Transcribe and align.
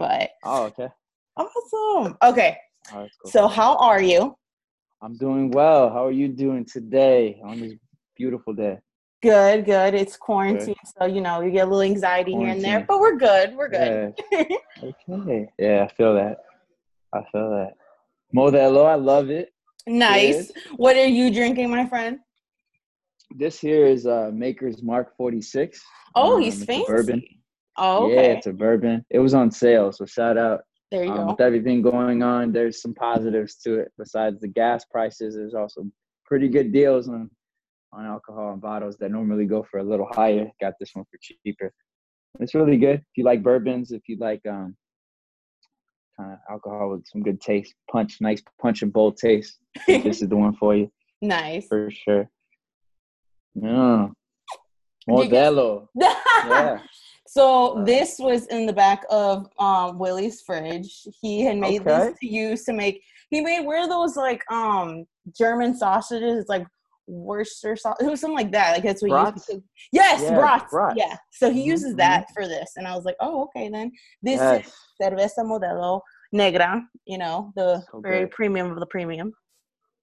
But 0.00 0.30
Oh, 0.44 0.62
okay. 0.64 0.88
awesome. 1.36 2.16
Okay, 2.24 2.56
that's 2.90 3.14
cool. 3.22 3.30
so 3.30 3.46
how 3.48 3.76
are 3.76 4.00
you? 4.00 4.34
I'm 5.02 5.14
doing 5.18 5.50
well. 5.50 5.90
How 5.90 6.06
are 6.06 6.10
you 6.10 6.28
doing 6.28 6.64
today 6.64 7.38
on 7.44 7.60
this 7.60 7.74
beautiful 8.16 8.54
day? 8.54 8.78
Good, 9.22 9.66
good. 9.66 9.92
It's 9.92 10.16
quarantine, 10.16 10.74
so 10.98 11.04
you 11.04 11.20
know 11.20 11.42
you 11.42 11.50
get 11.50 11.66
a 11.66 11.70
little 11.70 11.82
anxiety 11.82 12.32
here 12.32 12.48
and 12.48 12.64
there, 12.64 12.82
but 12.88 12.98
we're 12.98 13.16
good. 13.18 13.54
We're 13.54 13.68
good. 13.68 14.14
Yeah. 14.32 14.42
okay. 14.82 15.46
Yeah, 15.58 15.86
I 15.86 15.94
feel 15.94 16.14
that. 16.14 16.38
I 17.12 17.20
feel 17.30 17.50
that. 17.50 17.74
Modelo, 18.34 18.86
I 18.86 18.94
love 18.94 19.28
it. 19.28 19.50
nice. 19.86 20.50
What 20.76 20.96
are 20.96 21.04
you 21.06 21.30
drinking, 21.30 21.68
my 21.70 21.86
friend? 21.86 22.20
This 23.36 23.60
here 23.60 23.84
is 23.84 24.06
uh 24.06 24.30
Maker's 24.32 24.82
Mark 24.82 25.14
46. 25.18 25.78
Oh, 26.14 26.36
Um, 26.36 26.42
he's 26.42 26.64
fancy. 26.64 26.84
bourbon. 26.88 27.22
Oh, 27.80 28.08
Yeah, 28.08 28.18
okay. 28.20 28.36
it's 28.36 28.46
a 28.46 28.52
bourbon. 28.52 29.04
It 29.10 29.18
was 29.18 29.34
on 29.34 29.50
sale, 29.50 29.90
so 29.92 30.04
shout 30.06 30.36
out. 30.36 30.60
there 30.90 31.04
you 31.04 31.10
Um, 31.12 31.16
go. 31.18 31.26
with 31.32 31.40
everything 31.40 31.82
going 31.82 32.22
on, 32.22 32.52
there's 32.52 32.82
some 32.82 32.94
positives 32.94 33.56
to 33.64 33.78
it. 33.80 33.92
Besides 33.98 34.40
the 34.40 34.48
gas 34.48 34.84
prices, 34.84 35.34
there's 35.36 35.54
also 35.54 35.84
pretty 36.24 36.48
good 36.48 36.72
deals 36.72 37.08
on 37.08 37.30
on 37.92 38.04
alcohol 38.06 38.52
and 38.52 38.60
bottles 38.60 38.96
that 38.98 39.10
normally 39.10 39.46
go 39.46 39.64
for 39.68 39.78
a 39.78 39.82
little 39.82 40.06
higher. 40.12 40.48
Got 40.60 40.74
this 40.78 40.90
one 40.94 41.04
for 41.10 41.18
cheaper. 41.20 41.72
It's 42.38 42.54
really 42.54 42.76
good. 42.76 43.00
If 43.00 43.16
you 43.16 43.24
like 43.24 43.42
bourbons, 43.42 43.90
if 43.90 44.02
you 44.08 44.16
like 44.20 44.44
um 44.46 44.76
kind 46.16 46.32
of 46.34 46.38
alcohol 46.50 46.90
with 46.90 47.04
some 47.06 47.22
good 47.22 47.40
taste, 47.40 47.74
punch, 47.90 48.20
nice 48.20 48.42
punch 48.60 48.82
and 48.82 48.92
bold 48.92 49.16
taste, 49.16 49.58
this 49.88 50.22
is 50.22 50.28
the 50.28 50.36
one 50.36 50.54
for 50.54 50.74
you 50.76 50.90
nice. 51.22 51.66
for 51.66 51.90
sure. 51.90 52.28
Yeah. 53.54 54.08
Modelo. 55.08 55.86
Yeah. 56.46 56.78
So 57.32 57.84
this 57.86 58.16
was 58.18 58.46
in 58.48 58.66
the 58.66 58.72
back 58.72 59.04
of 59.08 59.46
um, 59.60 60.00
Willie's 60.00 60.42
fridge. 60.42 61.06
He 61.22 61.42
had 61.44 61.58
made 61.58 61.82
Okay. 61.82 62.08
these 62.08 62.18
to 62.18 62.26
use 62.26 62.64
to 62.64 62.72
make. 62.72 63.04
He 63.30 63.40
made 63.40 63.64
where 63.64 63.86
those 63.88 64.16
like 64.16 64.42
um 64.50 65.04
German 65.38 65.76
sausages. 65.76 66.40
It's 66.40 66.48
like 66.48 66.66
Worcester 67.06 67.76
sauce. 67.76 67.98
It 68.00 68.06
was 68.06 68.20
something 68.20 68.36
like 68.36 68.50
that. 68.50 68.72
Like 68.72 68.82
that's 68.82 69.00
what 69.00 69.12
he 69.12 69.14
Brats? 69.16 69.46
used. 69.48 69.62
To, 69.62 69.62
yes, 69.92 70.22
Yeah, 70.24 70.34
brats. 70.38 70.72
brats. 70.72 70.96
Yeah. 70.96 71.14
So 71.30 71.52
he 71.52 71.62
uses 71.62 71.94
that 71.96 72.24
for 72.34 72.48
this, 72.48 72.72
and 72.76 72.88
I 72.88 72.96
was 72.96 73.04
like, 73.04 73.16
oh, 73.20 73.44
okay 73.44 73.68
then. 73.68 73.92
This 74.24 74.40
is 74.40 74.72
cerveza 75.00 75.44
modelo 75.44 76.00
negra. 76.32 76.82
You 77.06 77.18
know, 77.18 77.52
the 77.54 77.80
So 77.92 78.00
very 78.00 78.22
good. 78.22 78.32
premium 78.32 78.72
of 78.72 78.80
the 78.80 78.86
premium. 78.86 79.32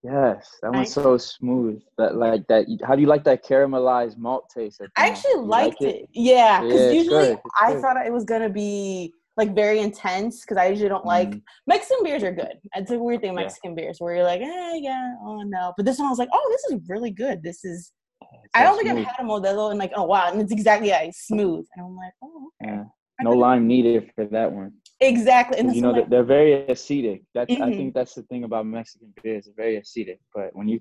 Yes, 0.10 0.58
that 0.62 0.74
one's 0.74 0.94
so 0.94 1.18
smooth. 1.18 1.82
That 1.98 2.16
like 2.16 2.48
that. 2.48 2.66
How 2.86 2.96
do 2.96 3.02
you 3.02 3.08
like 3.08 3.26
that 3.26 3.44
caramelized 3.46 4.18
malt 4.18 4.50
taste? 4.50 4.82
I 4.96 5.08
actually 5.08 5.32
You 5.32 5.42
like 5.46 5.64
liked 5.66 5.82
it. 5.82 6.10
Yeah, 6.14 6.34
Yeah, 6.34 6.62
because 6.62 6.82
it's 6.82 6.94
usually 6.96 7.38
I 7.60 7.74
good. 7.74 7.82
thought 7.82 8.06
it 8.06 8.14
was 8.14 8.24
gonna 8.24 8.50
be 8.50 9.14
like 9.36 9.54
very 9.54 9.80
intense 9.80 10.42
because 10.42 10.58
I 10.58 10.68
usually 10.68 10.90
don't 10.90 11.06
like 11.06 11.30
Mm, 11.32 11.42
Mexican 11.68 12.04
beers 12.04 12.24
are 12.24 12.32
good. 12.32 12.54
It's 12.76 12.92
a 12.92 12.98
weird 12.98 13.22
thing, 13.22 13.34
Yeah. 13.34 13.42
Mexican 13.42 13.76
beers, 13.76 13.98
where 14.00 14.16
you're 14.16 14.24
like, 14.24 14.42
eh, 14.42 14.76
yeah, 14.78 15.14
oh 15.24 15.42
no. 15.42 15.74
But 15.76 15.86
this 15.86 16.00
one, 16.00 16.08
I 16.08 16.10
was 16.10 16.20
like, 16.20 16.30
oh, 16.32 16.48
this 16.52 16.78
is 16.78 16.88
really 16.90 17.12
good. 17.12 17.44
This 17.44 17.66
is. 17.66 17.92
it's 18.22 18.52
I 18.56 18.64
don't 18.64 18.78
think 18.78 18.90
smooth. 18.90 19.06
I've 19.06 19.16
had 19.18 19.26
a 19.26 19.28
Modelo 19.28 19.72
and 19.72 19.80
like, 19.80 19.92
oh 19.96 20.06
wow, 20.06 20.32
and 20.32 20.42
it's 20.42 20.54
exactly 20.54 20.88
yeah, 20.88 21.02
it's 21.02 21.28
smooth, 21.28 21.66
and 21.76 21.86
I'm 21.86 21.96
like, 21.98 22.14
oh, 22.24 22.50
okay. 22.64 22.72
Yeah. 22.76 22.84
No 23.22 23.32
lime 23.32 23.68
needed 23.68 24.12
for 24.16 24.26
that 24.26 24.52
one. 24.52 24.74
Exactly. 25.00 25.60
You 25.74 25.82
know 25.82 25.92
like, 25.92 26.10
they're 26.10 26.24
very 26.24 26.66
acidic. 26.70 27.24
That's 27.34 27.52
I 27.52 27.56
Mhm. 27.56 27.78
think 27.78 27.94
that's 27.94 28.16
the 28.16 28.24
thing 28.24 28.44
about 28.44 28.66
Mexican 28.66 29.14
beers. 29.22 29.46
They're 29.46 29.54
very 29.56 29.78
acidic. 29.80 30.20
But 30.34 30.56
when 30.56 30.68
you, 30.68 30.80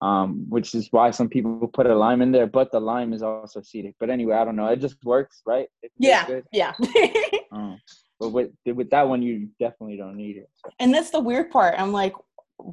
um, 0.00 0.46
which 0.48 0.74
is 0.74 0.88
why 0.92 1.10
some 1.10 1.28
people 1.28 1.68
put 1.68 1.86
a 1.86 1.94
lime 1.94 2.22
in 2.22 2.32
there, 2.32 2.46
but 2.46 2.72
the 2.72 2.80
lime 2.80 3.12
is 3.12 3.22
also 3.22 3.60
acidic. 3.60 3.94
But 4.00 4.10
anyway, 4.10 4.34
I 4.36 4.44
don't 4.44 4.56
know. 4.56 4.66
It 4.66 4.80
just 4.80 4.96
works, 5.04 5.42
right? 5.46 5.68
Yeah, 5.98 6.26
Good. 6.26 6.44
yeah. 6.52 6.74
Um, 7.52 7.80
but 8.20 8.28
with 8.28 8.50
with 8.64 8.90
that 8.90 9.08
one, 9.08 9.22
you 9.22 9.48
definitely 9.58 9.96
don't 9.96 10.16
need 10.16 10.36
it. 10.36 10.48
So. 10.54 10.70
and 10.78 10.94
that's 10.94 11.10
the 11.10 11.18
weird 11.18 11.50
part. 11.50 11.74
I'm 11.78 11.90
like, 11.90 12.14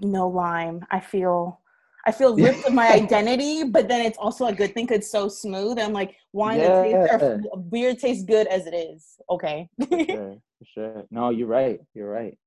no 0.01 0.27
lime. 0.27 0.85
I 0.91 0.99
feel. 0.99 1.59
I 2.08 2.11
feel 2.11 2.38
ripped 2.38 2.66
of 2.66 2.73
my 2.73 2.89
identity, 2.89 3.66
but 3.66 3.90
then 3.90 4.00
it's 4.06 4.18
also 4.18 4.45
a 4.45 4.53
good 4.53 4.73
thing 4.73 4.85
because 4.85 5.00
it's 5.00 5.12
so 5.12 5.28
smooth. 5.28 5.78
I'm 5.78 5.91
like, 5.91 6.16
wine 6.31 6.59
that 6.59 6.81
tastes, 6.81 7.12
or 7.12 7.41
Yeah. 7.44 7.59
beer 7.69 7.95
tastes 7.95 8.23
good 8.23 8.47
as 8.47 8.66
it 8.66 8.73
is. 8.73 9.19
Okay. 9.29 9.69
For 9.78 10.06
sure, 10.06 10.38
for 10.57 10.66
sure. 10.73 11.03
No, 11.12 11.31
you're 11.31 11.50
right. 11.50 11.81
You're 11.94 12.09
right. 12.09 12.38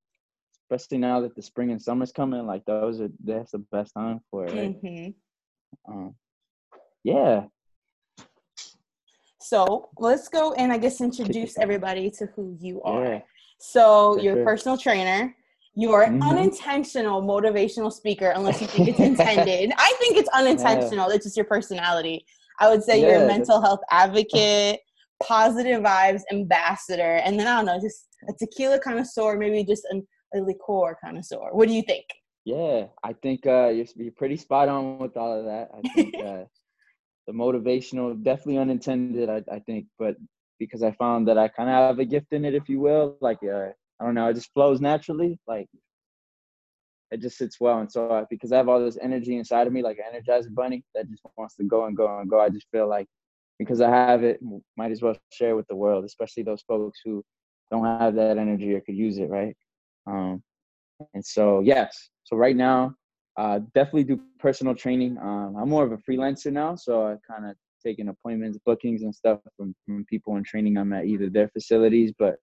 Especially 0.65 0.97
now 0.97 1.21
that 1.21 1.37
the 1.37 1.43
spring 1.43 1.73
and 1.73 1.83
summer's 1.83 2.11
coming, 2.11 2.47
like 2.47 2.65
those 2.65 3.03
are 3.03 3.11
that's 3.23 3.53
the 3.53 3.59
best 3.59 3.93
time 3.93 4.21
for 4.31 4.47
it. 4.47 4.55
Right? 4.55 4.77
hmm 4.81 5.93
Um, 5.93 6.15
yeah. 7.05 7.45
So 9.43 9.91
let's 9.99 10.29
go 10.29 10.55
and 10.55 10.73
I 10.73 10.79
guess 10.79 11.03
introduce 11.03 11.59
everybody 11.59 12.11
to 12.13 12.27
who 12.35 12.57
you 12.59 12.81
are. 12.83 13.05
Yeah. 13.05 13.21
So 13.59 14.15
For 14.15 14.23
you're 14.23 14.35
a 14.35 14.37
sure. 14.37 14.45
personal 14.45 14.79
trainer. 14.79 15.37
You 15.75 15.93
are 15.93 16.07
Mhm. 16.07 16.23
unintentional 16.29 17.23
motivational 17.23 17.93
speaker, 17.93 18.31
unless 18.31 18.61
you 18.61 18.67
think 18.67 18.89
it's 18.89 19.01
intended. 19.01 19.73
I 19.79 19.95
think 20.01 20.17
it's 20.17 20.29
unintentional. 20.31 21.09
It's 21.11 21.25
just 21.25 21.37
your 21.37 21.47
personality. 21.47 22.25
I 22.59 22.69
would 22.69 22.83
say 22.83 23.01
you're 23.01 23.23
a 23.23 23.27
mental 23.27 23.61
health 23.63 23.81
advocate, 23.91 24.81
positive 25.23 25.83
vibes 25.83 26.23
ambassador, 26.33 27.17
and 27.25 27.39
then 27.39 27.47
I 27.47 27.57
don't 27.57 27.67
know, 27.67 27.81
just 27.81 28.09
a 28.29 28.33
tequila 28.39 28.79
connoisseur, 28.81 29.39
maybe 29.39 29.65
just 29.65 29.87
an, 29.91 30.07
a 30.35 30.39
liqueur 30.41 30.97
connoisseur. 31.03 31.49
What 31.53 31.69
do 31.69 31.75
you 31.75 31.83
think? 31.83 32.05
Yeah, 32.45 32.87
I 33.03 33.13
think 33.15 33.47
uh, 33.47 33.69
you're, 33.69 33.87
you're 33.97 34.13
pretty 34.13 34.37
spot 34.37 34.69
on 34.69 34.99
with 34.99 35.17
all 35.17 35.39
of 35.39 35.45
that. 35.45 35.71
I 35.73 35.81
think 35.95 36.15
uh, 36.25 36.45
the 37.27 37.33
motivational, 37.33 38.23
definitely 38.23 38.59
unintended, 38.59 39.31
I, 39.31 39.43
I 39.51 39.61
think, 39.61 39.87
but 39.99 40.17
because 40.59 40.83
I 40.83 40.93
found 40.93 41.27
that 41.29 41.39
I 41.39 41.49
kind 41.49 41.71
of 41.71 41.75
have 41.75 41.99
a 41.99 42.05
gift 42.05 42.33
in 42.33 42.45
it, 42.45 42.55
if 42.55 42.69
you 42.69 42.81
will. 42.81 43.17
Like, 43.21 43.39
uh, 43.43 43.69
I 44.01 44.05
don't 44.05 44.15
know, 44.15 44.29
it 44.29 44.35
just 44.35 44.53
flows 44.55 44.81
naturally. 44.81 45.39
Like, 45.47 45.69
it 47.11 47.21
just 47.21 47.37
sits 47.37 47.61
well. 47.61 47.81
And 47.81 47.91
so, 47.91 48.27
because 48.31 48.53
I 48.53 48.57
have 48.57 48.69
all 48.69 48.83
this 48.83 48.99
energy 49.01 49.37
inside 49.37 49.67
of 49.67 49.73
me, 49.73 49.83
like 49.83 49.99
an 49.99 50.21
energizer 50.21 50.55
bunny 50.55 50.85
that 50.95 51.11
just 51.11 51.23
wants 51.37 51.57
to 51.57 51.65
go 51.65 51.87
and 51.87 51.97
go 51.97 52.19
and 52.19 52.31
go, 52.31 52.41
I 52.41 52.49
just 52.49 52.67
feel 52.71 52.89
like 52.89 53.07
because 53.59 53.81
I 53.83 53.91
have 53.91 54.25
it, 54.25 54.41
might 54.77 54.91
as 54.91 55.03
well 55.03 55.15
share 55.31 55.55
with 55.55 55.67
the 55.69 55.77
world, 55.77 56.05
especially 56.05 56.43
those 56.43 56.63
folks 56.63 57.01
who 57.05 57.23
don't 57.71 57.85
have 57.85 58.15
that 58.15 58.39
energy 58.39 58.73
or 58.75 58.81
could 58.81 58.97
use 58.97 59.19
it, 59.19 59.29
right? 59.29 59.55
Um, 60.07 60.43
and 61.13 61.25
so, 61.25 61.61
yes. 61.61 62.09
So 62.25 62.37
right 62.37 62.57
now, 62.57 62.95
uh, 63.37 63.61
definitely 63.75 64.05
do 64.05 64.21
personal 64.39 64.75
training. 64.75 65.19
Um, 65.19 65.57
I'm 65.59 65.69
more 65.69 65.85
of 65.85 65.93
a 65.93 65.99
freelancer 65.99 66.51
now, 66.51 66.75
so 66.75 67.07
I 67.07 67.17
kind 67.31 67.51
of 67.51 67.57
taking 67.85 68.09
appointments, 68.09 68.59
bookings, 68.65 69.03
and 69.03 69.15
stuff 69.15 69.41
from, 69.57 69.75
from 69.87 70.05
people 70.07 70.37
in 70.37 70.45
training. 70.45 70.79
I'm 70.79 70.93
at 70.93 71.07
either 71.07 71.29
their 71.29 71.49
facilities, 71.49 72.13
but 72.19 72.37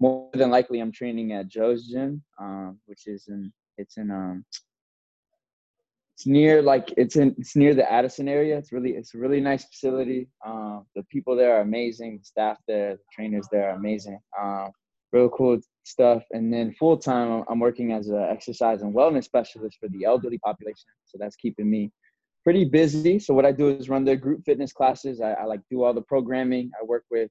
more 0.00 0.30
than 0.32 0.50
likely, 0.50 0.80
I'm 0.80 0.92
training 0.92 1.32
at 1.32 1.48
Joe's 1.48 1.86
Gym, 1.86 2.22
um, 2.40 2.78
which 2.86 3.06
is 3.06 3.26
in 3.28 3.52
it's 3.76 3.96
in 3.96 4.10
um, 4.10 4.44
it's 6.14 6.26
near 6.26 6.62
like 6.62 6.92
it's 6.96 7.16
in 7.16 7.34
it's 7.38 7.54
near 7.54 7.74
the 7.74 7.90
Addison 7.90 8.28
area. 8.28 8.56
It's 8.56 8.72
really 8.72 8.92
it's 8.92 9.14
a 9.14 9.18
really 9.18 9.40
nice 9.40 9.64
facility. 9.64 10.28
Um, 10.44 10.86
the 10.96 11.02
people 11.04 11.36
there 11.36 11.56
are 11.56 11.60
amazing. 11.60 12.18
The 12.18 12.24
staff 12.24 12.58
there, 12.66 12.96
the 12.96 13.02
trainers 13.12 13.46
there 13.52 13.70
are 13.70 13.76
amazing. 13.76 14.18
Um, 14.40 14.70
real 15.12 15.28
cool 15.28 15.58
stuff. 15.84 16.22
And 16.30 16.52
then 16.52 16.72
full 16.78 16.96
time, 16.96 17.44
I'm 17.48 17.58
working 17.58 17.92
as 17.92 18.08
an 18.08 18.22
exercise 18.30 18.82
and 18.82 18.94
wellness 18.94 19.24
specialist 19.24 19.78
for 19.80 19.88
the 19.88 20.04
elderly 20.04 20.38
population. 20.38 20.88
So 21.04 21.18
that's 21.18 21.36
keeping 21.36 21.70
me 21.70 21.90
pretty 22.44 22.64
busy. 22.64 23.18
So 23.18 23.34
what 23.34 23.44
I 23.44 23.52
do 23.52 23.68
is 23.68 23.88
run 23.88 24.04
their 24.04 24.16
group 24.16 24.44
fitness 24.44 24.72
classes. 24.72 25.20
I, 25.20 25.32
I 25.32 25.44
like 25.44 25.60
do 25.70 25.82
all 25.82 25.92
the 25.92 26.02
programming. 26.02 26.70
I 26.80 26.84
work 26.84 27.04
with 27.10 27.30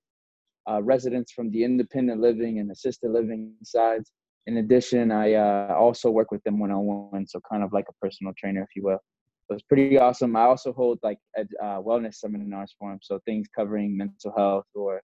uh, 0.69 0.81
residents 0.83 1.31
from 1.31 1.49
the 1.51 1.63
independent 1.63 2.21
living 2.21 2.59
and 2.59 2.71
assisted 2.71 3.11
living 3.11 3.53
sides. 3.63 4.11
In 4.47 4.57
addition, 4.57 5.11
I 5.11 5.33
uh, 5.33 5.75
also 5.75 6.09
work 6.09 6.31
with 6.31 6.43
them 6.43 6.59
one 6.59 6.71
on 6.71 6.85
one, 6.85 7.27
so 7.27 7.39
kind 7.51 7.63
of 7.63 7.71
like 7.73 7.85
a 7.89 7.93
personal 8.01 8.33
trainer, 8.37 8.61
if 8.61 8.69
you 8.75 8.83
will. 8.83 8.99
So 9.47 9.55
it's 9.55 9.63
pretty 9.63 9.97
awesome. 9.97 10.35
I 10.35 10.43
also 10.43 10.73
hold 10.73 10.99
like 11.03 11.17
ed- 11.35 11.47
uh, 11.61 11.79
wellness 11.81 12.15
seminars 12.15 12.75
for 12.77 12.89
them, 12.91 12.99
so 13.01 13.19
things 13.25 13.47
covering 13.55 13.97
mental 13.97 14.33
health 14.35 14.65
or 14.75 15.01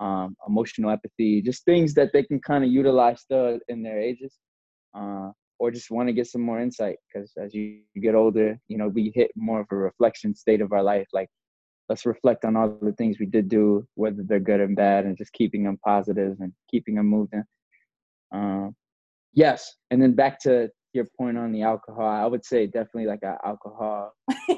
um, 0.00 0.36
emotional 0.48 0.90
empathy, 0.90 1.42
just 1.42 1.64
things 1.64 1.94
that 1.94 2.10
they 2.12 2.22
can 2.22 2.40
kind 2.40 2.64
of 2.64 2.70
utilize 2.70 3.20
still 3.20 3.58
in 3.68 3.82
their 3.82 4.00
ages, 4.00 4.34
uh, 4.94 5.30
or 5.58 5.70
just 5.70 5.90
want 5.90 6.08
to 6.08 6.12
get 6.12 6.26
some 6.26 6.42
more 6.42 6.60
insight. 6.60 6.96
Because 7.12 7.32
as 7.36 7.54
you 7.54 7.80
get 8.00 8.14
older, 8.14 8.58
you 8.68 8.78
know, 8.78 8.88
we 8.88 9.12
hit 9.14 9.30
more 9.36 9.60
of 9.60 9.66
a 9.70 9.76
reflection 9.76 10.34
state 10.34 10.60
of 10.60 10.72
our 10.72 10.82
life. 10.82 11.06
Like, 11.12 11.28
let's 11.92 12.06
reflect 12.06 12.46
on 12.46 12.56
all 12.56 12.74
the 12.80 12.92
things 12.92 13.18
we 13.20 13.26
did 13.26 13.50
do, 13.50 13.86
whether 13.96 14.22
they're 14.26 14.40
good 14.40 14.60
and 14.60 14.74
bad, 14.74 15.04
and 15.04 15.14
just 15.14 15.30
keeping 15.34 15.64
them 15.64 15.78
positive 15.84 16.38
and 16.40 16.50
keeping 16.70 16.94
them 16.94 17.04
moving. 17.04 17.42
Um, 18.34 18.74
yes, 19.34 19.74
and 19.90 20.00
then 20.00 20.14
back 20.14 20.40
to 20.40 20.70
your 20.94 21.06
point 21.18 21.38
on 21.38 21.52
the 21.52 21.62
alcohol, 21.62 22.06
I 22.08 22.26
would 22.26 22.44
say 22.44 22.66
definitely 22.66 23.06
like 23.06 23.22
a 23.22 23.36
alcohol. 23.44 24.12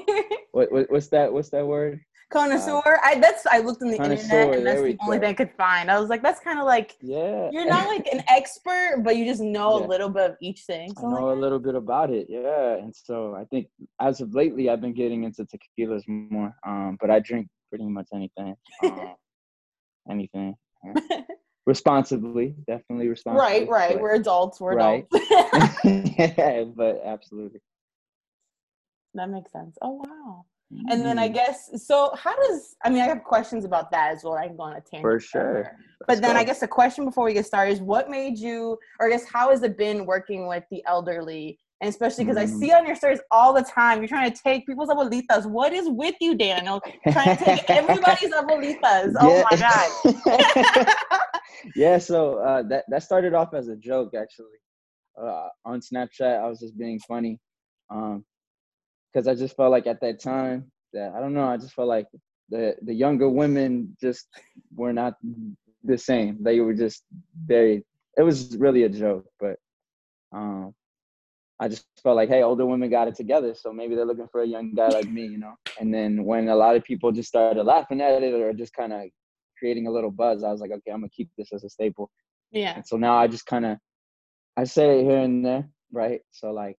What, 0.55 0.71
what 0.71 0.89
what's 0.89 1.09
that? 1.09 1.33
What's 1.33 1.49
that 1.49 1.67
word? 1.67 1.99
Connoisseur. 2.31 2.99
I 3.03 3.19
that's 3.19 3.45
I 3.45 3.59
looked 3.59 3.81
on 3.81 3.89
the 3.89 3.97
internet 3.97 4.53
and 4.53 4.65
that's 4.65 4.81
the 4.81 4.97
only 5.03 5.17
go. 5.17 5.19
thing 5.19 5.29
I 5.29 5.33
could 5.33 5.51
find. 5.57 5.91
I 5.91 5.99
was 5.99 6.09
like, 6.09 6.23
that's 6.23 6.39
kind 6.39 6.59
of 6.59 6.65
like 6.65 6.95
Yeah, 7.01 7.49
you're 7.51 7.67
not 7.67 7.87
like 7.89 8.07
an 8.07 8.23
expert, 8.29 9.01
but 9.03 9.17
you 9.17 9.25
just 9.25 9.41
know 9.41 9.79
Yeah. 9.79 9.85
a 9.85 9.87
little 9.87 10.07
bit 10.07 10.31
of 10.31 10.37
each 10.41 10.61
thing. 10.61 10.93
So 10.95 11.07
I'm 11.07 11.13
know 11.13 11.25
like, 11.27 11.37
a 11.37 11.39
little 11.41 11.59
bit 11.59 11.75
about 11.75 12.09
it, 12.09 12.27
yeah. 12.29 12.75
And 12.75 12.95
so 12.95 13.35
I 13.35 13.43
think 13.51 13.67
as 13.99 14.21
of 14.21 14.33
lately, 14.33 14.69
I've 14.69 14.79
been 14.79 14.93
getting 14.93 15.25
into 15.25 15.45
tequilas 15.45 16.03
more. 16.07 16.55
Um, 16.65 16.97
but 17.01 17.11
I 17.11 17.19
drink 17.19 17.49
pretty 17.69 17.87
much 17.89 18.07
anything, 18.13 18.55
um, 18.85 19.15
anything. 20.09 20.55
responsibly, 21.65 22.55
definitely 22.67 23.07
responsibly. 23.07 23.41
Right, 23.41 23.69
right. 23.69 23.93
But, 23.93 24.01
we're 24.01 24.15
adults. 24.15 24.59
We're 24.59 24.75
right. 24.75 25.05
adults. 25.13 25.79
yeah, 26.17 26.63
but 26.75 27.01
absolutely. 27.05 27.61
That 29.13 29.29
makes 29.29 29.51
sense. 29.51 29.77
Oh 29.81 30.03
wow. 30.05 30.45
And 30.89 31.05
then 31.05 31.19
I 31.19 31.27
mm-hmm. 31.27 31.35
guess 31.35 31.85
so. 31.85 32.11
How 32.15 32.35
does 32.35 32.75
I 32.83 32.89
mean? 32.89 33.01
I 33.01 33.05
have 33.05 33.23
questions 33.23 33.65
about 33.65 33.91
that 33.91 34.11
as 34.11 34.23
well. 34.23 34.33
I 34.33 34.47
can 34.47 34.57
go 34.57 34.63
on 34.63 34.73
a 34.73 34.81
tangent 34.81 35.01
for 35.01 35.19
sure. 35.19 35.77
But 36.07 36.21
then 36.21 36.33
go. 36.33 36.39
I 36.39 36.43
guess 36.43 36.59
the 36.59 36.67
question 36.67 37.05
before 37.05 37.23
we 37.23 37.33
get 37.33 37.45
started 37.45 37.71
is, 37.71 37.81
what 37.81 38.09
made 38.09 38.37
you, 38.37 38.77
or 38.99 39.07
I 39.07 39.09
guess 39.09 39.25
how 39.25 39.51
has 39.51 39.61
it 39.61 39.77
been 39.77 40.05
working 40.05 40.47
with 40.47 40.63
the 40.71 40.83
elderly, 40.87 41.59
and 41.81 41.89
especially 41.89 42.23
because 42.23 42.37
mm. 42.37 42.43
I 42.43 42.45
see 42.45 42.71
on 42.71 42.85
your 42.85 42.95
stories 42.95 43.19
all 43.31 43.53
the 43.53 43.63
time, 43.63 43.99
you're 43.99 44.07
trying 44.07 44.31
to 44.31 44.41
take 44.41 44.65
people's 44.65 44.89
abuelitas. 44.89 45.45
What 45.45 45.73
is 45.73 45.89
with 45.89 46.15
you, 46.21 46.35
Daniel? 46.35 46.81
Trying 47.11 47.37
to 47.37 47.43
take 47.43 47.69
everybody's 47.69 48.31
abuelitas. 48.31 49.13
Oh 49.19 49.43
my 49.51 49.57
god. 49.57 50.87
yeah. 51.75 51.97
So 51.97 52.35
uh, 52.39 52.63
that 52.63 52.85
that 52.87 53.03
started 53.03 53.33
off 53.33 53.53
as 53.53 53.67
a 53.67 53.75
joke, 53.75 54.13
actually. 54.15 54.57
Uh, 55.21 55.47
on 55.63 55.79
Snapchat, 55.79 56.41
I 56.41 56.47
was 56.47 56.59
just 56.59 56.77
being 56.77 56.99
funny. 56.99 57.39
Um, 57.89 58.25
because 59.13 59.27
I 59.27 59.35
just 59.35 59.55
felt 59.55 59.71
like 59.71 59.87
at 59.87 60.01
that 60.01 60.21
time 60.21 60.71
that 60.93 61.13
I 61.15 61.19
don't 61.19 61.33
know, 61.33 61.47
I 61.47 61.57
just 61.57 61.73
felt 61.73 61.87
like 61.87 62.07
the 62.49 62.75
the 62.83 62.93
younger 62.93 63.29
women 63.29 63.97
just 64.01 64.27
were 64.73 64.93
not 64.93 65.15
the 65.83 65.97
same. 65.97 66.37
They 66.41 66.61
were 66.61 66.73
just 66.73 67.03
very. 67.45 67.83
It 68.17 68.23
was 68.23 68.55
really 68.57 68.83
a 68.83 68.89
joke, 68.89 69.25
but 69.41 69.57
um, 70.31 70.73
I 71.59 71.69
just 71.69 71.85
felt 72.03 72.17
like, 72.17 72.29
hey, 72.29 72.43
older 72.43 72.65
women 72.65 72.89
got 72.89 73.07
it 73.07 73.15
together, 73.15 73.55
so 73.55 73.71
maybe 73.71 73.95
they're 73.95 74.05
looking 74.05 74.27
for 74.27 74.41
a 74.41 74.47
young 74.47 74.73
guy 74.73 74.89
like 74.89 75.09
me, 75.09 75.25
you 75.25 75.37
know. 75.37 75.53
And 75.79 75.93
then 75.93 76.25
when 76.25 76.49
a 76.49 76.55
lot 76.55 76.75
of 76.75 76.83
people 76.83 77.11
just 77.11 77.29
started 77.29 77.63
laughing 77.63 78.01
at 78.01 78.23
it 78.23 78.33
or 78.33 78.51
just 78.53 78.73
kind 78.73 78.91
of 78.91 79.03
creating 79.57 79.87
a 79.87 79.91
little 79.91 80.11
buzz, 80.11 80.43
I 80.43 80.51
was 80.51 80.59
like, 80.59 80.71
okay, 80.71 80.91
I'm 80.91 80.99
gonna 80.99 81.09
keep 81.09 81.29
this 81.37 81.53
as 81.53 81.63
a 81.63 81.69
staple. 81.69 82.11
Yeah. 82.51 82.75
And 82.75 82.85
so 82.85 82.97
now 82.97 83.15
I 83.15 83.27
just 83.27 83.45
kind 83.45 83.65
of 83.65 83.77
I 84.57 84.65
say 84.65 84.99
it 84.99 85.03
here 85.03 85.19
and 85.19 85.45
there, 85.45 85.69
right? 85.91 86.21
So 86.31 86.51
like 86.51 86.77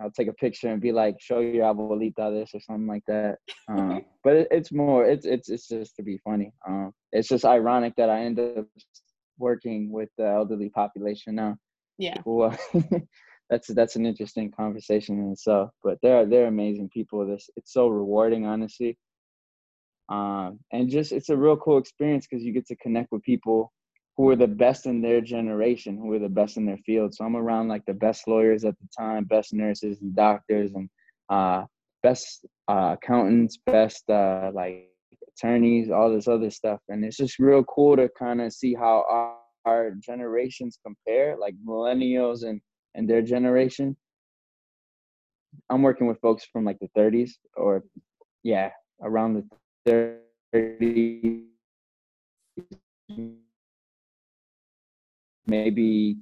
I'll 0.00 0.10
take 0.10 0.28
a 0.28 0.32
picture 0.32 0.68
and 0.68 0.80
be 0.80 0.92
like, 0.92 1.20
"Show 1.20 1.40
your 1.40 1.72
abuelita 1.72 2.32
this" 2.32 2.50
or 2.54 2.60
something 2.60 2.86
like 2.86 3.04
that. 3.06 3.38
Um, 3.68 4.04
but 4.24 4.36
it, 4.36 4.48
it's 4.50 4.72
more, 4.72 5.04
it's 5.04 5.26
it's 5.26 5.48
it's 5.48 5.68
just 5.68 5.96
to 5.96 6.02
be 6.02 6.18
funny. 6.18 6.52
Um, 6.66 6.92
it's 7.12 7.28
just 7.28 7.44
ironic 7.44 7.94
that 7.96 8.10
I 8.10 8.22
end 8.22 8.40
up 8.40 8.66
working 9.38 9.90
with 9.90 10.08
the 10.18 10.26
elderly 10.26 10.70
population 10.70 11.36
now. 11.36 11.56
Yeah. 11.98 12.20
Well, 12.24 12.56
that's 13.50 13.68
that's 13.68 13.96
an 13.96 14.06
interesting 14.06 14.50
conversation 14.50 15.18
in 15.18 15.32
itself. 15.32 15.70
But 15.82 15.98
they're 16.02 16.26
they're 16.26 16.46
amazing 16.46 16.88
people. 16.90 17.26
This 17.26 17.48
it's 17.56 17.72
so 17.72 17.88
rewarding, 17.88 18.46
honestly. 18.46 18.98
Um, 20.08 20.60
and 20.72 20.90
just 20.90 21.12
it's 21.12 21.30
a 21.30 21.36
real 21.36 21.56
cool 21.56 21.78
experience 21.78 22.26
because 22.26 22.44
you 22.44 22.52
get 22.52 22.66
to 22.66 22.76
connect 22.76 23.10
with 23.10 23.22
people 23.22 23.72
who 24.16 24.28
are 24.28 24.36
the 24.36 24.46
best 24.46 24.86
in 24.86 25.00
their 25.00 25.20
generation, 25.20 25.96
who 25.96 26.12
are 26.12 26.18
the 26.18 26.28
best 26.28 26.56
in 26.56 26.66
their 26.66 26.78
field. 26.78 27.14
So 27.14 27.24
I'm 27.24 27.36
around 27.36 27.68
like 27.68 27.84
the 27.86 27.94
best 27.94 28.28
lawyers 28.28 28.64
at 28.64 28.74
the 28.78 28.88
time, 28.96 29.24
best 29.24 29.52
nurses 29.52 30.00
and 30.02 30.14
doctors, 30.14 30.72
and 30.74 30.88
uh, 31.30 31.64
best 32.02 32.46
uh, 32.68 32.96
accountants, 32.96 33.58
best 33.66 34.08
uh, 34.08 34.50
like 34.54 34.88
attorneys, 35.36 35.90
all 35.90 36.12
this 36.12 36.28
other 36.28 36.50
stuff. 36.50 36.80
And 36.88 37.04
it's 37.04 37.16
just 37.16 37.38
real 37.38 37.64
cool 37.64 37.96
to 37.96 38.08
kind 38.16 38.40
of 38.40 38.52
see 38.52 38.74
how 38.74 39.04
our, 39.08 39.36
our, 39.64 39.90
generations 39.92 40.78
compare, 40.84 41.36
like 41.36 41.54
millennials 41.66 42.44
and 42.44 42.60
and 42.94 43.08
their 43.08 43.22
generation. 43.22 43.96
I'm 45.70 45.82
working 45.82 46.06
with 46.06 46.20
folks 46.20 46.44
from 46.44 46.64
like 46.64 46.78
the 46.80 46.88
30s 46.96 47.38
or 47.56 47.84
yeah, 48.42 48.70
around 49.02 49.34
the 49.86 50.04
30s 50.62 51.44
maybe 55.46 56.16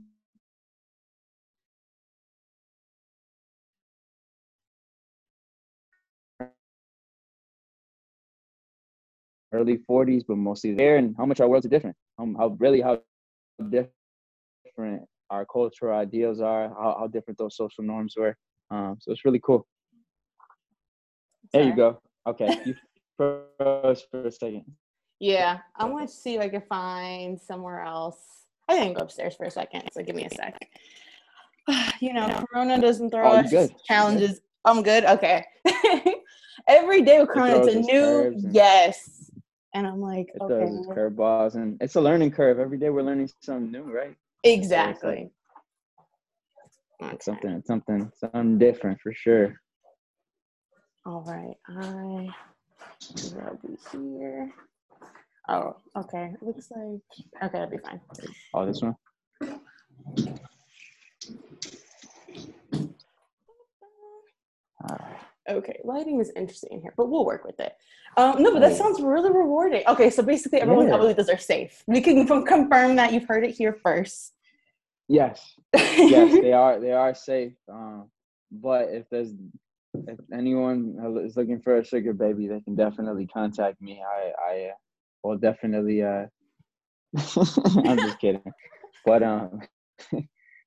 early 9.53 9.79
40s, 9.89 10.25
but 10.27 10.37
mostly 10.37 10.75
there, 10.75 10.97
and 10.97 11.15
how 11.17 11.27
much 11.27 11.41
our 11.41 11.49
worlds 11.49 11.67
are 11.67 11.69
different. 11.69 11.97
Um, 12.19 12.35
how 12.35 12.57
really 12.59 12.81
how 12.81 13.01
different 13.71 15.09
our 15.33 15.47
cultural 15.47 15.99
ideals 15.99 16.41
are, 16.41 16.69
how, 16.69 16.97
how 17.01 17.07
different 17.07 17.39
those 17.39 17.57
social 17.57 17.83
norms 17.83 18.15
were. 18.17 18.37
Um, 18.71 18.99
so 19.01 19.11
it's 19.13 19.25
really 19.25 19.41
cool. 19.43 19.67
There 21.53 21.65
you 21.65 21.75
go. 21.75 22.01
Okay, 22.27 22.59
you 22.65 22.75
froze 23.17 24.07
for 24.11 24.27
a 24.27 24.31
second. 24.31 24.65
Yeah, 25.19 25.59
I 25.77 25.87
want 25.87 26.09
to 26.09 26.15
see 26.15 26.35
if 26.35 26.41
I 26.41 26.49
can 26.49 26.63
find 26.63 27.41
somewhere 27.41 27.81
else. 27.81 28.19
I 28.69 28.77
can 28.77 28.93
go 28.93 29.03
upstairs 29.03 29.35
for 29.35 29.45
a 29.45 29.51
second. 29.51 29.89
So 29.93 30.03
give 30.03 30.17
me 30.17 30.25
a 30.25 30.31
sec. 30.31 30.69
you 32.01 32.13
know, 32.13 32.45
Corona 32.51 32.81
doesn't 32.81 33.11
throw 33.11 33.31
oh, 33.31 33.37
us 33.37 33.51
good. 33.51 33.75
challenges. 33.87 34.41
I'm 34.65 34.83
good. 34.83 35.05
Okay. 35.05 35.45
Every 36.69 37.03
day 37.03 37.21
with 37.21 37.31
Corona, 37.31 37.65
it's 37.65 37.75
a 37.75 37.81
new 37.81 38.35
yes. 38.51 39.31
And 39.75 39.87
I'm 39.87 40.01
like, 40.01 40.29
it 40.35 40.43
okay. 40.43 40.67
does. 40.67 40.79
It's 40.79 40.87
curveballs, 40.87 41.55
and 41.55 41.81
it's 41.81 41.95
a 41.97 42.01
learning 42.01 42.31
curve. 42.33 42.59
Every 42.59 42.79
day 42.79 42.91
we're 42.91 43.03
learning 43.03 43.31
something 43.41 43.73
new, 43.73 43.85
right? 43.85 44.15
Exactly. 44.45 45.31
okay. 47.03 47.17
Something, 47.21 47.63
something, 47.67 48.13
something 48.17 48.59
different 48.59 49.01
for 49.01 49.13
sure. 49.15 49.61
All 51.05 51.23
right, 51.27 51.57
I 51.69 52.29
will 53.35 53.59
be 53.65 53.77
here. 53.91 54.53
Oh, 55.49 55.77
okay. 55.97 56.35
Looks 56.41 56.71
like 56.71 57.01
okay, 57.43 57.53
that'd 57.53 57.71
be 57.71 57.79
fine. 57.79 58.01
Oh, 58.55 58.67
this 58.67 58.81
one. 58.81 58.97
Okay, 65.49 65.81
lighting 65.85 66.21
is 66.21 66.31
interesting 66.37 66.81
here, 66.81 66.95
but 66.97 67.11
we'll 67.11 67.25
work 67.25 67.45
with 67.45 67.59
it. 67.59 67.75
Um, 68.17 68.43
no, 68.43 68.53
but 68.53 68.61
that 68.61 68.77
sounds 68.77 69.01
really 69.01 69.31
rewarding. 69.31 69.83
Okay, 69.89 70.09
so 70.09 70.23
basically, 70.23 70.61
everyone's 70.61 70.91
yeah. 70.91 70.99
abuelitas 70.99 71.33
are 71.35 71.39
safe. 71.39 71.83
We 71.87 72.01
can 72.01 72.27
confirm 72.47 72.97
that 72.97 73.13
you've 73.13 73.27
heard 73.27 73.45
it 73.45 73.51
here 73.51 73.73
first. 73.73 74.35
Yes, 75.09 75.55
yes, 75.75 76.41
they 76.41 76.53
are. 76.53 76.79
They 76.79 76.93
are 76.93 77.15
safe. 77.15 77.55
Um, 77.69 78.09
but 78.53 78.89
if 78.91 79.09
there's 79.11 79.33
if 79.95 80.19
anyone 80.33 80.97
is 81.25 81.37
looking 81.37 81.61
for 81.61 81.79
a 81.79 81.85
sugar 81.85 82.13
baby, 82.13 82.47
they 82.47 82.61
can 82.61 82.77
definitely 82.77 83.27
contact 83.27 83.81
me. 83.81 84.01
I 84.03 84.33
I 84.41 84.65
uh, 84.69 84.75
well, 85.25 85.39
definitely. 85.39 86.03
Uh, 86.03 86.27
I'm 87.17 87.99
just 87.99 88.21
kidding, 88.21 88.53
but 89.05 89.23
um, 89.23 89.61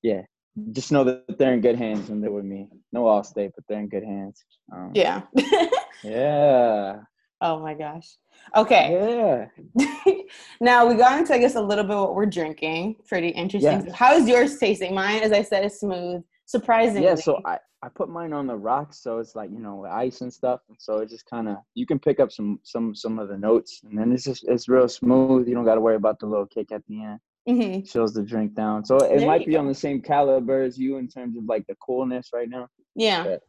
yeah, 0.03 0.21
just 0.71 0.91
know 0.91 1.03
that 1.03 1.37
they're 1.37 1.53
in 1.53 1.61
good 1.61 1.77
hands 1.77 2.09
when 2.09 2.21
they're 2.21 2.31
with 2.31 2.45
me. 2.45 2.67
No 2.93 3.03
Allstate, 3.03 3.51
but 3.55 3.65
they're 3.67 3.79
in 3.79 3.89
good 3.89 4.03
hands. 4.03 4.43
Um, 4.73 4.91
yeah. 4.93 5.21
yeah. 6.03 6.97
Oh 7.41 7.59
my 7.59 7.73
gosh. 7.73 8.17
Okay. 8.55 9.49
Yeah. 9.75 10.13
now 10.61 10.85
we 10.85 10.95
got 10.95 11.19
into, 11.19 11.33
I 11.33 11.37
guess, 11.37 11.55
a 11.55 11.61
little 11.61 11.83
bit 11.83 11.95
what 11.95 12.15
we're 12.15 12.25
drinking. 12.25 12.95
Pretty 13.07 13.29
interesting. 13.29 13.91
How 13.93 14.15
is 14.15 14.27
yours 14.27 14.57
tasting? 14.57 14.95
Mine, 14.95 15.21
as 15.21 15.31
I 15.31 15.41
said, 15.41 15.65
is 15.65 15.79
smooth. 15.79 16.23
Surprisingly. 16.45 17.03
Yeah. 17.03 17.15
So 17.15 17.41
I, 17.45 17.57
I 17.83 17.89
put 17.89 18.09
mine 18.09 18.33
on 18.33 18.47
the 18.47 18.55
rocks, 18.55 18.99
so 18.99 19.19
it's 19.19 19.35
like 19.35 19.51
you 19.51 19.59
know 19.59 19.85
ice 19.85 20.21
and 20.21 20.33
stuff, 20.33 20.61
and 20.69 20.77
so 20.79 20.99
it 20.99 21.09
just 21.09 21.25
kind 21.27 21.47
of 21.47 21.57
you 21.73 21.85
can 21.85 21.99
pick 21.99 22.19
up 22.19 22.31
some 22.31 22.59
some 22.63 22.95
some 22.95 23.19
of 23.19 23.27
the 23.27 23.37
notes, 23.37 23.81
and 23.83 23.97
then 23.97 24.11
it's 24.11 24.23
just 24.23 24.45
it's 24.47 24.69
real 24.69 24.87
smooth. 24.87 25.47
You 25.47 25.53
don't 25.53 25.65
got 25.65 25.75
to 25.75 25.81
worry 25.81 25.95
about 25.95 26.19
the 26.19 26.25
little 26.25 26.47
kick 26.47 26.71
at 26.71 26.83
the 26.87 27.03
end. 27.03 27.19
Mm-hmm. 27.47 27.85
Chills 27.85 28.13
the 28.13 28.23
drink 28.23 28.55
down. 28.55 28.85
So 28.85 28.97
it 28.97 29.19
there 29.19 29.27
might 29.27 29.45
be 29.45 29.53
go. 29.53 29.59
on 29.59 29.67
the 29.67 29.73
same 29.73 30.01
caliber 30.01 30.63
as 30.63 30.77
you 30.77 30.97
in 30.97 31.07
terms 31.07 31.37
of 31.37 31.45
like 31.45 31.65
the 31.67 31.75
coolness 31.75 32.29
right 32.33 32.49
now. 32.49 32.67
Yeah. 32.95 33.23
But, 33.23 33.41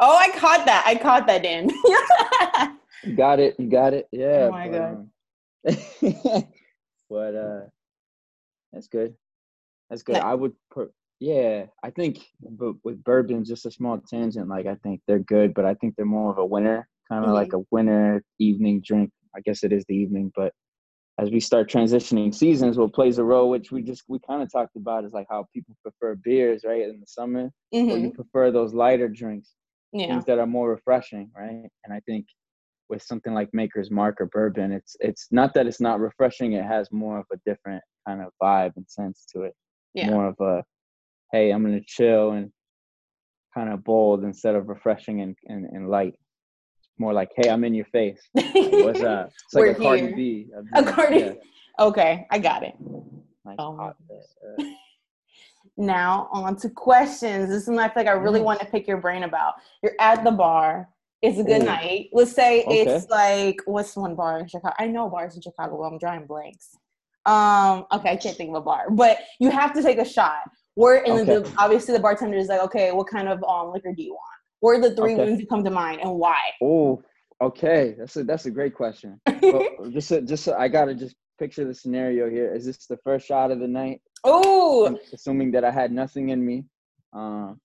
oh, 0.00 0.16
I 0.16 0.28
caught 0.38 0.66
that. 0.66 0.84
I 0.86 0.94
caught 0.94 1.26
that, 1.26 1.42
Dan. 1.42 1.70
you 3.04 3.16
got 3.16 3.40
it. 3.40 3.54
You 3.58 3.70
got 3.70 3.94
it. 3.94 4.06
Yeah. 4.12 4.48
Oh 4.48 4.50
my 4.50 4.68
god. 4.68 5.08
Um, 5.66 6.44
but 7.08 7.34
uh, 7.34 7.60
that's 8.72 8.88
good. 8.88 9.14
That's 9.88 10.02
good. 10.02 10.16
I 10.16 10.34
would 10.34 10.52
put 10.70 10.92
yeah, 11.20 11.66
I 11.82 11.90
think 11.90 12.18
but 12.42 12.74
with 12.84 13.02
bourbon, 13.02 13.44
just 13.44 13.66
a 13.66 13.70
small 13.70 13.98
tangent. 13.98 14.48
Like 14.48 14.66
I 14.66 14.74
think 14.82 15.00
they're 15.06 15.20
good, 15.20 15.54
but 15.54 15.64
I 15.64 15.74
think 15.74 15.96
they're 15.96 16.04
more 16.04 16.30
of 16.30 16.38
a 16.38 16.44
winter, 16.44 16.86
kind 17.08 17.24
of 17.24 17.28
mm-hmm. 17.28 17.34
like 17.34 17.52
a 17.54 17.64
winter 17.70 18.22
evening 18.38 18.82
drink. 18.84 19.10
I 19.34 19.40
guess 19.40 19.64
it 19.64 19.72
is 19.72 19.84
the 19.88 19.96
evening, 19.96 20.32
but 20.36 20.52
as 21.18 21.30
we 21.30 21.38
start 21.38 21.70
transitioning 21.70 22.34
seasons, 22.34 22.76
what 22.76 22.92
plays 22.92 23.18
a 23.18 23.24
role, 23.24 23.48
which 23.48 23.70
we 23.70 23.82
just 23.82 24.02
we 24.08 24.18
kind 24.26 24.42
of 24.42 24.50
talked 24.50 24.76
about, 24.76 25.04
is 25.04 25.12
like 25.12 25.26
how 25.30 25.46
people 25.54 25.76
prefer 25.82 26.16
beers, 26.16 26.64
right, 26.66 26.82
in 26.82 26.98
the 27.00 27.06
summer, 27.06 27.50
mm-hmm. 27.72 27.90
or 27.90 27.98
you 27.98 28.10
prefer 28.10 28.50
those 28.50 28.74
lighter 28.74 29.08
drinks, 29.08 29.52
yeah. 29.92 30.08
things 30.08 30.24
that 30.24 30.38
are 30.38 30.46
more 30.46 30.70
refreshing, 30.70 31.30
right? 31.36 31.68
And 31.84 31.92
I 31.92 32.00
think 32.00 32.26
with 32.88 33.02
something 33.02 33.32
like 33.32 33.48
Maker's 33.52 33.90
Mark 33.90 34.20
or 34.20 34.26
bourbon, 34.26 34.72
it's 34.72 34.96
it's 35.00 35.28
not 35.30 35.54
that 35.54 35.66
it's 35.66 35.80
not 35.80 36.00
refreshing; 36.00 36.54
it 36.54 36.64
has 36.64 36.88
more 36.90 37.18
of 37.18 37.26
a 37.32 37.36
different 37.46 37.82
kind 38.06 38.20
of 38.20 38.32
vibe 38.42 38.72
and 38.76 38.86
sense 38.88 39.24
to 39.34 39.42
it, 39.42 39.54
yeah. 39.94 40.10
more 40.10 40.26
of 40.26 40.36
a 40.40 40.64
hey, 41.30 41.50
I'm 41.50 41.62
gonna 41.62 41.80
chill 41.86 42.32
and 42.32 42.50
kind 43.54 43.72
of 43.72 43.84
bold 43.84 44.24
instead 44.24 44.56
of 44.56 44.68
refreshing 44.68 45.20
and, 45.20 45.36
and, 45.46 45.66
and 45.66 45.88
light. 45.88 46.14
More 46.98 47.12
like, 47.12 47.30
hey, 47.36 47.50
I'm 47.50 47.64
in 47.64 47.74
your 47.74 47.86
face. 47.86 48.20
Like, 48.34 48.84
what's 48.84 49.02
up? 49.02 49.32
It's 49.44 49.54
like 49.54 49.62
We're 49.62 49.70
a 49.70 49.74
Cardi 49.74 50.12
B. 50.14 50.46
A 50.74 50.82
Cardi. 50.82 51.18
Yeah. 51.18 51.32
Okay, 51.78 52.26
I 52.30 52.38
got 52.38 52.62
it. 52.62 52.74
Nice 53.44 53.56
oh. 53.58 53.92
now 55.76 56.28
on 56.32 56.56
to 56.56 56.70
questions. 56.70 57.48
This 57.48 57.62
is 57.62 57.68
one 57.68 57.78
I 57.78 57.88
feel 57.88 58.04
like 58.04 58.06
I 58.06 58.12
really 58.12 58.40
mm. 58.40 58.44
want 58.44 58.60
to 58.60 58.66
pick 58.66 58.86
your 58.86 58.98
brain 58.98 59.24
about. 59.24 59.54
You're 59.82 59.94
at 59.98 60.24
the 60.24 60.30
bar. 60.30 60.88
It's 61.20 61.38
a 61.38 61.44
good 61.44 61.62
Ooh. 61.62 61.66
night. 61.66 62.10
Let's 62.12 62.32
say 62.32 62.64
okay. 62.64 62.82
it's 62.82 63.08
like 63.08 63.56
what's 63.66 63.96
one 63.96 64.14
bar 64.14 64.38
in 64.40 64.46
Chicago? 64.46 64.74
I 64.78 64.86
know 64.86 65.08
bars 65.08 65.34
in 65.34 65.42
Chicago. 65.42 65.78
But 65.78 65.84
I'm 65.84 65.98
drawing 65.98 66.26
blanks. 66.26 66.76
Um, 67.26 67.86
okay, 67.92 68.10
I 68.10 68.16
can't 68.16 68.36
think 68.36 68.50
of 68.50 68.56
a 68.56 68.60
bar, 68.60 68.90
but 68.90 69.18
you 69.40 69.50
have 69.50 69.72
to 69.74 69.82
take 69.82 69.98
a 69.98 70.04
shot. 70.04 70.40
Where 70.74 71.02
and 71.04 71.28
okay. 71.28 71.38
the, 71.38 71.54
obviously 71.56 71.94
the 71.94 72.00
bartender 72.00 72.36
is 72.36 72.48
like, 72.48 72.60
okay, 72.60 72.92
what 72.92 73.06
kind 73.08 73.28
of 73.28 73.42
um 73.44 73.72
liquor 73.72 73.92
do 73.92 74.02
you 74.02 74.12
want? 74.12 74.43
What 74.64 74.78
are 74.78 74.80
the 74.80 74.96
three 74.96 75.12
okay. 75.12 75.26
ones 75.26 75.40
that 75.40 75.48
come 75.50 75.62
to 75.62 75.70
mind 75.70 76.00
and 76.00 76.12
why? 76.12 76.38
Oh, 76.62 77.02
okay, 77.38 77.94
that's 77.98 78.16
a 78.16 78.24
that's 78.24 78.46
a 78.46 78.50
great 78.50 78.74
question. 78.74 79.20
well, 79.42 79.62
just 79.92 80.10
a, 80.10 80.22
just 80.22 80.48
I 80.48 80.68
gotta 80.68 80.94
just 80.94 81.16
picture 81.38 81.66
the 81.66 81.74
scenario 81.74 82.30
here. 82.30 82.54
Is 82.54 82.64
this 82.64 82.86
the 82.86 82.96
first 83.04 83.26
shot 83.26 83.50
of 83.50 83.58
the 83.58 83.68
night? 83.68 84.00
Oh, 84.24 84.98
assuming 85.12 85.50
that 85.50 85.64
I 85.64 85.70
had 85.70 85.92
nothing 85.92 86.30
in 86.30 86.42
me. 86.42 86.64
Um, 87.12 87.60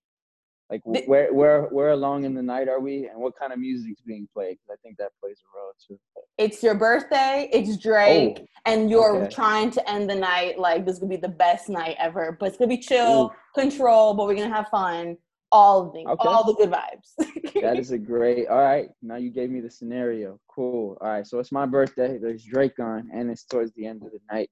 like 0.70 0.82
where 0.84 1.34
where 1.34 1.62
where 1.68 1.92
along 1.92 2.26
in 2.26 2.34
the 2.34 2.44
night 2.44 2.68
are 2.68 2.82
we, 2.82 3.08
and 3.08 3.22
what 3.22 3.34
kind 3.40 3.54
of 3.54 3.60
music's 3.60 4.02
being 4.02 4.28
played? 4.34 4.58
Because 4.58 4.78
I 4.78 4.78
think 4.84 4.98
that 4.98 5.12
plays 5.22 5.38
a 5.40 5.58
role 5.58 5.72
too. 5.88 5.98
It's 6.38 6.62
your 6.62 6.76
birthday. 6.76 7.50
It's 7.54 7.78
Drake, 7.78 8.40
oh, 8.42 8.46
and 8.66 8.90
you're 8.92 9.24
okay. 9.24 9.34
trying 9.34 9.72
to 9.72 9.90
end 9.90 10.10
the 10.10 10.16
night 10.16 10.60
like 10.60 10.86
this 10.86 11.00
could 11.00 11.10
be 11.10 11.16
the 11.16 11.30
best 11.30 11.70
night 11.70 11.96
ever. 11.98 12.36
But 12.38 12.50
it's 12.50 12.58
gonna 12.58 12.68
be 12.68 12.78
chill, 12.78 13.32
Ooh. 13.32 13.60
control, 13.62 14.16
but 14.16 14.28
we're 14.28 14.36
gonna 14.36 14.54
have 14.54 14.68
fun. 14.68 15.16
All 15.52 15.88
of 15.88 15.94
things, 15.94 16.08
okay. 16.08 16.28
all 16.28 16.44
the 16.44 16.54
good 16.54 16.70
vibes. 16.70 17.54
that 17.62 17.80
is 17.80 17.92
a 17.92 17.98
great. 17.98 18.48
All 18.48 18.62
right, 18.62 18.90
now 19.02 19.16
you 19.16 19.32
gave 19.32 19.50
me 19.50 19.62
the 19.62 19.72
scenario. 19.72 20.40
Cool. 20.48 20.96
All 21.02 21.10
right, 21.10 21.26
so 21.26 21.40
it's 21.40 21.52
my 21.52 21.66
birthday. 21.66 22.20
There's 22.20 22.44
Drake 22.44 22.80
on, 22.80 23.10
and 23.12 23.32
it's 23.32 23.46
towards 23.46 23.74
the 23.74 23.88
end 23.88 24.04
of 24.04 24.12
the 24.12 24.20
night 24.32 24.50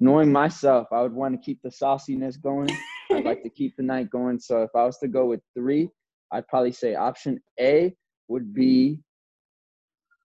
knowing 0.00 0.32
myself, 0.32 0.88
I 0.90 1.02
would 1.02 1.12
want 1.12 1.34
to 1.34 1.44
keep 1.44 1.60
the 1.62 1.70
sauciness 1.70 2.38
going. 2.38 2.70
I'd 3.12 3.24
like 3.24 3.42
to 3.42 3.50
keep 3.56 3.76
the 3.76 3.82
night 3.82 4.10
going. 4.10 4.40
So 4.40 4.62
if 4.62 4.70
I 4.74 4.84
was 4.84 4.98
to 4.98 5.08
go 5.08 5.26
with 5.26 5.40
three, 5.54 5.90
I'd 6.32 6.48
probably 6.48 6.72
say 6.72 6.94
option 6.94 7.38
A 7.60 7.94
would 8.28 8.54
be 8.54 8.98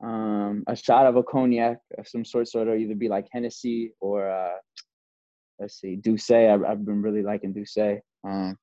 um, 0.04 0.64
a 0.68 0.76
shot 0.76 1.06
of 1.06 1.18
a 1.18 1.24
cognac 1.24 1.78
of 1.98 2.08
some 2.08 2.24
sort, 2.24 2.48
sort 2.48 2.70
of 2.70 2.76
either 2.76 2.96
be 2.96 3.10
like 3.10 3.28
Hennessy 3.32 3.92
or 4.00 4.30
uh, 4.30 4.56
let's 5.60 5.80
see, 5.80 5.98
D'usse. 5.98 6.32
I've, 6.32 6.64
I've 6.64 6.86
been 6.86 7.02
really 7.02 7.22
liking 7.22 7.54
D'usse. 7.54 8.00
Um, 8.26 8.58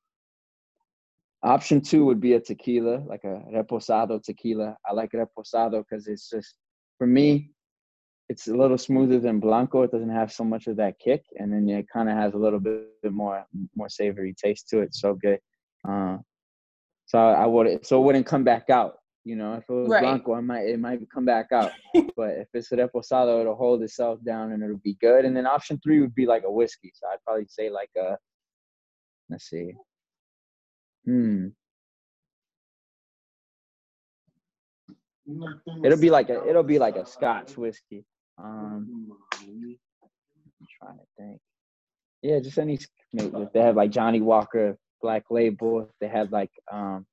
option 1.43 1.81
two 1.81 2.05
would 2.05 2.21
be 2.21 2.35
a 2.35 2.41
tequila, 2.41 3.03
like 3.07 3.25
a 3.25 3.43
reposado 3.53 4.23
tequila. 4.23 4.77
I 4.89 4.93
like 4.93 5.11
reposado 5.13 5.85
because 5.89 6.07
it's 6.07 6.29
just 6.29 6.55
for 6.99 7.07
me 7.07 7.51
it's 8.29 8.49
a 8.49 8.55
little 8.55 8.79
smoother 8.79 9.19
than 9.19 9.41
blanco. 9.41 9.83
It 9.83 9.91
doesn't 9.91 10.09
have 10.11 10.33
so 10.33 10.45
much 10.45 10.67
of 10.67 10.77
that 10.77 10.99
kick, 10.99 11.23
and 11.39 11.53
then 11.53 11.69
it 11.69 11.87
kind 11.93 12.09
of 12.09 12.17
has 12.17 12.35
a 12.35 12.39
little 12.39 12.61
bit 12.61 12.89
more 13.05 13.45
more 13.77 13.89
savory 13.89 14.35
taste 14.43 14.69
to 14.71 14.81
it. 14.81 14.95
So 14.95 15.15
good. 15.15 15.39
Uh, 15.87 16.19
so 17.07 17.19
I 17.19 17.47
would 17.47 17.85
so 17.85 18.01
it 18.01 18.05
wouldn't 18.05 18.27
come 18.27 18.45
back 18.45 18.71
out. 18.71 18.95
You 19.25 19.37
know, 19.37 19.55
if 19.55 19.65
it 19.69 19.73
was 19.73 19.89
right. 19.89 20.03
blanco, 20.03 20.35
I 20.35 20.41
might 20.41 20.67
it 20.67 20.81
might 20.81 21.01
come 21.13 21.25
back 21.25 21.53
out. 21.53 21.73
but 22.17 22.31
if 22.31 22.49
it's 22.55 22.73
a 22.73 22.77
reposado, 22.77 23.41
it'll 23.41 23.55
hold 23.55 23.83
itself 23.83 24.19
down 24.25 24.53
and 24.53 24.63
it'll 24.63 24.79
be 24.79 24.97
good. 25.01 25.25
And 25.25 25.37
then 25.37 25.47
option 25.47 25.79
three 25.83 26.01
would 26.01 26.15
be 26.15 26.27
like 26.27 26.45
a 26.47 26.51
whiskey. 26.51 26.93
So 26.95 27.07
I'd 27.09 27.23
probably 27.25 27.47
say 27.49 27.69
like 27.69 27.91
a 27.99 28.17
let's 29.29 29.49
see. 29.49 29.73
Hmm. 31.05 31.49
It'll 35.85 35.99
be 35.99 36.11
like 36.11 36.29
a 36.31 36.47
it'll 36.49 36.63
be 36.63 36.79
like 36.79 36.97
a 36.97 37.07
Scotch 37.07 37.57
whiskey. 37.57 38.05
Um, 38.43 39.09
I'm 39.33 39.79
trying 40.81 40.99
to 40.99 41.05
think. 41.19 41.41
Yeah, 42.23 42.41
just 42.41 42.59
any. 42.59 42.79
They 43.13 43.61
have 43.61 43.77
like 43.77 43.91
Johnnie 43.91 44.21
Walker 44.21 44.77
Black 45.01 45.25
Label. 45.31 45.89
They 46.01 46.09
have 46.09 46.33
like 46.33 46.51
um. 46.71 47.07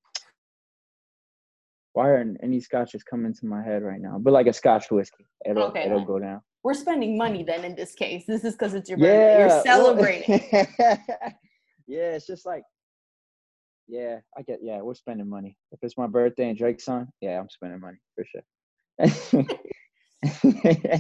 Why 1.94 2.12
aren't 2.12 2.38
any 2.44 2.62
scotches 2.62 3.04
coming 3.04 3.34
to 3.34 3.46
my 3.46 3.64
head 3.64 3.84
right 3.84 4.00
now? 4.00 4.18
But 4.20 4.32
like 4.32 4.48
a 4.48 4.54
Scotch 4.54 4.90
whiskey, 4.92 5.26
it'll 5.46 5.64
okay, 5.64 5.86
it'll 5.86 6.06
go 6.06 6.20
down. 6.20 6.42
We're 6.64 6.74
spending 6.76 7.18
money 7.18 7.44
then 7.44 7.66
in 7.66 7.76
this 7.76 7.94
case. 7.96 8.26
This 8.28 8.44
is 8.44 8.54
because 8.54 8.74
it's 8.74 8.90
your 8.90 8.98
birthday. 9.00 9.40
Yeah, 9.40 9.48
You're 9.48 9.64
celebrating. 9.64 10.44
yeah, 11.88 12.12
it's 12.16 12.28
just 12.28 12.46
like 12.46 12.64
yeah, 13.90 14.20
I 14.38 14.44
get 14.44 14.60
yeah, 14.62 14.82
we're 14.82 14.94
spending 14.94 15.28
money. 15.28 15.58
If 15.72 15.80
it's 15.82 15.98
my 15.98 16.08
birthday 16.08 16.50
and 16.50 16.58
Drake's 16.58 16.88
on, 16.88 17.08
yeah, 17.22 17.40
I'm 17.40 17.50
spending 17.50 17.80
money 17.80 17.98
for 18.16 18.26
sure. 18.26 18.44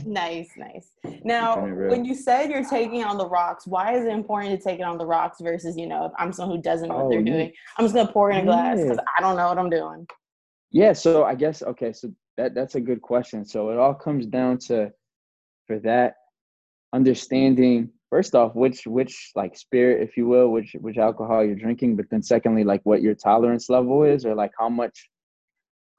nice, 0.06 0.50
nice. 0.58 0.92
Now, 1.24 1.66
when 1.66 2.04
you 2.04 2.16
said 2.16 2.50
you're 2.50 2.68
taking 2.68 3.04
on 3.04 3.18
the 3.18 3.28
rocks, 3.28 3.68
why 3.68 3.96
is 3.96 4.06
it 4.06 4.12
important 4.12 4.58
to 4.58 4.64
take 4.64 4.80
it 4.80 4.84
on 4.84 4.98
the 4.98 5.06
rocks 5.06 5.40
versus, 5.42 5.78
you 5.78 5.88
know, 5.88 6.06
if 6.06 6.12
I'm 6.18 6.34
someone 6.34 6.58
who 6.58 6.64
doesn't 6.64 6.90
know 6.90 7.04
what 7.04 7.12
they're 7.12 7.20
oh, 7.20 7.24
doing, 7.24 7.52
I'm 7.78 7.86
just 7.86 7.94
gonna 7.94 8.12
pour 8.12 8.32
in 8.32 8.40
a 8.40 8.46
glass 8.46 8.80
because 8.80 8.98
yeah. 8.98 9.04
I 9.18 9.22
don't 9.22 9.38
know 9.38 9.48
what 9.48 9.60
I'm 9.60 9.70
doing. 9.70 10.08
Yeah, 10.72 10.94
so 10.94 11.26
I 11.26 11.36
guess 11.36 11.62
okay, 11.62 11.94
so 11.94 12.12
that 12.38 12.56
that's 12.56 12.76
a 12.76 12.82
good 12.82 13.02
question. 13.02 13.46
So 13.46 13.70
it 13.70 13.78
all 13.78 13.94
comes 13.94 14.26
down 14.26 14.58
to 14.60 14.92
for 15.68 15.78
that 15.80 16.16
understanding 16.94 17.92
first 18.10 18.34
off 18.34 18.56
which 18.56 18.88
which 18.88 19.32
like 19.36 19.56
spirit 19.56 20.02
if 20.02 20.18
you 20.18 20.28
will 20.28 20.50
which 20.50 20.76
which 20.82 20.98
alcohol 20.98 21.44
you're 21.46 21.56
drinking 21.56 21.96
but 21.96 22.06
then 22.10 22.24
secondly 22.24 22.64
like 22.64 22.82
what 22.84 23.02
your 23.02 23.14
tolerance 23.14 23.70
level 23.70 24.04
is 24.04 24.26
or 24.26 24.34
like 24.34 24.52
how 24.58 24.68
much 24.68 25.10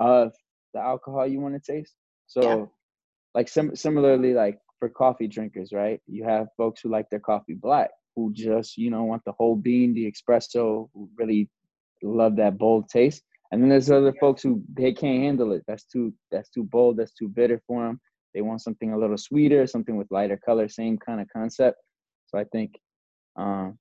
of 0.00 0.32
the 0.74 0.80
alcohol 0.80 1.26
you 1.26 1.40
want 1.40 1.54
to 1.54 1.72
taste? 1.72 1.94
So 2.26 2.42
yeah. 2.42 2.64
like 3.34 3.48
sim- 3.48 3.76
similarly 3.76 4.34
like 4.34 4.58
for 4.78 4.88
coffee 4.88 5.28
drinkers 5.28 5.72
right? 5.72 6.00
You 6.06 6.24
have 6.24 6.48
folks 6.56 6.80
who 6.80 6.88
like 6.88 7.08
their 7.10 7.20
coffee 7.20 7.54
black 7.54 7.90
who 8.16 8.32
just 8.32 8.76
you 8.76 8.90
know 8.90 9.04
want 9.04 9.22
the 9.24 9.32
whole 9.32 9.56
bean 9.56 9.94
the 9.94 10.10
espresso 10.10 10.88
who 10.94 11.08
really 11.16 11.48
love 12.02 12.36
that 12.36 12.58
bold 12.58 12.88
taste. 12.88 13.22
And 13.52 13.60
then 13.60 13.68
there's 13.68 13.90
other 13.90 14.14
folks 14.20 14.42
who 14.42 14.62
they 14.72 14.92
can't 14.92 15.24
handle 15.24 15.52
it. 15.52 15.64
That's 15.66 15.84
too 15.84 16.14
that's 16.30 16.48
too 16.50 16.64
bold 16.64 16.96
that's 16.96 17.12
too 17.12 17.28
bitter 17.28 17.60
for 17.66 17.86
them 17.86 18.00
they 18.32 18.42
want 18.42 18.62
something 18.62 18.92
a 18.92 18.98
little 18.98 19.18
sweeter 19.18 19.66
something 19.66 19.96
with 19.96 20.06
lighter 20.12 20.36
color 20.36 20.68
same 20.68 20.96
kind 20.96 21.20
of 21.20 21.26
concept 21.32 21.76
so 22.30 22.38
i 22.38 22.44
think 22.44 22.78
um 23.36 23.78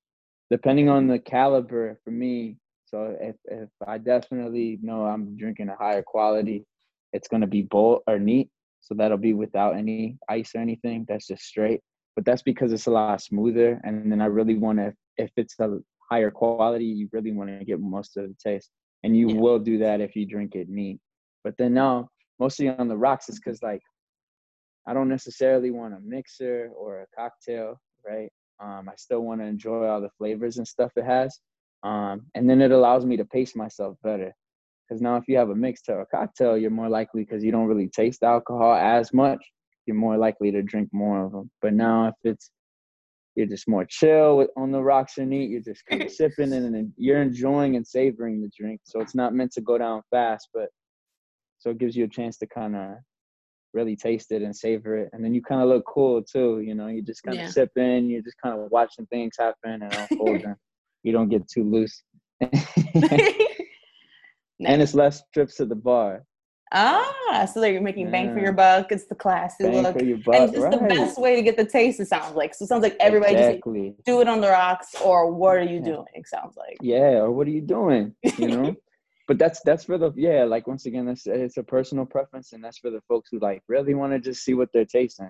depending 0.50 0.90
on 0.90 1.08
the 1.08 1.20
caliber 1.20 2.00
for 2.04 2.12
me 2.12 2.58
so 2.86 3.16
if, 3.22 3.36
if 3.46 3.70
i 3.88 3.98
definitely 3.98 4.80
know 4.82 5.06
i'm 5.06 5.38
drinking 5.38 5.70
a 5.70 5.76
higher 5.76 6.04
quality 6.04 6.66
it's 7.14 7.28
going 7.28 7.42
to 7.42 7.48
be 7.48 7.62
bold 7.62 8.02
or 8.08 8.20
neat 8.20 8.50
so 8.82 8.96
that'll 8.96 9.18
be 9.18 9.34
without 9.34 9.76
any 9.76 10.18
ice 10.30 10.52
or 10.56 10.60
anything. 10.62 11.06
That's 11.08 11.28
just 11.28 11.44
straight. 11.44 11.82
But 12.16 12.26
that's 12.26 12.42
because 12.42 12.74
it's 12.74 12.88
a 12.88 12.92
lot 12.92 13.22
smoother. 13.22 13.80
And 13.84 14.12
then 14.12 14.22
I 14.22 14.26
really 14.26 14.56
want 14.56 14.80
to, 14.80 14.94
if 15.18 15.32
it's 15.38 15.56
a 15.60 15.80
higher 16.10 16.32
quality, 16.32 16.86
you 16.86 17.10
really 17.12 17.32
want 17.32 17.50
to 17.50 17.66
get 17.66 17.80
most 17.80 18.18
of 18.18 18.28
the 18.28 18.36
taste. 18.44 18.70
And 19.04 19.16
you 19.16 19.30
yeah. 19.30 19.40
will 19.40 19.60
do 19.60 19.78
that 19.80 20.02
if 20.02 20.16
you 20.16 20.26
drink 20.26 20.56
it 20.56 20.70
neat. 20.70 21.00
But 21.44 21.56
then 21.58 21.74
now, 21.74 22.10
mostly 22.40 22.68
on 22.68 22.88
the 22.88 22.98
rocks, 22.98 23.30
is 23.30 23.40
because 23.40 23.62
like 23.62 23.82
I 24.86 24.94
don't 24.94 25.08
necessarily 25.08 25.72
want 25.72 25.94
a 25.94 26.00
mixer 26.04 26.72
or 26.76 27.02
a 27.02 27.06
cocktail, 27.16 27.80
right? 28.06 28.30
Um, 28.60 28.90
I 28.90 28.96
still 28.98 29.22
want 29.22 29.42
to 29.42 29.46
enjoy 29.46 29.88
all 29.88 30.02
the 30.02 30.10
flavors 30.18 30.58
and 30.58 30.68
stuff 30.68 30.92
it 30.96 31.06
has. 31.06 31.40
Um, 31.84 32.26
and 32.36 32.50
then 32.50 32.62
it 32.62 32.72
allows 32.72 33.06
me 33.06 33.18
to 33.18 33.26
pace 33.26 33.56
myself 33.56 33.96
better. 34.04 34.34
Because 34.88 35.02
now, 35.02 35.18
if 35.18 35.28
you 35.28 35.38
have 35.38 35.50
a 35.50 35.56
mixed 35.56 35.88
or 35.88 36.02
a 36.02 36.06
cocktail, 36.06 36.58
you're 36.58 36.72
more 36.72 36.90
likely 36.90 37.24
because 37.24 37.44
you 37.44 37.52
don't 37.52 37.68
really 37.68 37.90
taste 37.90 38.24
alcohol 38.24 38.74
as 38.74 39.14
much. 39.14 39.40
You're 39.86 39.96
more 39.96 40.18
likely 40.18 40.52
to 40.52 40.64
drink 40.64 40.90
more 40.92 41.26
of 41.26 41.32
them. 41.32 41.52
But 41.62 41.74
now, 41.74 42.08
if 42.08 42.16
it's 42.24 42.50
you're 43.36 43.48
just 43.48 43.68
more 43.70 43.86
chill 43.86 44.38
with, 44.38 44.50
on 44.58 44.72
the 44.72 44.82
rocks 44.82 45.18
and 45.18 45.34
eat, 45.34 45.50
you're 45.50 45.62
just 45.62 45.86
kind 45.86 46.02
of 46.02 46.12
sipping 46.12 46.52
and 46.52 46.74
then 46.74 46.94
you're 46.98 47.22
enjoying 47.22 47.76
and 47.76 47.88
savoring 47.88 48.42
the 48.42 48.50
drink. 48.58 48.82
So 48.84 49.00
it's 49.00 49.16
not 49.16 49.34
meant 49.34 49.54
to 49.54 49.62
go 49.62 49.78
down 49.78 50.02
fast, 50.10 50.50
but 50.54 50.70
so 51.60 51.70
it 51.70 51.78
gives 51.78 51.96
you 51.96 52.06
a 52.06 52.10
chance 52.10 52.38
to 52.40 52.48
kind 52.48 52.76
of 52.76 52.96
really 53.74 53.96
taste 53.96 54.32
it 54.32 54.42
and 54.42 54.56
savor 54.56 54.98
it. 54.98 55.10
And 55.14 55.24
then 55.24 55.34
you 55.34 55.42
kind 55.42 55.62
of 55.62 55.70
look 55.70 55.86
cool 55.86 56.24
too. 56.24 56.60
You 56.60 56.76
know, 56.76 56.88
you 56.88 57.02
just 57.02 57.24
kind 57.24 57.38
of 57.38 57.44
yeah. 57.44 57.50
sip 57.50 57.72
in, 57.76 58.10
you're 58.10 58.22
just 58.22 58.38
kind 58.44 58.60
of 58.60 58.70
watching 58.72 59.06
things 59.08 59.36
happen 59.38 59.84
and 60.12 60.56
you 61.04 61.12
don't 61.12 61.30
get 61.30 61.48
too 61.48 61.64
loose. 61.64 62.04
Nice. 62.42 63.34
And 64.66 64.82
it's 64.82 64.94
less 64.94 65.24
trips 65.34 65.56
to 65.56 65.66
the 65.66 65.76
bar. 65.76 66.26
Ah, 66.72 67.50
so 67.52 67.60
they're 67.60 67.82
making 67.82 68.06
yeah. 68.08 68.12
bang 68.12 68.34
for 68.34 68.40
your 68.40 68.54
buck. 68.54 68.92
It's 68.92 69.06
the 69.06 69.16
classy 69.16 69.64
bang 69.64 69.84
look. 69.84 69.94
Buck, 70.24 70.36
and 70.36 70.54
it's 70.54 70.58
right. 70.58 70.72
the 70.72 70.86
best 70.86 71.20
way 71.20 71.36
to 71.36 71.42
get 71.42 71.58
the 71.58 71.66
taste, 71.66 72.00
it 72.00 72.08
sounds 72.08 72.36
like. 72.36 72.54
So 72.54 72.66
it 72.66 72.68
sounds 72.68 72.84
like 72.84 72.96
everybody 73.00 73.36
exactly. 73.36 73.92
just 73.92 74.06
do 74.06 74.22
it 74.22 74.28
on 74.28 74.42
the 74.42 74.50
rocks 74.50 74.96
or 75.04 75.32
what 75.32 75.58
are 75.58 75.64
you 75.64 75.78
yeah. 75.78 75.86
doing? 75.86 76.06
It 76.14 76.28
sounds 76.28 76.58
like. 76.58 76.78
Yeah, 76.82 77.22
or 77.22 77.32
what 77.32 77.48
are 77.48 77.52
you 77.52 77.62
doing? 77.62 78.14
You 78.38 78.48
know? 78.48 78.76
but 79.30 79.38
that's 79.38 79.62
that's 79.62 79.84
for 79.84 80.00
the 80.00 80.12
yeah, 80.16 80.44
like 80.44 80.66
once 80.66 80.88
again, 80.88 81.06
that's 81.06 81.28
it's 81.28 81.58
a 81.58 81.64
personal 81.64 82.04
preference 82.04 82.52
and 82.52 82.64
that's 82.64 82.80
for 82.80 82.90
the 82.90 83.02
folks 83.08 83.30
who 83.32 83.38
like 83.38 83.62
really 83.68 83.94
want 83.94 84.12
to 84.12 84.20
just 84.20 84.44
see 84.44 84.56
what 84.56 84.70
they're 84.74 84.86
tasting. 84.86 85.30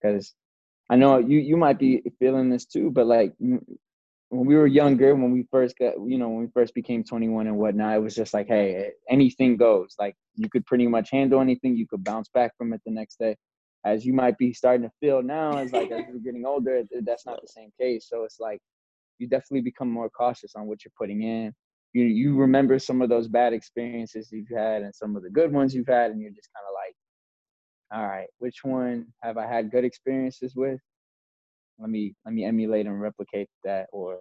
Cause 0.00 0.32
I 0.88 0.94
know 0.94 1.18
you 1.18 1.40
you 1.40 1.56
might 1.56 1.76
be 1.76 2.04
feeling 2.20 2.50
this 2.50 2.66
too, 2.66 2.92
but 2.92 3.08
like 3.08 3.34
when 3.40 3.66
we 4.30 4.54
were 4.54 4.68
younger, 4.68 5.16
when 5.16 5.32
we 5.32 5.44
first 5.50 5.76
got, 5.76 5.94
you 6.06 6.18
know, 6.18 6.28
when 6.28 6.42
we 6.42 6.50
first 6.54 6.72
became 6.72 7.02
21 7.02 7.48
and 7.48 7.56
whatnot, 7.56 7.96
it 7.96 8.00
was 8.00 8.14
just 8.14 8.32
like, 8.32 8.46
hey, 8.46 8.92
anything 9.10 9.56
goes. 9.56 9.96
Like 9.98 10.14
you 10.36 10.48
could 10.48 10.64
pretty 10.64 10.86
much 10.86 11.10
handle 11.10 11.40
anything. 11.40 11.76
You 11.76 11.88
could 11.88 12.04
bounce 12.04 12.28
back 12.28 12.56
from 12.56 12.72
it 12.72 12.80
the 12.86 12.92
next 12.92 13.18
day. 13.18 13.34
as 13.84 14.06
you 14.06 14.12
might 14.12 14.38
be 14.38 14.52
starting 14.52 14.88
to 14.88 14.92
feel 15.00 15.20
now, 15.20 15.58
as 15.58 15.72
like 15.72 15.90
as 15.90 16.04
you're 16.08 16.20
getting 16.20 16.46
older, 16.46 16.84
that's 17.02 17.26
not 17.26 17.42
the 17.42 17.48
same 17.48 17.72
case. 17.80 18.06
So 18.08 18.22
it's 18.22 18.38
like 18.38 18.60
you 19.18 19.26
definitely 19.26 19.62
become 19.62 19.90
more 19.90 20.08
cautious 20.10 20.54
on 20.54 20.68
what 20.68 20.84
you're 20.84 20.92
putting 20.96 21.22
in. 21.22 21.52
You 21.92 22.04
you 22.04 22.36
remember 22.36 22.78
some 22.78 23.02
of 23.02 23.08
those 23.08 23.28
bad 23.28 23.52
experiences 23.52 24.30
you've 24.32 24.48
had 24.48 24.82
and 24.82 24.94
some 24.94 25.16
of 25.16 25.22
the 25.22 25.30
good 25.30 25.52
ones 25.52 25.74
you've 25.74 25.88
had, 25.88 26.10
and 26.10 26.20
you're 26.20 26.30
just 26.30 26.48
kind 26.54 26.66
of 26.66 26.74
like, 26.74 28.00
all 28.00 28.08
right, 28.08 28.28
which 28.38 28.60
one 28.62 29.06
have 29.22 29.36
I 29.36 29.46
had 29.46 29.70
good 29.70 29.84
experiences 29.84 30.54
with? 30.56 30.80
Let 31.78 31.90
me 31.90 32.14
let 32.24 32.34
me 32.34 32.44
emulate 32.44 32.86
and 32.86 33.00
replicate 33.00 33.48
that, 33.64 33.88
or 33.92 34.18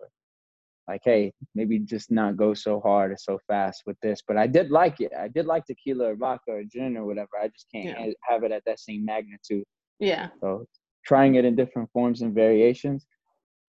like, 0.88 1.02
hey, 1.06 1.32
maybe 1.56 1.80
just 1.80 2.12
not 2.12 2.36
go 2.36 2.54
so 2.54 2.82
hard 2.82 3.12
or 3.12 3.18
so 3.18 3.40
fast 3.48 3.84
with 3.86 3.98
this. 4.02 4.22
But 4.28 4.38
I 4.38 4.48
did 4.48 4.72
like 4.72 5.00
it. 5.00 5.14
I 5.18 5.30
did 5.30 5.46
like 5.46 5.66
tequila 5.66 6.12
or 6.12 6.16
vodka 6.16 6.52
or 6.52 6.64
gin 6.64 6.98
or 6.98 7.06
whatever. 7.06 7.30
I 7.42 7.48
just 7.48 7.68
can't 7.74 7.98
yeah. 7.98 8.14
have 8.24 8.44
it 8.44 8.52
at 8.52 8.64
that 8.66 8.80
same 8.80 9.06
magnitude. 9.06 9.64
Yeah. 10.00 10.30
So 10.42 10.66
trying 11.06 11.36
it 11.36 11.46
in 11.46 11.56
different 11.56 11.90
forms 11.94 12.22
and 12.22 12.34
variations, 12.34 13.06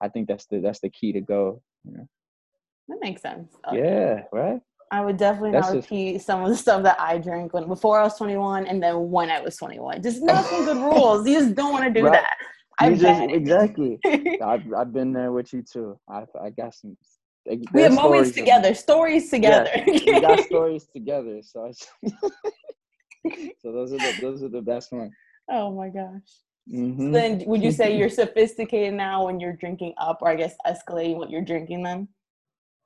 I 0.01 0.09
think 0.09 0.27
that's 0.27 0.47
the 0.47 0.59
that's 0.61 0.81
the 0.81 0.91
key 0.91 1.13
to 1.13 1.21
go. 1.21 1.63
You 1.85 1.99
know. 1.99 2.09
That 2.89 2.99
makes 3.01 3.23
sense. 3.23 3.53
Yeah. 3.73 4.23
Right. 4.33 4.61
I 4.93 5.01
would 5.01 5.17
definitely 5.17 5.53
that's 5.53 5.69
not 5.69 5.77
repeat 5.77 6.15
just, 6.15 6.27
some 6.27 6.43
of 6.43 6.51
the 6.51 6.57
stuff 6.57 6.83
that 6.83 7.01
I 7.01 7.17
drank 7.17 7.55
when 7.55 7.67
before 7.67 7.99
I 7.99 8.03
was 8.05 8.19
21 8.19 8.67
and 8.67 8.83
then 8.83 9.11
when 9.11 9.31
I 9.31 9.41
was 9.41 9.57
21. 9.57 10.03
Just 10.03 10.23
not 10.23 10.45
some 10.45 10.67
good 10.67 10.77
rules. 10.77 11.27
You 11.27 11.41
just 11.41 11.55
don't 11.55 11.73
want 11.73 11.85
to 11.85 11.91
do 11.91 12.07
right. 12.07 12.12
that. 12.12 12.37
I 12.79 12.95
just, 12.95 13.31
exactly. 13.33 13.99
I've 14.43 14.73
I've 14.75 14.93
been 14.93 15.12
there 15.12 15.33
with 15.33 15.53
you 15.53 15.62
too. 15.62 15.99
I 16.09 16.25
I 16.41 16.51
got 16.51 16.75
some. 16.75 16.97
We 17.73 17.83
have 17.83 17.95
moments 17.95 18.33
together, 18.33 18.75
stories 18.75 19.31
together. 19.31 19.71
Yeah, 19.87 20.15
we 20.15 20.21
got 20.21 20.41
stories 20.45 20.87
together. 20.93 21.41
So, 21.43 21.67
I, 21.67 21.73
so 23.61 23.73
those 23.73 23.93
are 23.93 23.99
the 23.99 24.15
those 24.21 24.43
are 24.43 24.49
the 24.49 24.62
best 24.62 24.93
ones. 24.93 25.12
Oh 25.51 25.73
my 25.73 25.89
gosh. 25.89 26.21
Mm-hmm. 26.73 27.07
So 27.07 27.11
then, 27.12 27.43
would 27.47 27.62
you 27.62 27.73
say 27.73 27.97
you're 27.97 28.09
sophisticated 28.09 28.95
now 28.95 29.27
when 29.27 29.41
you're 29.41 29.55
drinking 29.55 29.95
up, 29.99 30.19
or 30.23 30.29
I 30.29 30.37
guess 30.37 30.55
escalating 30.67 31.17
what 31.17 31.31
you're 31.31 31.45
drinking? 31.45 31.83
Then. 31.83 32.09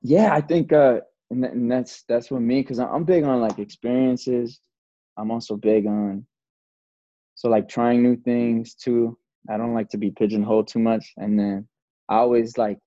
Yeah, 0.07 0.33
I 0.33 0.41
think, 0.41 0.73
uh, 0.73 1.01
and, 1.31 1.45
and 1.45 1.71
that's 1.71 2.05
that's 2.09 2.31
what 2.31 2.41
me 2.41 2.61
because 2.63 2.79
I'm 2.79 3.03
big 3.03 3.25
on 3.25 3.41
like 3.41 3.59
experiences. 3.59 4.61
I'm 5.17 5.33
also 5.33 5.57
big 5.57 5.87
on 5.87 6.25
so 7.35 7.49
like 7.49 7.69
trying 7.69 8.03
new 8.05 8.17
things 8.17 8.75
too. 8.75 9.19
I 9.51 9.57
don't 9.57 9.75
like 9.75 9.89
to 9.91 9.99
be 9.99 10.13
pigeonholed 10.13 10.69
too 10.69 10.79
much. 10.79 11.13
And 11.17 11.37
then 11.37 11.69
I 12.09 12.17
always 12.19 12.57
like, 12.57 12.79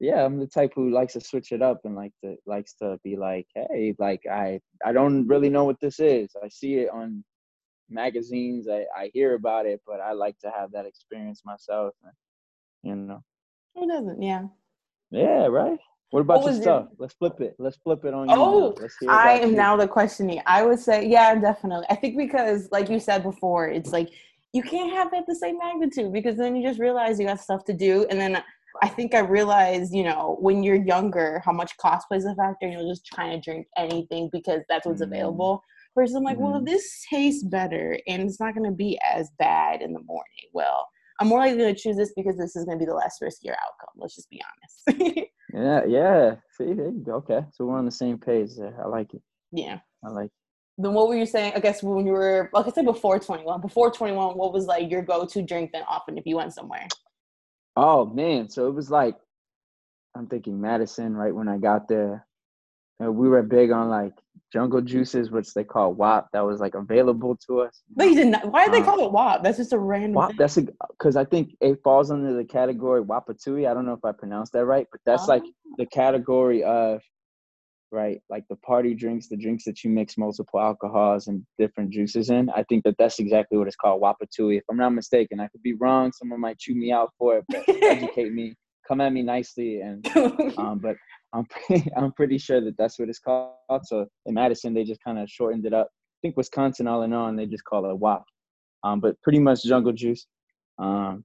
yeah, 0.00 0.24
I'm 0.24 0.40
the 0.40 0.48
type 0.48 0.72
who 0.74 0.90
likes 0.90 1.12
to 1.12 1.20
switch 1.20 1.52
it 1.52 1.62
up 1.62 1.80
and 1.84 1.94
like 1.94 2.12
to 2.24 2.34
likes 2.44 2.74
to 2.82 2.98
be 3.04 3.16
like, 3.16 3.46
hey, 3.54 3.94
like 4.00 4.22
I 4.28 4.60
I 4.84 4.92
don't 4.92 5.28
really 5.28 5.48
know 5.48 5.64
what 5.64 5.80
this 5.80 6.00
is. 6.00 6.32
I 6.42 6.48
see 6.48 6.74
it 6.74 6.90
on 6.92 7.22
magazines. 7.88 8.66
I 8.68 8.84
I 8.96 9.10
hear 9.14 9.34
about 9.34 9.66
it, 9.66 9.80
but 9.86 10.00
I 10.00 10.12
like 10.12 10.38
to 10.40 10.50
have 10.50 10.72
that 10.72 10.86
experience 10.86 11.42
myself. 11.44 11.94
You 12.82 12.96
know. 12.96 13.22
Who 13.76 13.86
doesn't? 13.86 14.20
Yeah. 14.20 14.46
Yeah. 15.12 15.46
Right. 15.46 15.78
What 16.12 16.20
about 16.20 16.42
what 16.42 16.52
your 16.52 16.62
stuff? 16.62 16.82
Your... 16.90 16.96
Let's 16.98 17.14
flip 17.14 17.40
it. 17.40 17.56
Let's 17.58 17.78
flip 17.78 18.04
it 18.04 18.12
on 18.12 18.28
you. 18.28 18.34
Oh, 18.36 18.76
I 19.08 19.38
am 19.38 19.50
you. 19.50 19.56
now 19.56 19.76
the 19.76 19.88
questioning. 19.88 20.42
I 20.44 20.62
would 20.62 20.78
say, 20.78 21.08
yeah, 21.08 21.34
definitely. 21.34 21.86
I 21.88 21.94
think 21.94 22.18
because, 22.18 22.68
like 22.70 22.90
you 22.90 23.00
said 23.00 23.22
before, 23.22 23.68
it's 23.68 23.92
like 23.92 24.10
you 24.52 24.62
can't 24.62 24.92
have 24.92 25.08
it 25.14 25.24
the 25.26 25.34
same 25.34 25.56
magnitude 25.56 26.12
because 26.12 26.36
then 26.36 26.54
you 26.54 26.68
just 26.68 26.78
realize 26.78 27.18
you 27.18 27.26
got 27.26 27.40
stuff 27.40 27.64
to 27.64 27.72
do. 27.72 28.04
And 28.10 28.20
then 28.20 28.42
I 28.82 28.88
think 28.88 29.14
I 29.14 29.20
realized, 29.20 29.94
you 29.94 30.04
know, 30.04 30.36
when 30.38 30.62
you're 30.62 30.76
younger, 30.84 31.40
how 31.46 31.52
much 31.52 31.74
cost 31.78 32.08
plays 32.08 32.26
a 32.26 32.34
factor. 32.34 32.68
You're 32.68 32.82
just 32.82 33.06
trying 33.06 33.30
to 33.30 33.40
drink 33.40 33.66
anything 33.78 34.28
because 34.32 34.60
that's 34.68 34.84
what's 34.84 35.00
mm-hmm. 35.00 35.14
available. 35.14 35.64
Versus 35.94 36.14
I'm 36.14 36.24
like, 36.24 36.36
mm-hmm. 36.36 36.44
well, 36.44 36.62
this 36.62 37.06
tastes 37.08 37.42
better 37.42 37.98
and 38.06 38.22
it's 38.22 38.38
not 38.38 38.54
going 38.54 38.68
to 38.68 38.76
be 38.76 38.98
as 39.02 39.30
bad 39.38 39.80
in 39.80 39.94
the 39.94 40.02
morning. 40.02 40.50
Well, 40.52 40.86
I'm 41.20 41.28
more 41.28 41.38
likely 41.38 41.56
going 41.56 41.74
to 41.74 41.80
choose 41.80 41.96
this 41.96 42.12
because 42.14 42.36
this 42.36 42.54
is 42.54 42.66
going 42.66 42.78
to 42.78 42.84
be 42.84 42.88
the 42.88 42.94
less 42.94 43.16
riskier 43.22 43.52
outcome. 43.52 43.94
Let's 43.96 44.14
just 44.14 44.28
be 44.28 44.42
honest. 44.86 45.08
yeah, 45.52 45.84
yeah. 45.86 46.34
See, 46.56 46.72
there 46.72 46.90
you 46.90 47.02
go. 47.04 47.14
Okay, 47.14 47.44
so 47.52 47.66
we're 47.66 47.78
on 47.78 47.84
the 47.84 47.90
same 47.90 48.18
page 48.18 48.50
there. 48.56 48.74
I 48.82 48.88
like 48.88 49.14
it. 49.14 49.22
Yeah, 49.52 49.78
I 50.04 50.08
like. 50.08 50.26
It 50.26 50.32
then 50.78 50.94
what 50.94 51.08
were 51.08 51.16
you 51.16 51.26
saying? 51.26 51.52
I 51.54 51.60
guess 51.60 51.82
when 51.82 52.06
you 52.06 52.12
were, 52.12 52.50
like 52.52 52.66
I 52.66 52.70
said, 52.70 52.84
before 52.84 53.18
21, 53.18 53.60
before 53.60 53.90
21, 53.90 54.36
what 54.36 54.52
was 54.52 54.66
like 54.66 54.90
your 54.90 55.02
go 55.02 55.26
to 55.26 55.42
drink 55.42 55.70
then 55.72 55.84
often 55.86 56.16
if 56.16 56.26
you 56.26 56.36
went 56.36 56.54
somewhere? 56.54 56.86
Oh, 57.76 58.06
man. 58.06 58.48
So 58.48 58.68
it 58.68 58.74
was 58.74 58.90
like, 58.90 59.16
I'm 60.16 60.26
thinking 60.26 60.60
Madison 60.60 61.14
right 61.14 61.34
when 61.34 61.48
I 61.48 61.58
got 61.58 61.88
there. 61.88 62.26
And 63.00 63.16
we 63.16 63.28
were 63.28 63.42
big 63.42 63.70
on 63.70 63.88
like 63.88 64.12
jungle 64.52 64.80
juices, 64.80 65.30
which 65.30 65.54
they 65.54 65.64
call 65.64 65.94
WAP. 65.94 66.28
That 66.32 66.44
was 66.44 66.60
like 66.60 66.74
available 66.74 67.36
to 67.46 67.62
us. 67.62 67.82
But 67.94 68.08
you 68.08 68.14
didn't. 68.14 68.50
Why 68.50 68.64
did 68.64 68.74
they 68.74 68.78
um, 68.78 68.84
call 68.84 69.04
it 69.04 69.12
WAP? 69.12 69.42
That's 69.42 69.58
just 69.58 69.72
a 69.72 69.78
random. 69.78 70.12
WAP. 70.12 70.30
Thing. 70.30 70.36
That's 70.38 70.56
because 70.56 71.16
I 71.16 71.24
think 71.24 71.56
it 71.60 71.80
falls 71.82 72.10
under 72.10 72.34
the 72.34 72.44
category 72.44 73.02
Wapatui. 73.02 73.68
I 73.68 73.74
don't 73.74 73.86
know 73.86 73.94
if 73.94 74.04
I 74.04 74.12
pronounced 74.12 74.52
that 74.52 74.64
right, 74.64 74.86
but 74.90 75.00
that's 75.06 75.24
oh. 75.24 75.32
like 75.32 75.42
the 75.78 75.86
category 75.86 76.62
of 76.62 77.00
right? 77.92 78.20
Like 78.30 78.44
the 78.48 78.56
party 78.56 78.94
drinks, 78.94 79.28
the 79.28 79.36
drinks 79.36 79.64
that 79.64 79.84
you 79.84 79.90
mix 79.90 80.16
multiple 80.16 80.58
alcohols 80.58 81.28
and 81.28 81.44
different 81.58 81.90
juices 81.90 82.30
in. 82.30 82.48
I 82.50 82.64
think 82.64 82.84
that 82.84 82.96
that's 82.98 83.18
exactly 83.18 83.58
what 83.58 83.68
it's 83.68 83.76
called, 83.76 84.02
Wapatui. 84.02 84.56
If 84.56 84.64
I'm 84.70 84.78
not 84.78 84.90
mistaken, 84.90 85.38
I 85.38 85.48
could 85.48 85.62
be 85.62 85.74
wrong. 85.74 86.10
Someone 86.12 86.40
might 86.40 86.58
chew 86.58 86.74
me 86.74 86.90
out 86.90 87.10
for 87.18 87.36
it, 87.36 87.44
but 87.48 87.68
educate 87.82 88.32
me, 88.32 88.54
come 88.88 89.00
at 89.00 89.12
me 89.12 89.22
nicely. 89.22 89.80
And 89.80 90.04
um, 90.56 90.78
but 90.78 90.96
I'm 91.32 91.46
pretty, 91.46 91.90
I'm 91.96 92.12
pretty 92.12 92.38
sure 92.38 92.60
that 92.60 92.76
that's 92.76 92.98
what 92.98 93.08
it's 93.08 93.18
called. 93.18 93.54
So 93.84 94.06
in 94.26 94.34
Madison, 94.34 94.74
they 94.74 94.84
just 94.84 95.02
kind 95.02 95.18
of 95.18 95.28
shortened 95.28 95.66
it 95.66 95.74
up. 95.74 95.88
I 95.90 96.18
think 96.22 96.36
Wisconsin, 96.36 96.86
all 96.86 97.02
in 97.02 97.12
all, 97.12 97.28
and 97.28 97.38
they 97.38 97.46
just 97.46 97.64
call 97.64 97.90
it 97.90 97.98
WAP. 97.98 98.24
Um, 98.84 99.00
but 99.00 99.20
pretty 99.22 99.38
much 99.38 99.64
jungle 99.64 99.92
juice. 99.92 100.26
Um, 100.78 101.24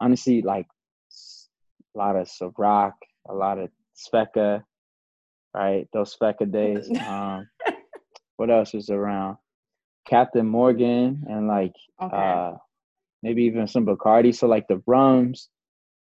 honestly, 0.00 0.42
like 0.42 0.66
a 1.94 1.98
lot 1.98 2.16
of 2.16 2.28
Ciroc, 2.28 2.92
a 3.28 3.34
lot 3.34 3.58
of 3.58 3.70
Svedka, 3.96 4.62
right? 5.54 5.86
Those 5.92 6.16
Svedka 6.16 6.50
days. 6.50 6.90
Um, 7.06 7.48
what 8.36 8.50
else 8.50 8.72
is 8.72 8.88
around? 8.88 9.36
Captain 10.08 10.46
Morgan 10.46 11.24
and 11.28 11.48
like 11.48 11.74
okay. 12.00 12.16
uh, 12.16 12.52
maybe 13.22 13.42
even 13.44 13.66
some 13.66 13.84
Bacardi. 13.84 14.34
So 14.34 14.46
like 14.46 14.66
the 14.68 14.80
rums, 14.86 15.50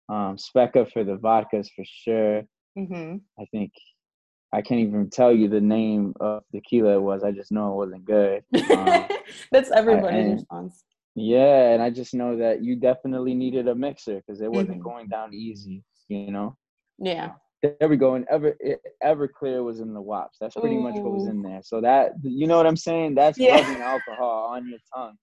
um, 0.08 0.36
Svedka 0.36 0.90
for 0.92 1.02
the 1.02 1.16
vodkas 1.16 1.68
for 1.74 1.84
sure. 1.84 2.42
Mm-hmm. 2.76 3.16
I 3.40 3.44
think 3.46 3.72
I 4.52 4.62
can't 4.62 4.80
even 4.80 5.10
tell 5.10 5.32
you 5.32 5.48
the 5.48 5.60
name 5.60 6.14
of 6.20 6.42
the 6.52 6.60
tequila 6.60 6.94
it 6.94 7.02
was. 7.02 7.24
I 7.24 7.32
just 7.32 7.52
know 7.52 7.72
it 7.72 7.86
wasn't 7.86 8.04
good. 8.04 8.44
Um, 8.70 9.06
That's 9.52 9.70
everybody's 9.70 10.32
response. 10.32 10.84
Yeah, 11.14 11.70
and 11.70 11.82
I 11.82 11.90
just 11.90 12.14
know 12.14 12.36
that 12.36 12.62
you 12.62 12.76
definitely 12.76 13.34
needed 13.34 13.68
a 13.68 13.74
mixer 13.74 14.16
because 14.16 14.40
it 14.40 14.50
wasn't 14.50 14.78
mm-hmm. 14.78 14.82
going 14.82 15.08
down 15.08 15.34
easy. 15.34 15.82
You 16.08 16.30
know. 16.30 16.56
Yeah. 16.98 17.32
There 17.62 17.88
we 17.88 17.96
go. 17.96 18.14
And 18.14 18.26
ever 18.30 18.54
Everclear 19.02 19.64
was 19.64 19.80
in 19.80 19.92
the 19.94 20.00
WAPs. 20.00 20.36
That's 20.40 20.54
pretty 20.54 20.76
Ooh. 20.76 20.82
much 20.82 20.94
what 20.96 21.12
was 21.12 21.26
in 21.26 21.42
there. 21.42 21.60
So 21.64 21.80
that 21.80 22.12
you 22.22 22.46
know 22.46 22.56
what 22.56 22.66
I'm 22.66 22.76
saying? 22.76 23.14
That's 23.14 23.38
yeah. 23.38 23.60
rubbing 23.60 23.82
alcohol 23.82 24.50
on 24.50 24.68
your 24.68 24.78
tongue. 24.94 25.16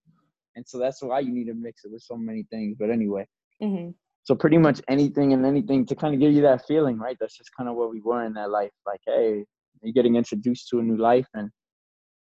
And 0.56 0.68
so 0.68 0.78
that's 0.78 1.02
why 1.02 1.20
you 1.20 1.32
need 1.32 1.46
to 1.46 1.54
mix 1.54 1.86
it 1.86 1.92
with 1.92 2.02
so 2.02 2.18
many 2.18 2.44
things. 2.50 2.76
But 2.78 2.90
anyway. 2.90 3.28
Mm-hmm. 3.62 3.92
So 4.24 4.36
pretty 4.36 4.58
much 4.58 4.82
anything 4.88 5.34
and 5.34 5.46
anything 5.46 5.86
to 5.88 5.96
kind 5.96 6.14
of 6.14 6.20
give 6.20 6.32
you 6.32 6.42
that 6.44 6.66
feeling, 6.66 6.98
right? 6.98 7.18
That's 7.20 7.38
just 7.38 7.52
kind 7.58 7.70
of 7.70 7.76
what 7.76 7.92
we 7.92 8.00
were 8.00 8.24
in 8.24 8.34
that 8.34 8.50
life. 8.50 8.72
Like, 8.86 9.02
hey, 9.06 9.46
you're 9.82 9.94
getting 9.94 10.16
introduced 10.16 10.70
to 10.70 10.80
a 10.80 10.84
new 10.84 10.98
life 10.98 11.28
and 11.34 11.50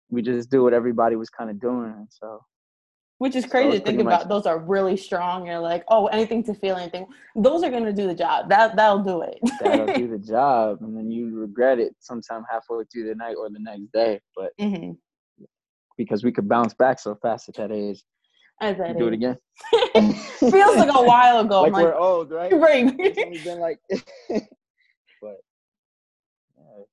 we 0.10 0.22
just 0.22 0.50
do 0.50 0.64
what 0.64 0.74
everybody 0.74 1.16
was 1.16 1.30
kind 1.30 1.50
of 1.50 1.60
doing. 1.60 1.94
And 1.96 2.08
so 2.10 2.42
which 3.22 3.36
is 3.36 3.46
crazy 3.46 3.78
to 3.78 3.86
think 3.86 4.02
about. 4.02 4.30
Those 4.30 4.48
are 4.48 4.58
really 4.58 4.98
strong. 4.98 5.46
You're 5.46 5.60
like, 5.60 5.84
oh, 5.90 6.08
anything 6.08 6.44
to 6.46 6.56
feel 6.56 6.76
anything. 6.76 7.06
Those 7.36 7.62
are 7.62 7.70
gonna 7.70 7.94
do 7.94 8.08
the 8.08 8.16
job. 8.16 8.50
That 8.50 8.76
that'll 8.76 9.04
do 9.04 9.22
it. 9.22 9.38
that'll 9.60 9.94
do 9.94 10.08
the 10.12 10.18
job, 10.18 10.80
and 10.82 10.98
then 10.98 11.12
you 11.12 11.30
regret 11.38 11.78
it 11.78 11.94
sometime 12.00 12.44
halfway 12.50 12.84
through 12.92 13.10
the 13.10 13.14
night 13.14 13.36
or 13.38 13.48
the 13.52 13.60
next 13.60 13.92
day. 13.94 14.20
But 14.36 14.54
mm-hmm. 14.60 14.94
because 15.98 16.24
we 16.24 16.32
could 16.32 16.50
bounce 16.50 16.74
back 16.74 16.98
so 17.00 17.14
fast 17.14 17.48
at 17.48 17.58
that 17.58 17.72
age. 17.72 18.02
At 18.62 18.78
that 18.78 18.95
do 18.97 19.08
it 19.08 19.13
again. 19.13 19.38
Feels 20.39 20.78
like 20.78 20.93
a 20.93 21.04
while 21.04 21.39
ago. 21.39 21.63
like, 21.63 21.74
like 21.74 21.84
we're 21.84 21.95
old, 21.95 22.32
right? 22.32 22.54
Right. 22.58 22.86
We've 22.95 23.43
been 23.43 23.60
like, 23.60 23.80
but 23.89 25.38
yeah. 26.56 26.84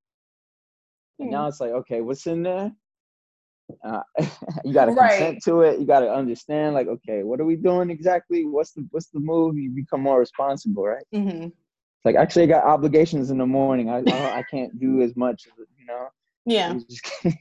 And 1.19 1.31
now 1.31 1.47
it's 1.47 1.61
like, 1.61 1.71
okay, 1.71 2.01
what's 2.01 2.25
in 2.25 2.41
there? 2.41 2.71
Uh, 3.83 4.01
you 4.65 4.73
got 4.73 4.85
to 4.85 4.93
right. 4.93 5.11
consent 5.11 5.43
to 5.45 5.61
it. 5.61 5.79
You 5.79 5.85
got 5.85 5.99
to 5.99 6.11
understand, 6.11 6.73
like, 6.73 6.87
okay, 6.87 7.21
what 7.21 7.39
are 7.39 7.45
we 7.45 7.55
doing 7.55 7.91
exactly? 7.91 8.45
What's 8.45 8.71
the 8.71 8.87
what's 8.89 9.07
the 9.07 9.19
move? 9.19 9.55
You 9.55 9.69
become 9.69 10.01
more 10.01 10.19
responsible, 10.19 10.85
right? 10.85 11.05
Mm-hmm. 11.13 11.43
It's 11.45 12.05
like 12.05 12.15
actually, 12.15 12.43
I 12.43 12.47
got 12.47 12.63
obligations 12.63 13.29
in 13.29 13.37
the 13.37 13.45
morning. 13.45 13.91
I 13.91 13.99
I, 14.07 14.39
I 14.39 14.43
can't 14.49 14.79
do 14.79 15.03
as 15.03 15.15
much, 15.15 15.47
you 15.77 15.85
know. 15.85 16.07
Yeah. 16.49 16.73
like, 17.23 17.31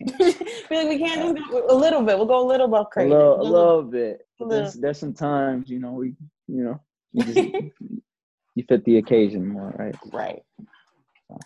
we 0.70 0.98
can't 0.98 1.36
just 1.36 1.50
go 1.50 1.66
a 1.70 1.74
little 1.74 2.02
bit. 2.02 2.18
We'll 2.18 2.26
go 2.26 2.44
a 2.44 2.48
little 2.48 2.68
bit 2.68 2.86
crazy. 2.92 3.10
A 3.10 3.14
little, 3.16 3.40
a 3.40 3.42
little 3.42 3.82
bit. 3.82 4.20
A 4.40 4.44
little. 4.44 4.62
There's, 4.64 4.74
there's 4.74 4.98
some 4.98 5.14
times, 5.14 5.70
you 5.70 5.78
know, 5.78 5.92
we, 5.92 6.14
you 6.46 6.64
know, 6.64 6.80
you, 7.12 7.24
just, 7.24 7.36
you 8.54 8.64
fit 8.68 8.84
the 8.84 8.98
occasion 8.98 9.48
more, 9.48 9.74
right? 9.78 9.96
Right. 10.12 10.42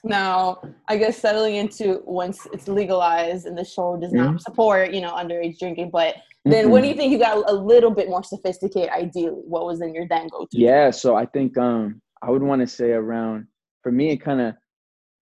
Now, 0.02 0.60
I 0.88 0.96
guess 0.96 1.18
settling 1.18 1.56
into 1.56 2.02
once 2.04 2.46
it's 2.52 2.66
legalized 2.66 3.46
and 3.46 3.56
the 3.56 3.64
show 3.64 3.96
does 3.96 4.12
not 4.12 4.28
mm-hmm. 4.28 4.38
support, 4.38 4.92
you 4.92 5.00
know, 5.00 5.12
underage 5.12 5.58
drinking, 5.58 5.90
but 5.90 6.16
then 6.44 6.64
mm-hmm. 6.64 6.72
when 6.72 6.82
do 6.82 6.88
you 6.88 6.94
think 6.94 7.12
you 7.12 7.18
got 7.18 7.48
a 7.48 7.52
little 7.52 7.90
bit 7.90 8.08
more 8.08 8.24
sophisticated 8.24 8.90
ideally? 8.90 9.30
What 9.30 9.66
was 9.66 9.80
in 9.80 9.94
your 9.94 10.06
then 10.08 10.28
go 10.28 10.46
to? 10.50 10.58
Yeah, 10.58 10.90
so 10.90 11.14
I 11.14 11.26
think 11.26 11.56
um 11.58 12.00
I 12.22 12.30
would 12.30 12.42
want 12.42 12.60
to 12.60 12.66
say 12.66 12.90
around 12.90 13.46
for 13.82 13.92
me 13.92 14.10
it 14.10 14.18
kind 14.18 14.40
of 14.40 14.54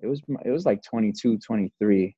it 0.02 0.06
was 0.06 0.20
it 0.44 0.50
was 0.50 0.66
like 0.66 0.82
22, 0.82 1.38
23. 1.38 2.16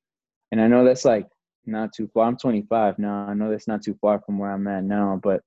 And 0.53 0.61
I 0.61 0.67
know 0.67 0.85
that's 0.85 1.03
like 1.03 1.25
not 1.65 1.93
too 1.93 2.07
far. 2.13 2.27
I'm 2.27 2.37
25 2.37 2.99
now. 2.99 3.25
I 3.27 3.33
know 3.33 3.49
that's 3.49 3.67
not 3.67 3.81
too 3.81 3.97
far 3.99 4.21
from 4.23 4.37
where 4.37 4.51
I'm 4.51 4.67
at 4.67 4.83
now, 4.83 5.19
but 5.23 5.41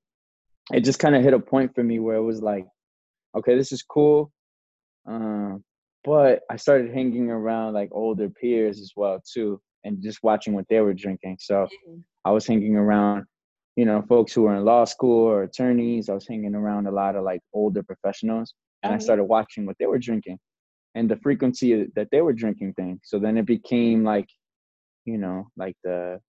it 0.72 0.80
just 0.80 0.98
kind 0.98 1.14
of 1.14 1.22
hit 1.22 1.32
a 1.32 1.38
point 1.38 1.76
for 1.76 1.84
me 1.84 2.00
where 2.00 2.16
it 2.16 2.24
was 2.24 2.42
like, 2.42 2.66
okay, 3.36 3.56
this 3.56 3.70
is 3.70 3.84
cool. 3.84 4.32
Um, 5.06 5.62
but 6.02 6.40
I 6.50 6.56
started 6.56 6.92
hanging 6.92 7.30
around 7.30 7.74
like 7.74 7.90
older 7.92 8.28
peers 8.28 8.80
as 8.80 8.94
well 8.96 9.22
too, 9.32 9.60
and 9.84 10.02
just 10.02 10.24
watching 10.24 10.54
what 10.54 10.66
they 10.68 10.80
were 10.80 10.92
drinking. 10.92 11.36
So 11.38 11.54
mm-hmm. 11.54 11.98
I 12.24 12.32
was 12.32 12.44
hanging 12.44 12.74
around, 12.74 13.26
you 13.76 13.84
know, 13.84 14.02
folks 14.08 14.32
who 14.32 14.42
were 14.42 14.56
in 14.56 14.64
law 14.64 14.86
school 14.86 15.22
or 15.24 15.44
attorneys. 15.44 16.08
I 16.08 16.14
was 16.14 16.26
hanging 16.26 16.56
around 16.56 16.88
a 16.88 16.90
lot 16.90 17.14
of 17.14 17.22
like 17.22 17.42
older 17.54 17.84
professionals, 17.84 18.54
and 18.82 18.92
I 18.92 18.98
started 18.98 19.26
watching 19.26 19.66
what 19.66 19.76
they 19.78 19.86
were 19.86 20.00
drinking, 20.00 20.40
and 20.96 21.08
the 21.08 21.18
frequency 21.18 21.86
that 21.94 22.08
they 22.10 22.22
were 22.22 22.32
drinking 22.32 22.72
things. 22.72 23.02
So 23.04 23.20
then 23.20 23.38
it 23.38 23.46
became 23.46 24.02
like, 24.02 24.26
you 25.06 25.18
know, 25.18 25.48
like 25.56 25.76
the 25.82 26.20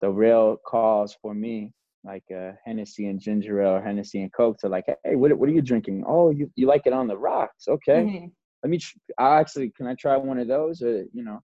the 0.00 0.08
real 0.08 0.56
cause 0.64 1.16
for 1.20 1.34
me 1.34 1.72
like 2.04 2.24
uh, 2.34 2.52
Hennessy 2.64 3.06
and 3.06 3.20
ginger 3.20 3.60
ale 3.60 3.76
or 3.76 3.82
Hennessy 3.82 4.22
and 4.22 4.32
Coke 4.32 4.58
to 4.58 4.68
like, 4.68 4.84
hey, 5.04 5.16
what, 5.16 5.36
what 5.36 5.48
are 5.48 5.52
you 5.52 5.62
drinking? 5.62 6.04
Oh, 6.06 6.30
you, 6.30 6.50
you 6.56 6.66
like 6.66 6.86
it 6.86 6.92
on 6.92 7.06
the 7.06 7.16
rocks. 7.16 7.68
Okay. 7.68 8.04
Mm-hmm. 8.04 8.26
Let 8.62 8.70
me, 8.70 8.78
tr- 8.78 8.96
I 9.18 9.38
actually, 9.38 9.70
can 9.76 9.86
I 9.86 9.94
try 9.94 10.16
one 10.16 10.38
of 10.38 10.48
those? 10.48 10.82
Or, 10.82 11.04
you 11.12 11.24
know, 11.24 11.40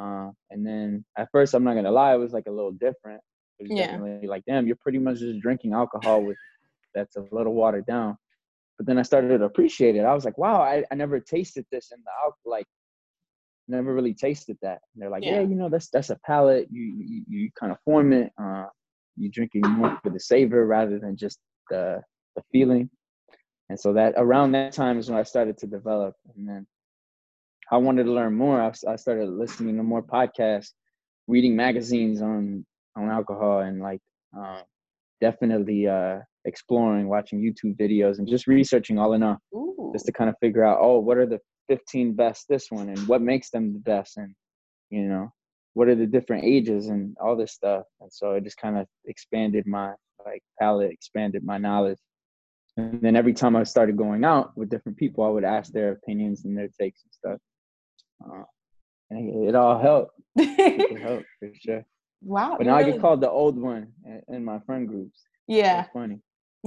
uh, 0.00 0.30
and 0.50 0.66
then 0.66 1.04
at 1.16 1.28
first, 1.32 1.54
I'm 1.54 1.64
not 1.64 1.72
going 1.72 1.84
to 1.84 1.90
lie, 1.90 2.14
it 2.14 2.18
was 2.18 2.32
like 2.32 2.46
a 2.46 2.52
little 2.52 2.72
different. 2.72 3.20
It 3.58 3.64
was 3.68 3.76
yeah. 3.76 3.92
definitely 3.92 4.28
like, 4.28 4.44
damn, 4.46 4.66
you're 4.66 4.76
pretty 4.76 4.98
much 4.98 5.18
just 5.18 5.40
drinking 5.40 5.72
alcohol 5.72 6.22
with 6.22 6.36
that's 6.94 7.16
a 7.16 7.24
little 7.32 7.54
watered 7.54 7.86
down. 7.86 8.16
But 8.76 8.86
then 8.86 8.98
I 8.98 9.02
started 9.02 9.38
to 9.38 9.44
appreciate 9.44 9.96
it. 9.96 10.04
I 10.04 10.14
was 10.14 10.24
like, 10.24 10.38
wow, 10.38 10.62
I, 10.62 10.84
I 10.92 10.94
never 10.94 11.18
tasted 11.18 11.66
this 11.72 11.90
in 11.90 11.98
the 12.04 12.10
alcohol. 12.24 12.38
Like, 12.44 12.66
never 13.68 13.94
really 13.94 14.14
tasted 14.14 14.56
that. 14.62 14.80
And 14.94 15.02
they're 15.02 15.10
like, 15.10 15.24
yeah. 15.24 15.36
yeah, 15.36 15.40
you 15.40 15.54
know, 15.54 15.68
that's 15.68 15.88
that's 15.90 16.10
a 16.10 16.18
palate. 16.26 16.68
You 16.70 16.82
you, 16.82 17.24
you 17.28 17.50
kind 17.58 17.72
of 17.72 17.78
form 17.84 18.12
it. 18.12 18.32
Uh, 18.40 18.66
you 19.16 19.30
drinking 19.30 19.62
more 19.66 19.98
for 20.02 20.10
the 20.10 20.20
savor 20.20 20.66
rather 20.66 20.98
than 20.98 21.16
just 21.16 21.38
the 21.70 22.00
the 22.36 22.42
feeling. 22.52 22.88
And 23.68 23.78
so 23.78 23.92
that 23.92 24.14
around 24.16 24.52
that 24.52 24.72
time 24.72 24.98
is 24.98 25.10
when 25.10 25.18
I 25.18 25.22
started 25.24 25.58
to 25.58 25.66
develop. 25.66 26.14
And 26.34 26.48
then 26.48 26.66
I 27.70 27.76
wanted 27.76 28.04
to 28.04 28.12
learn 28.12 28.34
more. 28.34 28.60
I, 28.60 28.72
I 28.90 28.96
started 28.96 29.28
listening 29.28 29.76
to 29.76 29.82
more 29.82 30.02
podcasts, 30.02 30.72
reading 31.26 31.54
magazines 31.54 32.22
on 32.22 32.64
on 32.96 33.10
alcohol, 33.10 33.60
and 33.60 33.80
like 33.80 34.00
uh, 34.36 34.62
definitely 35.20 35.86
uh, 35.86 36.18
exploring, 36.44 37.08
watching 37.08 37.40
YouTube 37.40 37.76
videos, 37.76 38.18
and 38.18 38.26
just 38.26 38.46
researching 38.46 38.98
all 38.98 39.12
in 39.12 39.22
all, 39.22 39.38
Ooh. 39.54 39.90
just 39.92 40.06
to 40.06 40.12
kind 40.12 40.30
of 40.30 40.36
figure 40.40 40.64
out, 40.64 40.78
oh, 40.80 40.98
what 40.98 41.18
are 41.18 41.26
the 41.26 41.38
15 41.68 42.14
best 42.14 42.46
this 42.48 42.70
one, 42.70 42.88
and 42.88 43.08
what 43.08 43.22
makes 43.22 43.50
them 43.50 43.72
the 43.72 43.78
best, 43.78 44.16
and 44.16 44.34
you 44.90 45.02
know, 45.02 45.32
what 45.74 45.88
are 45.88 45.94
the 45.94 46.06
different 46.06 46.44
ages 46.44 46.88
and 46.88 47.16
all 47.20 47.36
this 47.36 47.52
stuff. 47.52 47.84
And 48.00 48.12
so 48.12 48.32
it 48.32 48.44
just 48.44 48.56
kind 48.56 48.76
of 48.76 48.86
expanded 49.04 49.66
my 49.66 49.92
like 50.26 50.42
palette, 50.60 50.90
expanded 50.90 51.44
my 51.44 51.58
knowledge. 51.58 51.98
And 52.76 53.00
then 53.00 53.16
every 53.16 53.32
time 53.32 53.56
I 53.56 53.62
started 53.64 53.96
going 53.96 54.24
out 54.24 54.56
with 54.56 54.70
different 54.70 54.98
people, 54.98 55.24
I 55.24 55.28
would 55.28 55.44
ask 55.44 55.72
their 55.72 55.92
opinions 55.92 56.44
and 56.44 56.56
their 56.56 56.68
takes 56.80 57.02
and 57.04 57.12
stuff. 57.12 57.40
Uh, 58.24 58.44
and 59.10 59.48
it, 59.48 59.54
all 59.54 59.78
helped. 59.78 60.20
it 60.36 61.00
helped 61.00 61.26
for 61.38 61.50
sure. 61.54 61.84
Wow. 62.20 62.56
But 62.58 62.66
now 62.66 62.78
really... 62.78 62.88
I 62.88 62.92
get 62.94 63.00
called 63.00 63.20
the 63.20 63.30
old 63.30 63.56
one 63.56 63.92
in 64.26 64.44
my 64.44 64.58
friend 64.66 64.88
groups. 64.88 65.20
Yeah. 65.46 65.82
That's 65.82 65.92
funny. 65.92 66.18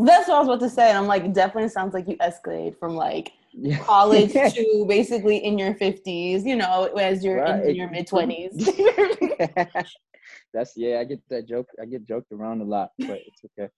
That's 0.05 0.27
what 0.27 0.35
I 0.35 0.39
was 0.39 0.47
about 0.47 0.59
to 0.61 0.69
say. 0.69 0.89
And 0.89 0.97
I'm 0.97 1.07
like, 1.07 1.33
definitely 1.33 1.69
sounds 1.69 1.93
like 1.93 2.07
you 2.07 2.17
escalate 2.17 2.77
from 2.77 2.95
like 2.95 3.33
yeah. 3.53 3.79
college 3.79 4.33
to 4.33 4.85
basically 4.87 5.37
in 5.37 5.57
your 5.57 5.73
50s, 5.73 6.45
you 6.45 6.55
know, 6.55 6.85
as 6.97 7.23
you're 7.23 7.41
right. 7.41 7.65
in 7.65 7.75
your 7.75 7.89
mid 7.89 8.07
20s. 8.07 8.55
That's, 10.53 10.73
yeah, 10.75 10.99
I 10.99 11.03
get 11.03 11.19
that 11.29 11.47
joke. 11.47 11.67
I 11.81 11.85
get 11.85 12.07
joked 12.07 12.31
around 12.31 12.61
a 12.61 12.65
lot, 12.65 12.91
but 12.99 13.19
it's 13.25 13.41
okay. 13.45 13.69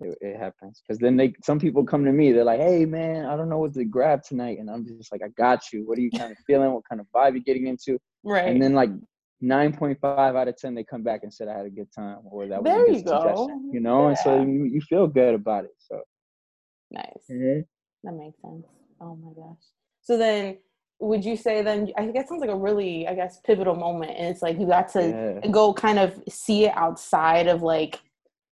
It, 0.00 0.18
it 0.20 0.36
happens. 0.38 0.80
Because 0.86 0.98
then 0.98 1.16
they, 1.16 1.34
some 1.42 1.58
people 1.58 1.84
come 1.84 2.04
to 2.04 2.12
me, 2.12 2.32
they're 2.32 2.44
like, 2.44 2.60
hey, 2.60 2.84
man, 2.84 3.26
I 3.26 3.36
don't 3.36 3.48
know 3.48 3.58
what 3.58 3.74
to 3.74 3.84
grab 3.84 4.22
tonight. 4.22 4.58
And 4.58 4.70
I'm 4.70 4.86
just 4.86 5.12
like, 5.12 5.22
I 5.24 5.28
got 5.36 5.72
you. 5.72 5.86
What 5.86 5.98
are 5.98 6.02
you 6.02 6.10
kind 6.10 6.30
of 6.30 6.38
feeling? 6.46 6.72
What 6.72 6.84
kind 6.88 7.00
of 7.00 7.06
vibe 7.14 7.34
you 7.34 7.42
getting 7.42 7.66
into? 7.66 7.98
Right. 8.24 8.46
And 8.46 8.62
then 8.62 8.74
like 8.74 8.90
9.5 9.42 9.96
out 10.36 10.48
of 10.48 10.56
10 10.56 10.74
they 10.74 10.84
come 10.84 11.02
back 11.02 11.20
and 11.22 11.32
said 11.32 11.48
i 11.48 11.56
had 11.56 11.66
a 11.66 11.70
good 11.70 11.88
time 11.94 12.18
or 12.24 12.46
that 12.48 12.62
was 12.62 12.70
there 12.70 12.84
a 12.84 12.88
good 12.88 12.96
you 12.96 13.04
go 13.04 13.48
you 13.72 13.80
know 13.80 14.02
yeah. 14.02 14.08
and 14.08 14.18
so 14.18 14.42
you, 14.42 14.64
you 14.64 14.80
feel 14.80 15.06
good 15.06 15.34
about 15.34 15.64
it 15.64 15.74
so 15.78 16.00
nice 16.90 17.04
mm-hmm. 17.30 17.60
that 18.02 18.14
makes 18.14 18.40
sense 18.40 18.66
oh 19.00 19.16
my 19.16 19.30
gosh 19.36 19.62
so 20.02 20.18
then 20.18 20.56
would 21.00 21.24
you 21.24 21.36
say 21.36 21.62
then 21.62 21.92
i 21.96 22.02
think 22.02 22.14
that 22.14 22.28
sounds 22.28 22.40
like 22.40 22.50
a 22.50 22.56
really 22.56 23.06
i 23.06 23.14
guess 23.14 23.40
pivotal 23.44 23.76
moment 23.76 24.12
and 24.16 24.26
it's 24.26 24.42
like 24.42 24.58
you 24.58 24.66
got 24.66 24.88
to 24.88 25.40
yeah. 25.44 25.50
go 25.50 25.72
kind 25.72 25.98
of 26.00 26.20
see 26.28 26.64
it 26.64 26.72
outside 26.74 27.46
of 27.46 27.62
like 27.62 28.00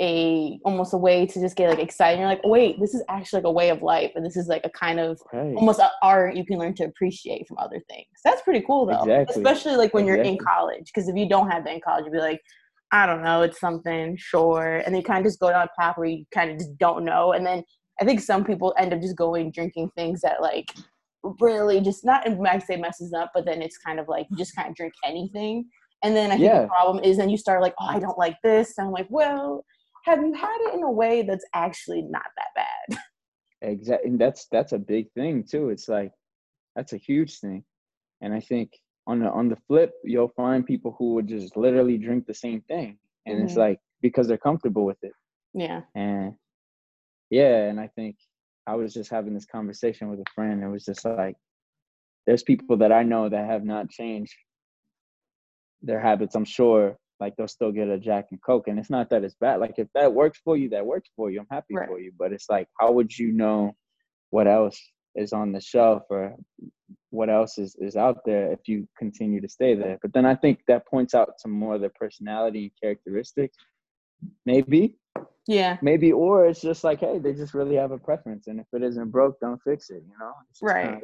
a 0.00 0.58
almost 0.64 0.92
a 0.92 0.96
way 0.98 1.24
to 1.26 1.40
just 1.40 1.56
get 1.56 1.70
like 1.70 1.78
excited. 1.78 2.18
You're 2.18 2.28
like, 2.28 2.42
oh, 2.44 2.50
wait, 2.50 2.78
this 2.80 2.94
is 2.94 3.02
actually 3.08 3.38
like 3.38 3.46
a 3.46 3.52
way 3.52 3.70
of 3.70 3.82
life, 3.82 4.12
and 4.14 4.24
this 4.24 4.36
is 4.36 4.48
like 4.48 4.62
a 4.64 4.70
kind 4.70 5.00
of 5.00 5.18
right. 5.32 5.54
almost 5.56 5.80
art 6.02 6.36
you 6.36 6.44
can 6.44 6.58
learn 6.58 6.74
to 6.74 6.84
appreciate 6.84 7.46
from 7.48 7.58
other 7.58 7.80
things. 7.88 8.06
That's 8.24 8.42
pretty 8.42 8.64
cool 8.66 8.86
though, 8.86 9.02
exactly. 9.02 9.42
especially 9.42 9.76
like 9.76 9.94
when 9.94 10.04
exactly. 10.04 10.26
you're 10.26 10.34
in 10.34 10.38
college. 10.38 10.90
Because 10.94 11.08
if 11.08 11.16
you 11.16 11.28
don't 11.28 11.50
have 11.50 11.64
that 11.64 11.74
in 11.74 11.80
college, 11.80 12.04
you'd 12.04 12.12
be 12.12 12.18
like, 12.18 12.40
I 12.92 13.06
don't 13.06 13.22
know, 13.22 13.42
it's 13.42 13.58
something, 13.58 14.16
sure, 14.18 14.76
and 14.76 14.86
then 14.86 14.96
you 14.96 15.02
kind 15.02 15.24
of 15.24 15.30
just 15.30 15.40
go 15.40 15.50
down 15.50 15.66
a 15.66 15.80
path 15.80 15.96
where 15.96 16.08
you 16.08 16.24
kind 16.32 16.50
of 16.50 16.58
just 16.58 16.76
don't 16.78 17.04
know, 17.04 17.32
and 17.32 17.46
then 17.46 17.64
I 18.00 18.04
think 18.04 18.20
some 18.20 18.44
people 18.44 18.74
end 18.78 18.92
up 18.92 19.00
just 19.00 19.16
going 19.16 19.50
drinking 19.50 19.90
things 19.96 20.20
that 20.20 20.42
like 20.42 20.70
really 21.40 21.80
just 21.80 22.04
not 22.04 22.28
might 22.38 22.62
say 22.62 22.76
messes 22.76 23.12
up, 23.12 23.30
but 23.34 23.46
then 23.46 23.62
it's 23.62 23.78
kind 23.78 23.98
of 23.98 24.08
like 24.08 24.26
you 24.30 24.36
just 24.36 24.54
kind 24.54 24.68
of 24.68 24.74
drink 24.74 24.92
anything. 25.04 25.64
And 26.04 26.14
then 26.14 26.30
I 26.30 26.34
think 26.34 26.44
yeah. 26.44 26.62
the 26.62 26.68
problem 26.68 27.02
is 27.02 27.16
then 27.16 27.30
you 27.30 27.38
start 27.38 27.62
like, 27.62 27.74
oh, 27.80 27.86
I 27.86 27.98
don't 27.98 28.18
like 28.18 28.36
this. 28.44 28.74
And 28.76 28.86
I'm 28.86 28.92
like, 28.92 29.06
well, 29.08 29.64
have 30.06 30.22
you 30.22 30.32
had 30.32 30.56
it 30.68 30.74
in 30.74 30.82
a 30.82 30.90
way 30.90 31.22
that's 31.22 31.44
actually 31.52 32.02
not 32.02 32.26
that 32.36 32.54
bad? 32.54 32.98
Exactly. 33.62 34.10
And 34.10 34.20
that's 34.20 34.46
that's 34.52 34.72
a 34.72 34.78
big 34.78 35.10
thing 35.12 35.42
too. 35.42 35.70
It's 35.70 35.88
like 35.88 36.12
that's 36.76 36.92
a 36.92 36.98
huge 36.98 37.38
thing. 37.38 37.64
And 38.20 38.34
I 38.34 38.38
think 38.38 38.70
on 39.06 39.20
the 39.20 39.30
on 39.30 39.48
the 39.48 39.56
flip, 39.66 39.92
you'll 40.04 40.32
find 40.36 40.64
people 40.64 40.94
who 40.98 41.14
would 41.14 41.26
just 41.26 41.56
literally 41.56 41.96
drink 41.96 42.26
the 42.26 42.34
same 42.34 42.60
thing. 42.68 42.98
And 43.24 43.36
mm-hmm. 43.36 43.46
it's 43.46 43.56
like 43.56 43.80
because 44.02 44.28
they're 44.28 44.36
comfortable 44.36 44.84
with 44.84 44.98
it. 45.02 45.12
Yeah. 45.54 45.80
And 45.94 46.34
yeah, 47.30 47.64
and 47.64 47.80
I 47.80 47.88
think 47.96 48.16
I 48.66 48.74
was 48.74 48.92
just 48.92 49.10
having 49.10 49.32
this 49.32 49.46
conversation 49.46 50.10
with 50.10 50.20
a 50.20 50.30
friend. 50.34 50.62
It 50.62 50.68
was 50.68 50.84
just 50.84 51.06
like 51.06 51.36
there's 52.26 52.42
people 52.42 52.76
that 52.76 52.92
I 52.92 53.04
know 53.04 53.30
that 53.30 53.46
have 53.46 53.64
not 53.64 53.88
changed 53.88 54.36
their 55.82 56.00
habits, 56.00 56.34
I'm 56.34 56.44
sure, 56.44 56.98
like 57.20 57.36
they'll 57.36 57.48
still 57.48 57.72
get 57.72 57.88
a 57.88 57.98
Jack 57.98 58.26
and 58.30 58.42
Coke. 58.42 58.68
And 58.68 58.78
it's 58.78 58.90
not 58.90 59.10
that 59.10 59.24
it's 59.24 59.36
bad. 59.40 59.60
Like 59.60 59.74
if 59.78 59.88
that 59.94 60.12
works 60.12 60.40
for 60.44 60.56
you, 60.56 60.68
that 60.70 60.84
works 60.84 61.10
for 61.16 61.30
you. 61.30 61.40
I'm 61.40 61.46
happy 61.50 61.74
right. 61.74 61.88
for 61.88 61.98
you. 61.98 62.12
But 62.18 62.32
it's 62.32 62.48
like, 62.48 62.68
how 62.78 62.92
would 62.92 63.16
you 63.16 63.32
know 63.32 63.74
what 64.30 64.46
else 64.46 64.80
is 65.14 65.32
on 65.32 65.52
the 65.52 65.60
shelf 65.60 66.02
or 66.10 66.34
what 67.10 67.30
else 67.30 67.58
is, 67.58 67.74
is 67.78 67.96
out 67.96 68.18
there 68.26 68.52
if 68.52 68.60
you 68.66 68.86
continue 68.98 69.40
to 69.40 69.48
stay 69.48 69.74
there? 69.74 69.98
But 70.02 70.12
then 70.12 70.26
I 70.26 70.34
think 70.34 70.60
that 70.68 70.86
points 70.86 71.14
out 71.14 71.30
to 71.40 71.48
more 71.48 71.76
of 71.76 71.80
the 71.80 71.90
personality 71.90 72.64
and 72.64 72.70
characteristics. 72.82 73.56
Maybe. 74.44 74.98
Yeah. 75.46 75.78
Maybe, 75.80 76.12
or 76.12 76.46
it's 76.46 76.60
just 76.60 76.84
like, 76.84 77.00
hey, 77.00 77.18
they 77.18 77.32
just 77.32 77.54
really 77.54 77.76
have 77.76 77.92
a 77.92 77.98
preference. 77.98 78.48
And 78.48 78.60
if 78.60 78.66
it 78.72 78.82
isn't 78.82 79.10
broke, 79.10 79.38
don't 79.40 79.60
fix 79.62 79.90
it, 79.90 80.02
you 80.06 80.14
know? 80.18 80.32
right. 80.60 81.00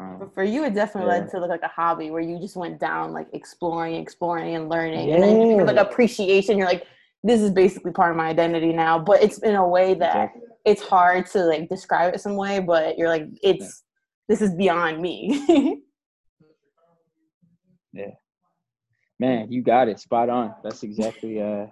Um, 0.00 0.16
but 0.18 0.34
for 0.34 0.42
you, 0.42 0.64
it 0.64 0.74
definitely 0.74 1.12
yeah. 1.12 1.20
led 1.20 1.30
to 1.30 1.40
look 1.40 1.50
like 1.50 1.62
a 1.62 1.68
hobby 1.68 2.10
where 2.10 2.22
you 2.22 2.38
just 2.38 2.56
went 2.56 2.80
down 2.80 3.12
like 3.12 3.28
exploring, 3.34 3.96
exploring, 3.96 4.54
and 4.54 4.70
learning, 4.70 5.10
yeah. 5.10 5.16
and 5.16 5.22
then 5.22 5.40
you 5.50 5.62
like 5.62 5.76
appreciation. 5.76 6.56
You're 6.56 6.66
like, 6.66 6.86
this 7.22 7.42
is 7.42 7.50
basically 7.50 7.92
part 7.92 8.10
of 8.10 8.16
my 8.16 8.28
identity 8.28 8.72
now. 8.72 8.98
But 8.98 9.22
it's 9.22 9.38
in 9.38 9.56
a 9.56 9.68
way 9.68 9.92
that 9.94 10.16
exactly. 10.16 10.42
it's 10.64 10.80
hard 10.80 11.26
to 11.32 11.40
like 11.44 11.68
describe 11.68 12.14
it 12.14 12.20
some 12.20 12.36
way. 12.36 12.60
But 12.60 12.96
you're 12.96 13.10
like, 13.10 13.26
it's 13.42 13.60
yeah. 13.60 14.30
this 14.30 14.40
is 14.40 14.54
beyond 14.54 15.02
me. 15.02 15.82
yeah, 17.92 18.12
man, 19.18 19.52
you 19.52 19.62
got 19.62 19.88
it 19.88 20.00
spot 20.00 20.30
on. 20.30 20.54
That's 20.64 20.82
exactly 20.82 21.42
uh, 21.42 21.66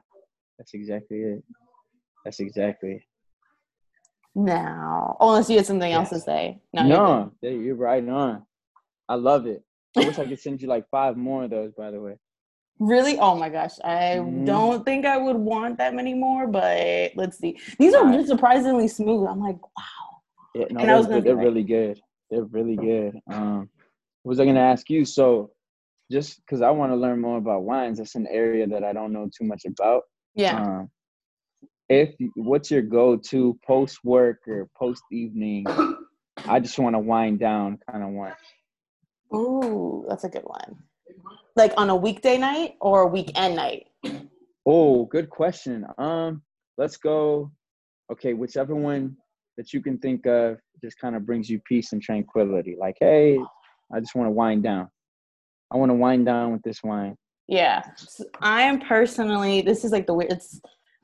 that's 0.58 0.74
exactly 0.74 1.18
it. 1.18 1.42
That's 2.26 2.40
exactly 2.40 3.07
No, 4.38 5.16
unless 5.18 5.50
you 5.50 5.56
had 5.56 5.66
something 5.66 5.90
else 5.90 6.10
to 6.10 6.20
say. 6.20 6.60
No, 6.72 6.86
no 6.86 7.32
you're, 7.42 7.60
you're 7.60 7.74
right 7.74 8.08
on. 8.08 8.44
I 9.08 9.16
love 9.16 9.46
it. 9.46 9.64
I 9.96 10.06
wish 10.06 10.16
I 10.16 10.26
could 10.26 10.38
send 10.38 10.62
you 10.62 10.68
like 10.68 10.88
five 10.92 11.16
more 11.16 11.42
of 11.42 11.50
those, 11.50 11.72
by 11.72 11.90
the 11.90 12.00
way. 12.00 12.14
Really? 12.78 13.18
Oh 13.18 13.34
my 13.34 13.48
gosh. 13.48 13.80
I 13.82 14.18
mm. 14.20 14.46
don't 14.46 14.84
think 14.84 15.06
I 15.06 15.16
would 15.16 15.34
want 15.34 15.78
that 15.78 15.92
many 15.92 16.14
more, 16.14 16.46
but 16.46 17.10
let's 17.16 17.36
see. 17.36 17.58
These 17.80 17.94
are 17.94 18.12
just 18.12 18.28
surprisingly 18.28 18.86
smooth. 18.86 19.26
I'm 19.28 19.40
like, 19.40 19.60
wow. 19.60 20.20
Yeah, 20.54 20.66
no, 20.70 20.80
and 20.82 20.90
I 20.92 20.96
was 20.96 21.08
they're, 21.08 21.20
they're 21.20 21.36
really 21.36 21.64
good. 21.64 22.00
they're 22.30 22.44
really 22.44 22.76
good. 22.76 23.18
Um, 23.28 23.68
was 24.22 24.38
I 24.38 24.44
gonna 24.44 24.60
ask 24.60 24.88
you? 24.88 25.04
So, 25.04 25.50
just 26.12 26.40
because 26.46 26.62
I 26.62 26.70
want 26.70 26.92
to 26.92 26.96
learn 26.96 27.20
more 27.20 27.38
about 27.38 27.64
wines, 27.64 27.98
that's 27.98 28.14
an 28.14 28.28
area 28.30 28.68
that 28.68 28.84
I 28.84 28.92
don't 28.92 29.12
know 29.12 29.28
too 29.36 29.44
much 29.46 29.64
about. 29.64 30.04
Yeah. 30.36 30.62
Um, 30.62 30.90
if 31.88 32.14
what's 32.36 32.70
your 32.70 32.82
go-to 32.82 33.58
post 33.66 33.98
work 34.04 34.40
or 34.46 34.68
post 34.76 35.02
evening? 35.10 35.66
I 36.46 36.60
just 36.60 36.78
want 36.78 36.94
to 36.94 37.00
wind 37.00 37.40
down 37.40 37.78
kind 37.90 38.04
of 38.04 38.10
one. 38.10 38.34
Ooh, 39.34 40.04
that's 40.08 40.24
a 40.24 40.28
good 40.28 40.44
one. 40.44 40.76
Like 41.56 41.72
on 41.76 41.90
a 41.90 41.96
weekday 41.96 42.38
night 42.38 42.74
or 42.80 43.02
a 43.02 43.06
weekend 43.06 43.56
night? 43.56 43.86
Oh, 44.64 45.06
good 45.06 45.30
question. 45.30 45.86
Um, 45.98 46.42
let's 46.76 46.96
go. 46.96 47.50
Okay, 48.12 48.34
whichever 48.34 48.74
one 48.74 49.16
that 49.56 49.72
you 49.72 49.82
can 49.82 49.98
think 49.98 50.26
of 50.26 50.58
just 50.82 50.98
kind 50.98 51.16
of 51.16 51.26
brings 51.26 51.50
you 51.50 51.60
peace 51.66 51.92
and 51.92 52.00
tranquility. 52.00 52.76
Like, 52.78 52.96
hey, 53.00 53.38
I 53.92 54.00
just 54.00 54.14
want 54.14 54.26
to 54.28 54.30
wind 54.30 54.62
down. 54.62 54.88
I 55.70 55.76
want 55.76 55.90
to 55.90 55.94
wind 55.94 56.26
down 56.26 56.52
with 56.52 56.62
this 56.62 56.82
wine. 56.82 57.16
Yeah, 57.48 57.82
so 57.96 58.24
I 58.40 58.62
am 58.62 58.78
personally. 58.80 59.62
This 59.62 59.84
is 59.84 59.90
like 59.90 60.06
the 60.06 60.14
weird. 60.14 60.32
It's. 60.32 60.60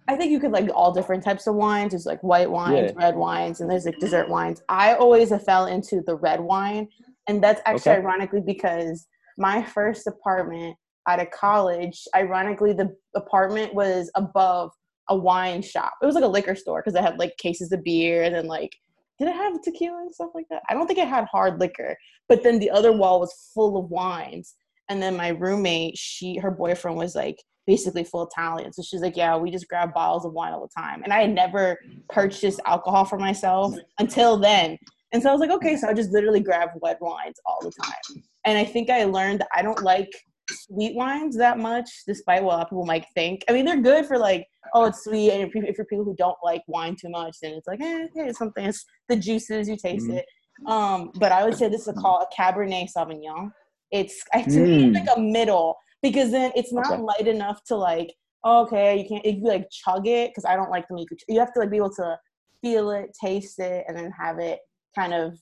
I 0.06 0.16
think 0.16 0.30
you 0.30 0.40
could 0.40 0.52
like 0.52 0.68
all 0.74 0.92
different 0.92 1.24
types 1.24 1.46
of 1.46 1.54
wines. 1.54 1.92
There's 1.92 2.06
like 2.06 2.22
white 2.22 2.50
wines, 2.50 2.92
yeah. 2.94 3.04
red 3.04 3.16
wines, 3.16 3.60
and 3.60 3.70
there's 3.70 3.86
like 3.86 3.98
dessert 3.98 4.28
wines. 4.28 4.62
I 4.68 4.94
always 4.94 5.32
fell 5.44 5.66
into 5.66 6.02
the 6.02 6.16
red 6.16 6.40
wine, 6.40 6.88
and 7.26 7.42
that's 7.42 7.62
actually 7.64 7.92
okay. 7.92 8.00
ironically 8.02 8.40
because 8.40 9.06
my 9.38 9.62
first 9.62 10.06
apartment 10.06 10.76
out 11.08 11.20
of 11.20 11.30
college, 11.30 12.04
ironically, 12.14 12.72
the 12.72 12.94
apartment 13.14 13.74
was 13.74 14.10
above 14.14 14.72
a 15.08 15.16
wine 15.16 15.62
shop. 15.62 15.94
It 16.02 16.06
was 16.06 16.14
like 16.14 16.24
a 16.24 16.28
liquor 16.28 16.54
store 16.54 16.82
because 16.82 16.94
it 16.94 17.02
had 17.02 17.18
like 17.18 17.36
cases 17.36 17.72
of 17.72 17.84
beer 17.84 18.22
and 18.22 18.34
then 18.34 18.46
like 18.46 18.74
did 19.18 19.28
it 19.28 19.34
have 19.34 19.62
tequila 19.62 19.98
and 20.02 20.14
stuff 20.14 20.30
like 20.34 20.46
that? 20.50 20.62
I 20.68 20.74
don't 20.74 20.86
think 20.86 20.98
it 20.98 21.08
had 21.08 21.26
hard 21.30 21.60
liquor, 21.60 21.96
but 22.28 22.42
then 22.42 22.58
the 22.58 22.70
other 22.70 22.92
wall 22.92 23.20
was 23.20 23.50
full 23.54 23.76
of 23.78 23.90
wines. 23.90 24.54
And 24.88 25.00
then 25.00 25.16
my 25.16 25.28
roommate, 25.28 25.96
she 25.96 26.36
her 26.38 26.50
boyfriend 26.50 26.98
was 26.98 27.14
like 27.14 27.42
basically 27.66 28.04
full 28.04 28.26
Italian. 28.26 28.72
So 28.72 28.82
she's 28.82 29.00
like, 29.00 29.16
Yeah, 29.16 29.36
we 29.36 29.50
just 29.50 29.68
grab 29.68 29.94
bottles 29.94 30.24
of 30.24 30.32
wine 30.32 30.52
all 30.52 30.60
the 30.60 30.80
time. 30.80 31.02
And 31.02 31.12
I 31.12 31.22
had 31.22 31.34
never 31.34 31.78
purchased 32.08 32.60
alcohol 32.66 33.04
for 33.04 33.18
myself 33.18 33.74
until 33.98 34.38
then. 34.38 34.78
And 35.12 35.22
so 35.22 35.28
I 35.28 35.32
was 35.32 35.40
like, 35.40 35.50
okay, 35.50 35.76
so 35.76 35.88
I 35.88 35.94
just 35.94 36.10
literally 36.10 36.40
grab 36.40 36.70
red 36.82 36.96
wines 37.00 37.36
all 37.46 37.58
the 37.62 37.70
time. 37.80 38.24
And 38.44 38.58
I 38.58 38.64
think 38.64 38.90
I 38.90 39.04
learned 39.04 39.40
that 39.40 39.48
I 39.54 39.62
don't 39.62 39.80
like 39.80 40.10
sweet 40.50 40.96
wines 40.96 41.36
that 41.36 41.56
much, 41.56 41.88
despite 42.04 42.42
what 42.42 42.54
a 42.54 42.56
lot 42.56 42.62
of 42.64 42.70
people 42.70 42.84
might 42.84 43.06
think. 43.14 43.44
I 43.48 43.52
mean, 43.52 43.64
they're 43.64 43.80
good 43.80 44.06
for 44.06 44.18
like, 44.18 44.44
oh, 44.74 44.86
it's 44.86 45.04
sweet. 45.04 45.30
And 45.30 45.42
if, 45.42 45.50
if 45.54 45.76
for 45.76 45.84
people 45.84 46.04
who 46.04 46.16
don't 46.16 46.36
like 46.42 46.62
wine 46.66 46.96
too 47.00 47.10
much, 47.10 47.36
then 47.40 47.52
it's 47.52 47.68
like, 47.68 47.80
eh, 47.80 48.06
hey, 48.14 48.26
it's 48.26 48.38
something. 48.38 48.64
It's 48.64 48.84
the 49.08 49.14
juices, 49.14 49.68
you 49.68 49.76
taste 49.76 50.08
mm. 50.08 50.16
it. 50.16 50.26
Um, 50.66 51.12
but 51.20 51.30
I 51.30 51.44
would 51.44 51.56
say 51.56 51.68
this 51.68 51.86
is 51.86 51.94
called 51.98 52.24
a 52.24 52.42
Cabernet 52.42 52.88
Sauvignon. 52.96 53.50
It's 53.92 54.24
to 54.32 54.38
mm. 54.40 54.66
me 54.66 54.84
it's 54.88 54.98
like 54.98 55.16
a 55.16 55.20
middle 55.20 55.76
because 56.04 56.30
then 56.30 56.52
it's 56.54 56.70
not 56.70 56.92
okay. 56.92 57.00
light 57.00 57.26
enough 57.26 57.64
to 57.64 57.76
like, 57.76 58.14
oh, 58.44 58.64
okay, 58.64 58.98
you 59.00 59.08
can't 59.08 59.24
you 59.24 59.42
like 59.42 59.70
chug 59.70 60.06
it 60.06 60.30
because 60.30 60.44
I 60.44 60.54
don't 60.54 60.70
like 60.70 60.86
the 60.86 60.94
meat. 60.94 61.08
You 61.28 61.40
have 61.40 61.52
to 61.54 61.60
like 61.60 61.70
be 61.70 61.78
able 61.78 61.94
to 61.94 62.18
feel 62.60 62.90
it, 62.90 63.16
taste 63.18 63.58
it, 63.58 63.86
and 63.88 63.96
then 63.96 64.12
have 64.12 64.38
it 64.38 64.60
kind 64.94 65.14
of. 65.14 65.38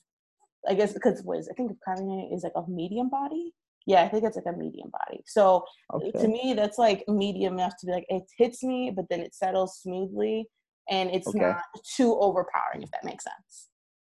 I 0.65 0.73
guess 0.73 0.93
because 0.93 1.21
what 1.23 1.39
is 1.39 1.49
I 1.49 1.53
think 1.55 1.73
Cabernet 1.85 2.33
is 2.33 2.43
like 2.43 2.53
a 2.55 2.63
medium 2.69 3.09
body. 3.09 3.53
Yeah, 3.85 4.03
I 4.03 4.07
think 4.07 4.23
it's 4.23 4.37
like 4.37 4.55
a 4.55 4.57
medium 4.57 4.89
body. 4.89 5.21
So 5.25 5.65
okay. 5.93 6.11
to 6.11 6.27
me, 6.29 6.53
that's 6.55 6.77
like 6.77 7.03
medium 7.09 7.55
enough 7.55 7.73
to 7.81 7.85
be 7.85 7.91
like 7.91 8.05
it 8.07 8.23
hits 8.37 8.63
me, 8.63 8.89
but 8.95 9.03
then 9.09 9.19
it 9.19 9.35
settles 9.35 9.79
smoothly, 9.81 10.47
and 10.89 11.09
it's 11.09 11.27
okay. 11.27 11.39
not 11.39 11.61
too 11.97 12.17
overpowering. 12.17 12.83
If 12.83 12.91
that 12.91 13.03
makes 13.03 13.25
sense. 13.25 13.67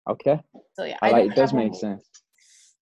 Okay. 0.09 0.39
So 0.75 0.85
yeah, 0.85 0.97
I, 1.01 1.09
I 1.09 1.11
like, 1.11 1.31
it 1.31 1.35
does 1.35 1.51
make 1.51 1.75
sense. 1.75 2.09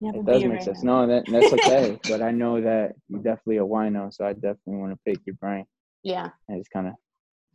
It 0.02 0.26
does 0.26 0.44
make 0.44 0.52
right 0.52 0.64
sense. 0.64 0.84
Now. 0.84 1.06
No, 1.06 1.08
that, 1.08 1.26
that's 1.28 1.54
okay. 1.54 2.00
but 2.10 2.22
I 2.22 2.32
know 2.32 2.62
that 2.62 2.94
you're 3.08 3.22
definitely 3.22 3.58
a 3.58 3.62
wino, 3.62 4.14
so 4.14 4.26
I 4.26 4.34
definitely 4.34 4.78
want 4.78 4.94
to 4.94 5.00
pick 5.06 5.26
your 5.26 5.36
brain. 5.36 5.66
Yeah. 6.04 6.30
And 6.48 6.60
it's 6.60 6.70
kind 6.70 6.88
of, 6.88 6.94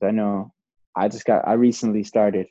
I 0.02 0.10
know, 0.10 0.52
I 0.96 1.08
just 1.08 1.24
got, 1.24 1.46
I 1.46 1.52
recently 1.52 2.02
started 2.02 2.46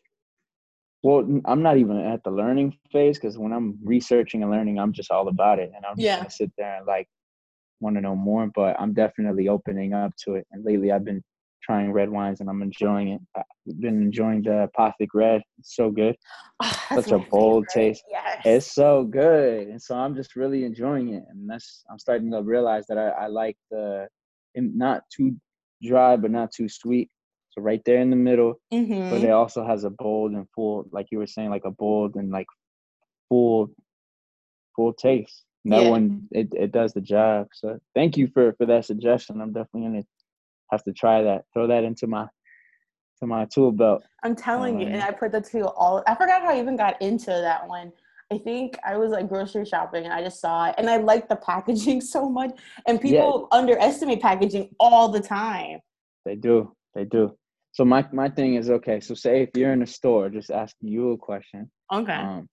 well 1.04 1.26
i'm 1.46 1.62
not 1.62 1.78
even 1.78 1.98
at 1.98 2.24
the 2.24 2.32
learning 2.32 2.78
phase 2.92 3.18
because 3.18 3.38
when 3.38 3.54
i'm 3.54 3.78
researching 3.84 4.42
and 4.42 4.52
learning 4.52 4.80
i'm 4.80 4.94
just 4.94 5.12
all 5.12 5.28
about 5.28 5.60
it 5.60 5.72
and 5.76 5.86
i'm 5.86 5.96
yeah. 5.98 6.16
just 6.16 6.20
gonna 6.20 6.32
sit 6.32 6.52
there 6.58 6.76
and 6.78 6.86
like 6.86 7.08
want 7.80 7.96
to 7.96 8.02
know 8.02 8.16
more 8.16 8.50
but 8.54 8.76
i'm 8.80 8.94
definitely 8.94 9.48
opening 9.48 9.94
up 9.94 10.12
to 10.18 10.36
it 10.36 10.46
and 10.52 10.66
lately 10.66 10.92
i've 10.92 11.06
been 11.06 11.24
trying 11.70 11.92
red 11.92 12.10
wines 12.10 12.40
and 12.40 12.50
i'm 12.50 12.62
enjoying 12.62 13.10
it 13.10 13.22
i've 13.38 13.80
been 13.80 14.02
enjoying 14.02 14.42
the 14.42 14.68
apothic 14.68 15.10
red 15.14 15.42
it's 15.60 15.76
so 15.76 15.92
good 15.92 16.16
oh, 16.62 16.86
such 16.96 17.12
a 17.12 17.20
bold 17.20 17.66
favorite. 17.74 17.90
taste 17.90 18.04
yes. 18.10 18.42
it's 18.46 18.72
so 18.72 19.04
good 19.04 19.68
and 19.68 19.82
so 19.82 19.96
i'm 19.96 20.16
just 20.16 20.36
really 20.36 20.64
enjoying 20.64 21.14
it 21.14 21.24
and 21.30 21.50
that's 21.50 21.84
i'm 21.92 22.00
starting 22.00 22.32
to 22.32 22.42
realize 22.42 22.86
that 22.88 22.98
i, 22.98 23.10
I 23.10 23.28
like 23.28 23.58
the 23.70 24.08
not 24.56 25.04
too 25.16 25.36
dry 25.84 26.16
but 26.16 26.32
not 26.32 26.52
too 26.52 26.68
sweet 26.68 27.10
so 27.52 27.62
right 27.62 27.82
there 27.86 28.00
in 28.00 28.10
the 28.10 28.16
middle, 28.16 28.62
mm-hmm. 28.72 29.10
but 29.10 29.24
it 29.24 29.32
also 29.32 29.66
has 29.66 29.84
a 29.84 29.90
bold 29.90 30.34
and 30.34 30.48
full, 30.56 30.88
like 30.92 31.08
you 31.12 31.18
were 31.18 31.28
saying, 31.28 31.50
like 31.50 31.66
a 31.66 31.72
bold 31.72 32.16
and 32.16 32.30
like 32.30 32.46
full, 33.28 33.72
full 34.76 34.94
taste. 34.94 35.46
And 35.66 35.74
that 35.74 35.84
yeah. 35.84 35.90
one, 35.90 36.28
it, 36.32 36.50
it 36.54 36.72
does 36.72 36.94
the 36.94 37.02
job. 37.02 37.48
So 37.54 37.80
thank 37.96 38.18
you 38.18 38.28
for 38.28 38.54
for 38.54 38.66
that 38.68 38.86
suggestion. 38.86 39.42
I'm 39.42 39.52
definitely 39.52 39.90
gonna 39.90 40.04
have 40.72 40.84
to 40.84 40.94
try 40.94 41.22
that. 41.24 41.46
Throw 41.54 41.68
that 41.68 41.84
into 41.84 42.08
my 42.08 42.28
to 43.20 43.28
my 43.28 43.46
tool 43.46 43.72
belt. 43.72 44.04
I'm 44.24 44.36
telling 44.36 44.76
um, 44.76 44.82
you, 44.82 44.88
and 44.88 45.02
I 45.02 45.12
put 45.12 45.32
that 45.34 45.46
to 45.46 45.68
all. 45.68 46.04
I 46.08 46.16
forgot 46.16 46.42
how 46.42 46.52
I 46.52 46.60
even 46.60 46.76
got 46.78 47.02
into 47.02 47.32
that 47.32 47.68
one. 47.68 47.92
I 48.32 48.38
think 48.38 48.78
I 48.86 48.96
was 48.98 49.12
like 49.12 49.28
grocery 49.28 49.66
shopping 49.66 50.06
and 50.06 50.14
I 50.14 50.22
just 50.22 50.40
saw 50.40 50.68
it 50.68 50.76
and 50.78 50.88
I 50.88 50.98
like 50.98 51.28
the 51.28 51.36
packaging 51.36 52.00
so 52.16 52.30
much. 52.30 52.52
And 52.88 53.02
people 53.02 53.50
yeah. 53.52 53.58
underestimate 53.58 54.22
packaging 54.22 54.70
all 54.80 55.10
the 55.10 55.20
time. 55.20 55.80
They 56.26 56.36
do. 56.36 56.76
They 56.94 57.06
do. 57.06 57.36
So 57.72 57.86
my 57.86 58.06
my 58.12 58.30
thing 58.30 58.56
is 58.56 58.70
okay. 58.70 59.00
So 59.00 59.14
say 59.14 59.44
if 59.44 59.50
you're 59.56 59.74
in 59.74 59.82
a 59.82 59.88
store, 59.88 60.30
just 60.30 60.52
asking 60.52 60.90
you 60.90 61.12
a 61.12 61.18
question. 61.18 61.70
Okay. 61.92 62.14
Um, 62.14 62.48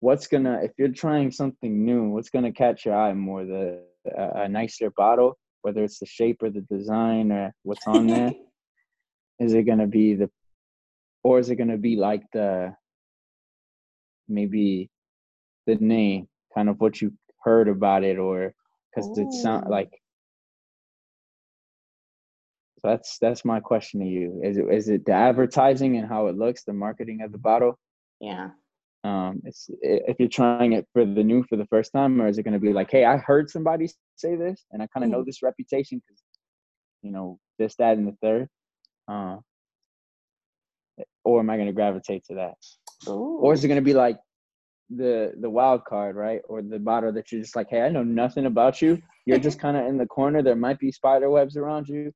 what's 0.00 0.26
gonna 0.26 0.60
if 0.62 0.72
you're 0.78 0.88
trying 0.88 1.30
something 1.30 1.84
new, 1.84 2.10
what's 2.10 2.30
gonna 2.30 2.52
catch 2.52 2.84
your 2.84 2.94
eye 2.94 3.12
more? 3.14 3.44
The 3.44 3.82
uh, 4.16 4.30
a 4.42 4.48
nicer 4.48 4.90
bottle, 4.96 5.38
whether 5.62 5.84
it's 5.84 5.98
the 5.98 6.06
shape 6.06 6.42
or 6.42 6.50
the 6.50 6.60
design 6.62 7.32
or 7.32 7.54
what's 7.62 7.86
on 7.86 8.06
there. 8.14 8.32
is 9.40 9.52
it 9.54 9.64
gonna 9.64 9.86
be 9.86 10.14
the, 10.14 10.30
or 11.22 11.38
is 11.38 11.50
it 11.50 11.56
gonna 11.56 11.78
be 11.78 11.96
like 11.96 12.22
the, 12.32 12.74
maybe, 14.28 14.90
the 15.66 15.76
name, 15.76 16.28
kind 16.54 16.68
of 16.68 16.80
what 16.80 17.00
you 17.00 17.12
heard 17.42 17.68
about 17.68 18.04
it, 18.04 18.18
or 18.18 18.54
because 18.94 19.18
it 19.18 19.32
sound 19.32 19.68
like 19.68 19.90
so 22.80 22.88
that's 22.88 23.18
that's 23.18 23.44
my 23.44 23.58
question 23.58 24.00
to 24.00 24.06
you. 24.06 24.40
Is 24.44 24.56
it 24.56 24.66
is 24.70 24.88
it 24.88 25.04
the 25.04 25.12
advertising 25.12 25.96
and 25.96 26.08
how 26.08 26.28
it 26.28 26.36
looks, 26.36 26.62
the 26.62 26.72
marketing 26.72 27.22
of 27.22 27.32
the 27.32 27.38
bottle? 27.38 27.78
Yeah. 28.20 28.50
Um, 29.04 29.40
it's 29.44 29.70
if 29.80 30.16
you're 30.18 30.28
trying 30.28 30.72
it 30.72 30.86
for 30.92 31.04
the 31.04 31.22
new 31.22 31.44
for 31.44 31.56
the 31.56 31.66
first 31.66 31.92
time, 31.92 32.20
or 32.20 32.26
is 32.26 32.38
it 32.38 32.42
going 32.42 32.54
to 32.54 32.60
be 32.60 32.72
like, 32.72 32.90
hey, 32.90 33.04
I 33.04 33.16
heard 33.16 33.48
somebody 33.48 33.88
say 34.16 34.36
this, 34.36 34.64
and 34.72 34.82
I 34.82 34.88
kind 34.88 35.04
of 35.04 35.08
mm. 35.08 35.12
know 35.12 35.24
this 35.24 35.42
reputation 35.42 36.02
because, 36.06 36.22
you 37.02 37.12
know, 37.12 37.38
this, 37.58 37.76
that, 37.76 37.96
and 37.96 38.08
the 38.08 38.16
third. 38.20 38.48
Uh, 39.06 39.36
or 41.24 41.40
am 41.40 41.50
I 41.50 41.56
going 41.56 41.68
to 41.68 41.72
gravitate 41.72 42.24
to 42.24 42.34
that? 42.34 42.54
Ooh. 43.08 43.38
Or 43.40 43.52
is 43.52 43.64
it 43.64 43.68
going 43.68 43.80
to 43.80 43.84
be 43.84 43.94
like 43.94 44.18
the 44.90 45.32
the 45.40 45.50
wild 45.50 45.84
card, 45.84 46.16
right? 46.16 46.40
Or 46.48 46.62
the 46.62 46.78
bottle 46.78 47.12
that 47.12 47.30
you're 47.30 47.42
just 47.42 47.56
like, 47.56 47.68
hey, 47.70 47.82
I 47.82 47.88
know 47.88 48.02
nothing 48.02 48.46
about 48.46 48.80
you. 48.82 49.00
You're 49.26 49.38
just 49.38 49.60
kind 49.64 49.76
of 49.76 49.86
in 49.86 49.98
the 49.98 50.06
corner. 50.06 50.42
There 50.42 50.56
might 50.56 50.78
be 50.78 50.90
spider 50.90 51.30
webs 51.30 51.56
around 51.56 51.88
you, 51.88 52.12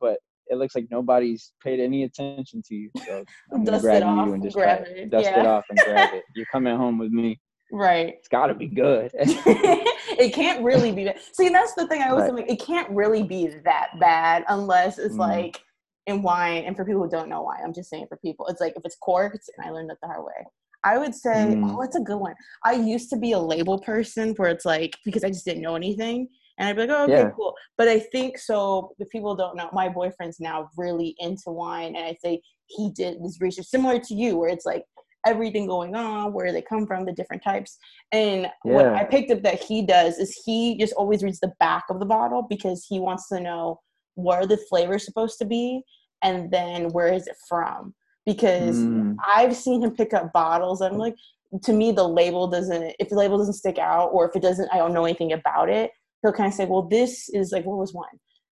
but 0.00 0.18
it 0.48 0.56
looks 0.56 0.74
like 0.74 0.86
nobody's 0.90 1.52
paid 1.62 1.80
any 1.80 2.04
attention 2.04 2.62
to 2.66 2.74
you. 2.74 2.90
So 3.06 3.24
I'm 3.52 3.64
gonna 3.64 3.80
grab 3.80 4.02
you 4.02 4.32
and 4.34 4.42
just 4.42 4.56
grab 4.56 4.84
it. 4.86 5.10
dust 5.10 5.24
yeah. 5.24 5.40
it 5.40 5.46
off 5.46 5.64
and 5.70 5.78
grab 5.78 6.14
it. 6.14 6.24
You're 6.36 6.46
coming 6.52 6.76
home 6.76 6.98
with 6.98 7.10
me. 7.10 7.40
Right. 7.72 8.14
It's 8.18 8.28
got 8.28 8.48
to 8.48 8.54
be 8.54 8.66
good. 8.66 9.10
it 9.14 10.34
can't 10.34 10.62
really 10.62 10.92
be 10.92 11.04
bad. 11.04 11.18
See, 11.32 11.48
that's 11.48 11.72
the 11.72 11.86
thing 11.86 12.02
I 12.02 12.10
always 12.10 12.30
right. 12.30 12.48
It 12.48 12.60
can't 12.60 12.88
really 12.90 13.22
be 13.22 13.48
that 13.64 13.98
bad 13.98 14.44
unless 14.48 14.98
it's 14.98 15.14
mm. 15.14 15.20
like 15.20 15.58
in 16.06 16.22
wine. 16.22 16.64
And 16.64 16.76
for 16.76 16.84
people 16.84 17.02
who 17.02 17.08
don't 17.08 17.30
know 17.30 17.40
wine, 17.40 17.60
I'm 17.64 17.72
just 17.72 17.88
saying 17.88 18.06
for 18.10 18.18
people, 18.18 18.46
it's 18.48 18.60
like 18.60 18.74
if 18.76 18.82
it's 18.84 18.96
corked, 18.96 19.48
and 19.56 19.66
I 19.66 19.70
learned 19.70 19.88
that 19.88 19.96
the 20.02 20.08
hard 20.08 20.22
way. 20.22 20.46
I 20.84 20.98
would 20.98 21.14
say, 21.14 21.30
mm. 21.48 21.70
oh, 21.70 21.80
it's 21.80 21.96
a 21.96 22.00
good 22.00 22.18
one. 22.18 22.34
I 22.62 22.74
used 22.74 23.08
to 23.10 23.16
be 23.16 23.32
a 23.32 23.38
label 23.38 23.78
person 23.78 24.34
where 24.36 24.50
it's 24.50 24.66
like 24.66 24.98
because 25.04 25.24
I 25.24 25.28
just 25.28 25.46
didn't 25.46 25.62
know 25.62 25.76
anything. 25.76 26.28
And 26.62 26.68
I'd 26.68 26.76
be 26.76 26.82
like, 26.82 26.96
oh, 26.96 27.04
okay, 27.04 27.22
yeah. 27.22 27.30
cool. 27.30 27.56
But 27.76 27.88
I 27.88 27.98
think 27.98 28.38
so. 28.38 28.92
If 29.00 29.08
people 29.08 29.34
don't 29.34 29.56
know, 29.56 29.68
my 29.72 29.88
boyfriend's 29.88 30.38
now 30.38 30.70
really 30.76 31.16
into 31.18 31.50
wine, 31.50 31.96
and 31.96 32.04
I 32.04 32.16
say 32.22 32.40
he 32.66 32.92
did 32.92 33.20
this 33.20 33.40
research 33.40 33.66
similar 33.66 33.98
to 33.98 34.14
you, 34.14 34.36
where 34.36 34.48
it's 34.48 34.64
like 34.64 34.84
everything 35.26 35.66
going 35.66 35.96
on, 35.96 36.32
where 36.32 36.52
they 36.52 36.62
come 36.62 36.86
from, 36.86 37.04
the 37.04 37.12
different 37.12 37.42
types. 37.42 37.78
And 38.12 38.42
yeah. 38.42 38.72
what 38.72 38.86
I 38.86 39.02
picked 39.02 39.32
up 39.32 39.42
that 39.42 39.60
he 39.60 39.82
does 39.82 40.18
is 40.18 40.40
he 40.44 40.78
just 40.78 40.92
always 40.92 41.24
reads 41.24 41.40
the 41.40 41.52
back 41.58 41.82
of 41.90 41.98
the 41.98 42.06
bottle 42.06 42.46
because 42.48 42.86
he 42.88 43.00
wants 43.00 43.28
to 43.30 43.40
know 43.40 43.80
where 44.14 44.46
the 44.46 44.56
flavor's 44.68 45.04
supposed 45.04 45.38
to 45.40 45.44
be, 45.44 45.82
and 46.22 46.48
then 46.52 46.90
where 46.90 47.12
is 47.12 47.26
it 47.26 47.36
from. 47.48 47.92
Because 48.24 48.78
mm. 48.78 49.16
I've 49.34 49.56
seen 49.56 49.82
him 49.82 49.96
pick 49.96 50.14
up 50.14 50.32
bottles, 50.32 50.80
and 50.80 50.94
I'm 50.94 51.00
like, 51.00 51.16
to 51.64 51.72
me 51.72 51.92
the 51.92 52.06
label 52.06 52.46
doesn't 52.46 52.94
if 52.98 53.10
the 53.10 53.14
label 53.14 53.36
doesn't 53.36 53.54
stick 53.54 53.78
out 53.78 54.08
or 54.08 54.26
if 54.26 54.34
it 54.34 54.40
doesn't 54.40 54.70
I 54.72 54.78
don't 54.78 54.94
know 54.94 55.04
anything 55.04 55.32
about 55.32 55.68
it, 55.68 55.90
he'll 56.22 56.32
kind 56.32 56.48
of 56.48 56.54
say, 56.54 56.64
well, 56.64 56.82
this 56.82 57.28
is 57.30 57.52
like 57.52 57.64
what 57.64 57.78
was 57.78 57.92
one? 57.92 58.06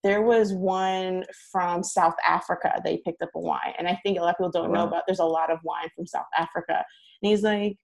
There 0.04 0.22
was 0.22 0.54
one 0.54 1.26
from 1.52 1.84
South 1.84 2.16
Africa. 2.28 2.80
They 2.84 3.02
picked 3.04 3.22
up 3.22 3.30
a 3.36 3.40
wine, 3.40 3.74
and 3.78 3.88
I 3.88 4.00
think 4.04 4.18
a 4.18 4.22
lot 4.22 4.32
of 4.32 4.38
people 4.38 4.52
don't 4.52 4.70
wow. 4.70 4.84
know 4.84 4.88
about. 4.88 5.04
There's 5.08 5.20
a 5.20 5.26
lot 5.26 5.52
of 5.52 5.60
wine 5.64 5.90
from 5.96 6.06
South 6.06 6.28
Africa, 6.38 6.84
and 7.22 7.30
he's 7.30 7.44
like, 7.44 7.78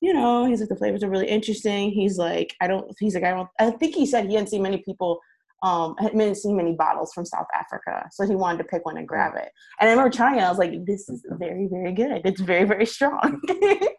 you 0.00 0.12
know, 0.12 0.44
he's 0.44 0.60
like 0.60 0.68
the 0.68 0.76
flavors 0.76 1.02
are 1.02 1.10
really 1.10 1.28
interesting. 1.28 1.90
He's 1.90 2.18
like, 2.18 2.54
I 2.60 2.66
don't. 2.66 2.92
He's 2.98 3.14
like, 3.14 3.24
I 3.24 3.30
don't. 3.30 3.48
I 3.58 3.70
think 3.70 3.94
he 3.94 4.06
said 4.06 4.26
he 4.26 4.34
hadn't 4.34 4.50
seen 4.50 4.62
many 4.62 4.78
people 4.78 5.20
um, 5.62 5.94
I 6.00 6.04
hadn't 6.04 6.34
seen 6.36 6.56
many 6.56 6.72
bottles 6.72 7.12
from 7.12 7.24
South 7.24 7.46
Africa, 7.54 8.08
so 8.10 8.26
he 8.26 8.34
wanted 8.34 8.58
to 8.58 8.64
pick 8.64 8.84
one 8.84 8.96
and 8.96 9.06
grab 9.06 9.34
it. 9.36 9.48
And 9.80 9.88
I 9.88 9.92
remember 9.92 10.10
trying 10.10 10.38
it. 10.38 10.42
I 10.42 10.48
was 10.48 10.58
like, 10.58 10.84
"This 10.84 11.08
is 11.08 11.24
very, 11.30 11.68
very 11.70 11.92
good. 11.92 12.22
It's 12.24 12.40
very, 12.40 12.64
very 12.64 12.84
strong." 12.84 13.40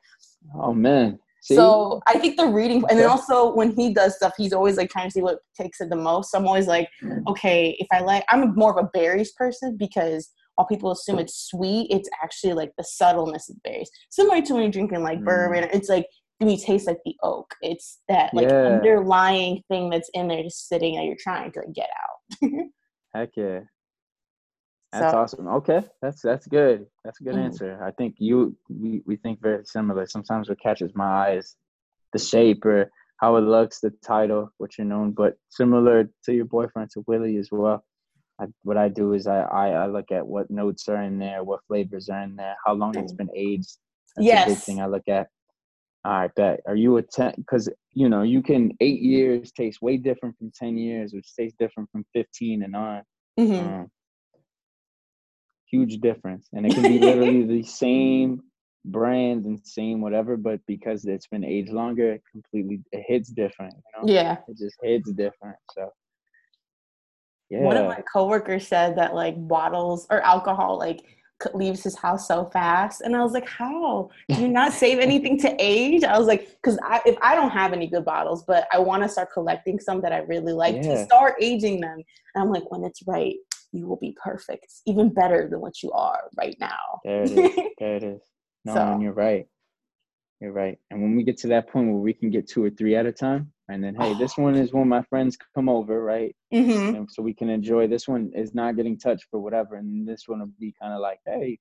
oh 0.55 0.73
man! 0.73 1.19
See? 1.43 1.55
So 1.55 2.01
I 2.07 2.19
think 2.19 2.37
the 2.37 2.47
reading, 2.47 2.85
and 2.89 2.97
then 2.97 3.09
also 3.09 3.53
when 3.53 3.75
he 3.75 3.93
does 3.93 4.15
stuff, 4.15 4.31
he's 4.37 4.53
always 4.53 4.77
like 4.77 4.89
trying 4.89 5.09
to 5.09 5.11
see 5.11 5.21
what 5.21 5.39
takes 5.59 5.81
it 5.81 5.89
the 5.89 5.97
most. 5.97 6.31
So 6.31 6.37
I'm 6.37 6.47
always 6.47 6.67
like, 6.67 6.87
okay, 7.27 7.75
if 7.79 7.87
I 7.91 7.99
like, 7.99 8.23
I'm 8.29 8.55
more 8.55 8.71
of 8.71 8.83
a 8.83 8.89
berries 8.93 9.33
person 9.33 9.75
because 9.75 10.31
while 10.55 10.67
people 10.67 10.89
assume 10.91 11.19
it's 11.19 11.49
sweet, 11.49 11.87
it's 11.91 12.09
actually 12.23 12.53
like 12.53 12.71
the 12.77 12.83
subtleness 12.85 13.49
of 13.49 13.61
berries. 13.61 13.91
Similar 14.09 14.41
to 14.41 14.53
when 14.53 14.63
you're 14.63 14.71
drinking 14.71 15.03
like 15.03 15.19
mm. 15.19 15.25
bourbon, 15.25 15.67
it's 15.73 15.89
like 15.89 16.05
me 16.39 16.57
taste 16.57 16.87
like 16.87 16.99
the 17.03 17.15
oak. 17.23 17.53
It's 17.61 17.99
that 18.07 18.33
like 18.33 18.47
yeah. 18.47 18.77
underlying 18.77 19.63
thing 19.67 19.89
that's 19.89 20.09
in 20.13 20.29
there 20.29 20.43
just 20.43 20.69
sitting 20.69 20.95
that 20.95 21.03
you're 21.03 21.17
trying 21.19 21.51
to 21.51 21.59
like, 21.59 21.73
get 21.73 21.89
out. 21.89 22.49
Heck 23.13 23.31
yeah. 23.35 23.59
That's 24.93 25.11
so, 25.11 25.17
awesome. 25.17 25.47
Okay, 25.47 25.81
that's 26.01 26.21
that's 26.21 26.45
good. 26.47 26.85
That's 27.03 27.19
a 27.19 27.23
good 27.23 27.33
mm-hmm. 27.33 27.45
answer. 27.45 27.83
I 27.83 27.91
think 27.91 28.15
you 28.19 28.55
we, 28.69 29.01
we 29.05 29.15
think 29.15 29.41
very 29.41 29.65
similar. 29.65 30.05
Sometimes 30.05 30.49
what 30.49 30.61
catches 30.61 30.91
my 30.95 31.27
eye 31.27 31.37
is 31.37 31.55
the 32.13 32.19
shape 32.19 32.63
or 32.65 32.91
how 33.17 33.37
it 33.37 33.41
looks, 33.41 33.79
the 33.79 33.91
title, 34.05 34.51
what 34.59 34.77
you're 34.77 34.85
known. 34.85 35.11
But 35.11 35.35
similar 35.49 36.09
to 36.25 36.33
your 36.33 36.45
boyfriend, 36.45 36.91
to 36.91 37.03
Willie 37.07 37.37
as 37.37 37.49
well. 37.51 37.83
I, 38.39 38.45
what 38.63 38.77
I 38.77 38.89
do 38.89 39.13
is 39.13 39.27
I, 39.27 39.41
I, 39.41 39.69
I 39.69 39.85
look 39.87 40.11
at 40.11 40.25
what 40.25 40.49
notes 40.49 40.87
are 40.89 41.01
in 41.03 41.19
there, 41.19 41.43
what 41.43 41.61
flavors 41.67 42.09
are 42.09 42.23
in 42.23 42.35
there, 42.35 42.55
how 42.65 42.73
long 42.73 42.97
it's 42.97 43.13
been 43.13 43.29
aged. 43.35 43.77
That's 44.15 44.27
yes. 44.27 44.47
a 44.47 44.49
big 44.53 44.57
thing 44.59 44.81
I 44.81 44.87
look 44.87 45.07
at. 45.07 45.27
I 46.03 46.29
bet. 46.35 46.59
Are 46.67 46.75
you 46.75 46.97
a 46.97 47.01
ten? 47.01 47.33
Because 47.37 47.69
you 47.93 48.09
know 48.09 48.21
you 48.21 48.43
can 48.43 48.73
eight 48.81 49.01
years 49.01 49.51
taste 49.51 49.81
way 49.81 49.97
different 49.97 50.37
from 50.37 50.51
ten 50.53 50.77
years, 50.77 51.13
which 51.13 51.33
tastes 51.33 51.57
different 51.57 51.89
from 51.91 52.05
fifteen 52.13 52.63
and 52.63 52.75
on. 52.75 53.03
Mm-hmm. 53.39 53.67
Um, 53.67 53.91
huge 55.73 55.99
difference, 55.99 56.47
and 56.53 56.65
it 56.65 56.73
can 56.73 56.83
be 56.83 56.99
literally 57.07 57.43
the 57.43 57.63
same 57.63 58.41
brand 58.85 59.45
and 59.45 59.65
same 59.65 60.01
whatever, 60.01 60.37
but 60.37 60.59
because 60.67 61.05
it's 61.05 61.27
been 61.27 61.43
aged 61.43 61.71
longer, 61.71 62.13
it 62.13 62.21
completely 62.31 62.81
it 62.91 63.03
hits 63.07 63.29
different. 63.29 63.73
You 63.73 63.91
know? 64.01 64.13
Yeah, 64.13 64.37
it 64.47 64.57
just 64.57 64.77
hits 64.81 65.11
different. 65.11 65.57
So. 65.75 65.89
Yeah. 67.49 67.59
One 67.59 67.77
of 67.77 67.85
my 67.85 68.01
coworkers 68.11 68.67
said 68.67 68.97
that 68.97 69.13
like 69.13 69.35
bottles 69.47 70.07
or 70.09 70.21
alcohol 70.21 70.79
like 70.79 71.03
leaves 71.53 71.83
his 71.83 71.97
house 71.97 72.25
so 72.25 72.45
fast 72.53 73.01
and 73.01 73.15
i 73.17 73.21
was 73.21 73.33
like 73.33 73.47
how 73.49 74.09
do 74.29 74.35
you 74.41 74.47
not 74.47 74.71
save 74.71 74.99
anything 74.99 75.37
to 75.37 75.53
age 75.59 76.03
i 76.05 76.17
was 76.17 76.25
like 76.25 76.47
because 76.61 76.79
I, 76.83 77.01
if 77.05 77.17
i 77.21 77.35
don't 77.35 77.49
have 77.49 77.73
any 77.73 77.87
good 77.87 78.05
bottles 78.05 78.43
but 78.47 78.65
i 78.71 78.79
want 78.79 79.03
to 79.03 79.09
start 79.09 79.29
collecting 79.33 79.77
some 79.77 79.99
that 80.01 80.13
i 80.13 80.19
really 80.19 80.53
like 80.53 80.75
yeah. 80.75 80.81
to 80.83 81.03
start 81.03 81.35
aging 81.41 81.81
them 81.81 81.97
and 82.35 82.41
i'm 82.41 82.49
like 82.49 82.71
when 82.71 82.85
it's 82.85 83.05
right 83.05 83.35
you 83.73 83.87
will 83.87 83.97
be 83.97 84.15
perfect 84.23 84.67
even 84.85 85.09
better 85.09 85.47
than 85.49 85.59
what 85.59 85.81
you 85.83 85.91
are 85.91 86.29
right 86.37 86.55
now. 86.59 87.01
There 87.03 87.23
it 87.23 87.31
is. 87.31 87.59
There 87.79 87.95
it 87.95 88.03
is. 88.03 88.21
No 88.65 88.73
so. 88.73 88.99
you're 89.01 89.13
right. 89.13 89.45
You're 90.39 90.53
right. 90.53 90.77
And 90.91 91.01
when 91.01 91.15
we 91.15 91.23
get 91.23 91.37
to 91.39 91.47
that 91.49 91.69
point 91.69 91.87
where 91.87 91.97
we 91.97 92.13
can 92.13 92.29
get 92.29 92.47
two 92.47 92.63
or 92.63 92.69
three 92.69 92.95
at 92.95 93.05
a 93.05 93.11
time 93.11 93.51
and 93.69 93.83
then 93.83 93.95
hey 93.95 94.13
this 94.17 94.37
one 94.37 94.55
is 94.55 94.73
when 94.73 94.87
my 94.87 95.01
friends 95.03 95.37
come 95.55 95.69
over 95.69 96.03
right? 96.03 96.35
Mm-hmm. 96.53 96.95
and 96.95 97.09
so 97.11 97.21
we 97.23 97.33
can 97.33 97.49
enjoy 97.49 97.87
this 97.87 98.07
one 98.07 98.31
is 98.35 98.53
not 98.53 98.75
getting 98.75 98.97
touched 98.97 99.25
for 99.31 99.39
whatever 99.39 99.75
and 99.75 100.07
this 100.07 100.23
one 100.27 100.39
will 100.39 100.51
be 100.59 100.73
kind 100.79 100.93
of 100.93 100.99
like 100.99 101.19
hey 101.25 101.57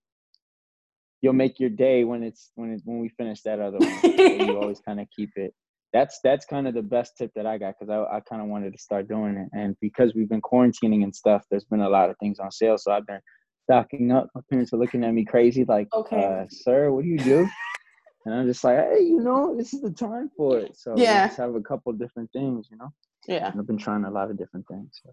you'll 1.22 1.32
make 1.32 1.58
your 1.58 1.70
day 1.70 2.04
when 2.04 2.22
it's 2.22 2.50
when 2.56 2.72
it's 2.72 2.82
when 2.84 2.98
we 2.98 3.08
finish 3.08 3.40
that 3.42 3.60
other 3.60 3.78
one. 3.78 4.00
So 4.00 4.08
you 4.08 4.58
always 4.60 4.80
kind 4.80 5.00
of 5.00 5.06
keep 5.16 5.30
it 5.36 5.54
that's 5.92 6.20
that's 6.24 6.46
kind 6.46 6.66
of 6.66 6.74
the 6.74 6.82
best 6.82 7.16
tip 7.16 7.30
that 7.34 7.46
i 7.46 7.58
got 7.58 7.74
because 7.78 7.90
i, 7.90 8.16
I 8.16 8.20
kind 8.20 8.42
of 8.42 8.48
wanted 8.48 8.72
to 8.72 8.78
start 8.78 9.08
doing 9.08 9.36
it 9.36 9.48
and 9.52 9.76
because 9.80 10.14
we've 10.14 10.28
been 10.28 10.42
quarantining 10.42 11.02
and 11.02 11.14
stuff 11.14 11.44
there's 11.50 11.64
been 11.64 11.80
a 11.80 11.88
lot 11.88 12.10
of 12.10 12.16
things 12.18 12.38
on 12.38 12.50
sale 12.50 12.78
so 12.78 12.92
i've 12.92 13.06
been 13.06 13.20
stocking 13.64 14.10
up 14.12 14.28
my 14.34 14.40
parents 14.50 14.72
are 14.72 14.78
looking 14.78 15.04
at 15.04 15.12
me 15.12 15.24
crazy 15.24 15.64
like 15.64 15.88
okay. 15.92 16.24
uh, 16.24 16.44
sir 16.50 16.90
what 16.90 17.04
do 17.04 17.08
you 17.08 17.18
do 17.18 17.48
and 18.24 18.34
I'm 18.34 18.46
just 18.46 18.62
like, 18.62 18.78
hey, 18.78 19.00
you 19.00 19.20
know, 19.20 19.56
this 19.56 19.74
is 19.74 19.80
the 19.80 19.90
time 19.90 20.30
for 20.36 20.58
it. 20.58 20.76
So 20.76 20.94
yeah, 20.96 21.26
just 21.26 21.38
have 21.38 21.54
a 21.54 21.60
couple 21.60 21.92
different 21.92 22.30
things, 22.32 22.68
you 22.70 22.76
know. 22.76 22.92
Yeah, 23.26 23.50
and 23.50 23.60
I've 23.60 23.66
been 23.66 23.78
trying 23.78 24.04
a 24.04 24.10
lot 24.10 24.30
of 24.30 24.38
different 24.38 24.66
things. 24.68 25.00
So. 25.02 25.10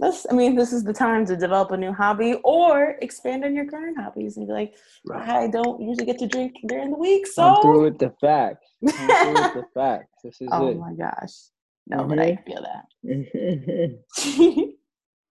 That's, 0.00 0.26
I 0.30 0.34
mean, 0.34 0.54
this 0.54 0.72
is 0.72 0.84
the 0.84 0.92
time 0.92 1.26
to 1.26 1.36
develop 1.36 1.72
a 1.72 1.76
new 1.76 1.92
hobby 1.92 2.34
or 2.44 2.96
expand 3.02 3.44
on 3.44 3.54
your 3.54 3.66
current 3.66 3.98
hobbies 3.98 4.36
and 4.36 4.46
be 4.46 4.52
like, 4.52 4.76
right. 5.04 5.28
I 5.28 5.48
don't 5.48 5.82
usually 5.82 6.06
get 6.06 6.18
to 6.18 6.28
drink 6.28 6.54
during 6.66 6.92
the 6.92 6.96
week, 6.96 7.26
so 7.26 7.42
I'm 7.42 7.62
through 7.62 7.82
with 7.84 7.98
the 7.98 8.14
facts. 8.20 8.68
I'm 8.86 8.92
through 8.92 9.42
with 9.42 9.54
the 9.54 9.64
facts. 9.74 10.20
This 10.22 10.40
is 10.40 10.48
oh 10.52 10.68
it. 10.68 10.78
my 10.78 10.92
gosh, 10.92 11.32
no, 11.88 11.98
mm-hmm. 11.98 12.08
but 12.10 12.18
I 12.20 12.38
feel 12.46 12.62
that. 12.62 12.84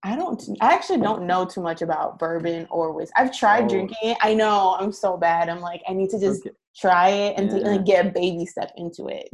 I 0.03 0.15
don't. 0.15 0.41
I 0.61 0.73
actually 0.73 0.99
don't 0.99 1.25
know 1.25 1.45
too 1.45 1.61
much 1.61 1.81
about 1.81 2.19
bourbon 2.19 2.67
or 2.69 2.91
whiskey. 2.91 3.13
I've 3.15 3.35
tried 3.35 3.63
oh. 3.65 3.69
drinking 3.69 3.97
it. 4.03 4.17
I 4.21 4.33
know 4.33 4.77
I'm 4.79 4.91
so 4.91 5.17
bad. 5.17 5.49
I'm 5.49 5.59
like, 5.59 5.81
I 5.87 5.93
need 5.93 6.09
to 6.11 6.19
just 6.19 6.45
okay 6.45 6.55
try 6.79 7.09
it 7.09 7.37
and, 7.37 7.51
yeah. 7.51 7.59
to, 7.59 7.69
and 7.69 7.85
get 7.85 8.05
a 8.05 8.09
baby 8.09 8.45
step 8.45 8.71
into 8.77 9.07
it. 9.07 9.29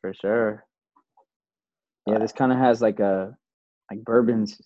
For 0.00 0.14
sure. 0.14 0.64
Yeah, 2.06 2.18
this 2.18 2.32
kind 2.32 2.52
of 2.52 2.58
has 2.58 2.82
like 2.82 2.98
a 2.98 3.36
like 3.90 4.04
bourbons, 4.04 4.60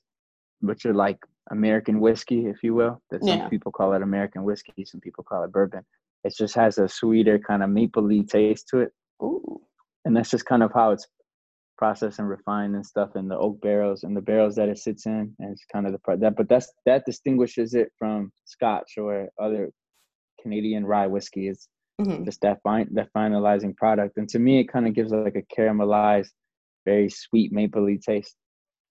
which 0.60 0.86
are 0.86 0.94
like 0.94 1.18
American 1.50 2.00
whiskey, 2.00 2.46
if 2.46 2.62
you 2.62 2.74
will. 2.74 3.00
That 3.10 3.24
some 3.24 3.38
yeah. 3.38 3.48
people 3.48 3.72
call 3.72 3.92
it 3.94 4.02
American 4.02 4.44
whiskey, 4.44 4.84
some 4.84 5.00
people 5.00 5.24
call 5.24 5.44
it 5.44 5.52
bourbon. 5.52 5.84
It 6.24 6.34
just 6.36 6.54
has 6.54 6.78
a 6.78 6.88
sweeter 6.88 7.38
kind 7.38 7.62
of 7.62 7.70
mapley 7.70 8.28
taste 8.28 8.68
to 8.68 8.80
it. 8.80 8.92
Ooh. 9.22 9.60
And 10.04 10.16
that's 10.16 10.30
just 10.30 10.46
kind 10.46 10.62
of 10.62 10.72
how 10.72 10.90
it's 10.90 11.06
processed 11.78 12.18
and 12.18 12.28
refined 12.28 12.74
and 12.74 12.86
stuff 12.86 13.16
in 13.16 13.28
the 13.28 13.36
oak 13.36 13.60
barrels 13.60 14.02
and 14.02 14.16
the 14.16 14.20
barrels 14.20 14.54
that 14.56 14.68
it 14.68 14.78
sits 14.78 15.06
in. 15.06 15.34
And 15.38 15.52
it's 15.52 15.64
kind 15.72 15.86
of 15.86 15.92
the 15.92 15.98
part 15.98 16.20
that, 16.20 16.36
but 16.36 16.48
that's 16.48 16.72
that 16.84 17.04
distinguishes 17.06 17.74
it 17.74 17.92
from 17.98 18.32
Scotch 18.44 18.94
or 18.98 19.28
other 19.40 19.70
Canadian 20.40 20.84
rye 20.86 21.06
whiskey. 21.06 21.48
Is 21.48 21.68
mm-hmm. 22.00 22.24
just 22.24 22.40
that 22.42 22.60
fine 22.62 22.88
that 22.92 23.12
finalizing 23.16 23.76
product. 23.76 24.16
And 24.16 24.28
to 24.30 24.38
me, 24.38 24.60
it 24.60 24.68
kind 24.72 24.86
of 24.86 24.94
gives 24.94 25.12
like 25.12 25.36
a 25.36 25.60
caramelized, 25.60 26.30
very 26.84 27.08
sweet 27.08 27.52
mapley 27.52 28.00
taste. 28.00 28.36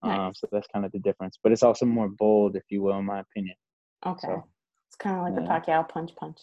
Um, 0.05 0.11
nice. 0.11 0.19
Um, 0.19 0.33
so 0.35 0.47
that's 0.51 0.67
kind 0.73 0.85
of 0.85 0.91
the 0.91 0.99
difference. 0.99 1.37
But 1.41 1.51
it's 1.51 1.63
also 1.63 1.85
more 1.85 2.09
bold, 2.09 2.55
if 2.55 2.63
you 2.69 2.81
will, 2.81 2.97
in 2.97 3.05
my 3.05 3.19
opinion. 3.19 3.55
Okay. 4.05 4.27
So, 4.27 4.43
it's 4.87 4.95
kind 4.97 5.17
of 5.17 5.23
like 5.23 5.33
yeah. 5.33 5.41
the 5.41 5.71
Pacquiao 5.71 5.89
punch 5.89 6.15
punch. 6.15 6.39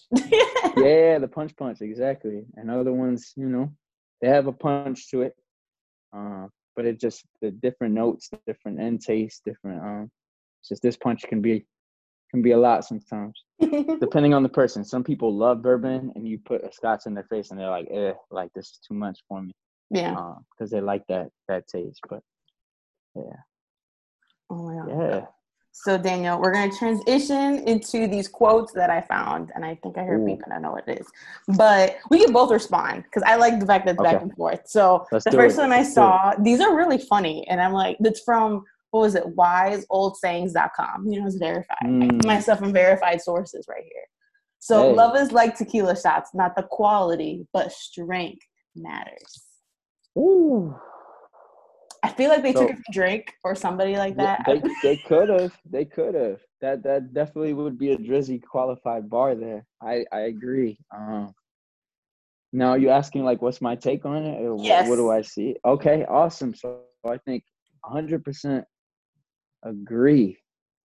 yeah, 0.77 1.19
the 1.19 1.29
punch 1.33 1.57
punch, 1.57 1.81
exactly. 1.81 2.45
And 2.57 2.71
other 2.71 2.93
ones, 2.93 3.33
you 3.37 3.49
know, 3.49 3.73
they 4.21 4.29
have 4.29 4.47
a 4.47 4.53
punch 4.53 5.11
to 5.11 5.23
it. 5.23 5.35
Uh, 6.15 6.49
but 6.77 6.85
it 6.85 7.01
just 7.01 7.25
the 7.41 7.51
different 7.51 7.95
notes, 7.95 8.31
different 8.47 8.81
end 8.81 9.03
taste, 9.03 9.43
different 9.45 9.83
um 9.83 10.11
it's 10.61 10.69
just 10.69 10.83
this 10.83 10.97
punch 10.97 11.23
can 11.23 11.41
be 11.41 11.67
can 12.31 12.43
be 12.43 12.53
a 12.53 12.59
lot 12.59 12.85
sometimes, 12.85 13.45
depending 14.01 14.33
on 14.33 14.43
the 14.43 14.49
person. 14.49 14.85
Some 14.85 15.05
people 15.05 15.37
love 15.37 15.61
bourbon, 15.61 16.13
and 16.15 16.27
you 16.27 16.39
put 16.39 16.65
a 16.65 16.73
scotch 16.73 17.03
in 17.05 17.15
their 17.15 17.25
face, 17.25 17.51
and 17.51 17.61
they're 17.61 17.69
like, 17.69 17.89
"Eh, 17.91 18.13
like 18.31 18.51
this 18.55 18.67
is 18.67 18.79
too 18.87 18.95
much 18.95 19.21
for 19.29 19.43
me." 19.43 19.53
Yeah, 19.91 20.15
because 20.51 20.73
uh, 20.73 20.77
they 20.77 20.81
like 20.81 21.03
that 21.09 21.29
that 21.49 21.67
taste. 21.69 22.01
But 22.09 22.21
yeah. 23.15 23.37
Oh 24.53 24.57
my 24.57 24.75
god. 24.75 24.89
Yeah. 24.89 25.27
So 25.75 25.97
Daniel, 25.97 26.39
we're 26.39 26.53
gonna 26.53 26.71
transition 26.71 27.67
into 27.67 28.07
these 28.07 28.29
quotes 28.29 28.73
that 28.75 28.91
I 28.91 29.01
found, 29.01 29.51
and 29.55 29.65
I 29.65 29.75
think 29.83 29.97
I 29.97 30.05
heard 30.05 30.21
Ooh. 30.21 30.27
beep, 30.27 30.43
and 30.45 30.53
I 30.53 30.59
know 30.59 30.73
what 30.73 30.87
it 30.87 31.01
is. 31.01 31.07
But 31.57 31.97
we 32.11 32.23
can 32.23 32.33
both 32.33 32.51
respond 32.51 33.05
because 33.05 33.23
I 33.23 33.37
like 33.37 33.59
the 33.59 33.65
fact 33.65 33.87
that 33.87 33.93
it's 33.93 34.01
okay. 34.01 34.13
back 34.13 34.23
and 34.23 34.35
forth. 34.35 34.61
So 34.67 35.07
Let's 35.11 35.25
the 35.25 35.33
first 35.33 35.57
it. 35.57 35.63
one 35.63 35.73
I 35.73 35.83
saw, 35.83 36.35
these 36.39 36.61
are 36.61 36.77
really 36.77 36.99
funny, 36.99 37.49
and 37.49 37.61
I'm 37.61 37.73
like, 37.73 37.97
it's 38.01 38.21
from 38.21 38.65
what 38.91 39.01
was 39.01 39.15
it? 39.15 39.25
Wiseoldsayings.com. 39.35 41.07
You 41.09 41.21
know, 41.21 41.27
it's 41.27 41.37
verified. 41.37 41.79
Mm. 41.83 42.27
Myself 42.27 42.59
from 42.59 42.75
verified 42.75 43.23
sources 43.23 43.65
right 43.67 43.83
here. 43.83 44.05
So 44.59 44.91
hey. 44.91 44.95
love 44.95 45.17
is 45.17 45.33
like 45.33 45.57
tequila 45.57 45.99
shots, 45.99 46.31
not 46.35 46.55
the 46.55 46.65
quality, 46.65 47.47
but 47.55 47.73
strength 47.73 48.45
matters. 48.77 49.43
Ooh. 50.19 50.77
I 52.03 52.11
feel 52.13 52.31
like 52.31 52.43
they 52.43 52.53
so, 52.53 52.67
took 52.67 52.77
a 52.77 52.93
drink 52.93 53.33
or 53.45 53.55
somebody 53.55 53.97
like 53.97 54.17
that. 54.17 54.41
They, 54.47 54.61
they 54.83 54.97
could 54.97 55.29
have. 55.29 55.53
They 55.71 55.85
could 55.85 56.15
have. 56.15 56.41
That 56.61 56.83
that 56.83 57.15
definitely 57.15 57.55
would 57.55 57.79
be 57.79 57.93
a 57.93 57.97
Drizzy 57.97 58.43
qualified 58.43 59.09
bar 59.09 59.35
there. 59.35 59.65
I 59.81 60.05
I 60.13 60.21
agree. 60.23 60.79
Um, 60.95 61.33
now 62.53 62.75
you 62.75 62.91
asking 62.91 63.25
like, 63.25 63.41
what's 63.41 63.61
my 63.61 63.77
take 63.77 64.05
on 64.05 64.25
it? 64.25 64.41
Yes. 64.63 64.87
What, 64.87 64.91
what 64.91 64.97
do 64.97 65.11
I 65.11 65.23
see? 65.23 65.57
Okay, 65.65 66.05
awesome. 66.05 66.55
So 66.55 66.81
I 67.09 67.19
think 67.19 67.45
100% 67.85 68.65
agree, 69.65 70.39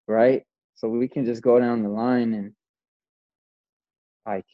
right? 0.08 0.44
So 0.76 0.88
we 0.88 1.08
can 1.08 1.26
just 1.26 1.42
go 1.42 1.60
down 1.60 1.84
the 1.84 1.90
line 1.90 2.34
and 2.34 2.54
like 4.26 4.46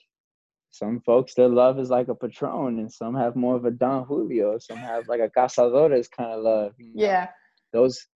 some 0.73 1.01
folks 1.01 1.35
their 1.35 1.49
love 1.49 1.77
is 1.77 1.91
like 1.91 2.07
a 2.07 2.15
patron 2.15 2.79
and 2.79 2.91
some 2.91 3.13
have 3.13 3.35
more 3.35 3.55
of 3.55 3.63
a 3.63 3.69
don 3.69 4.05
julio. 4.05 4.57
Some 4.57 4.77
have 4.77 5.07
like 5.07 5.19
a 5.19 5.29
cazadores 5.29 6.09
kind 6.09 6.31
of 6.31 6.41
love 6.41 6.73
you 6.79 6.95
know? 6.95 7.05
yeah. 7.05 7.27
Those 7.71 8.07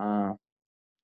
uh, 0.00 0.32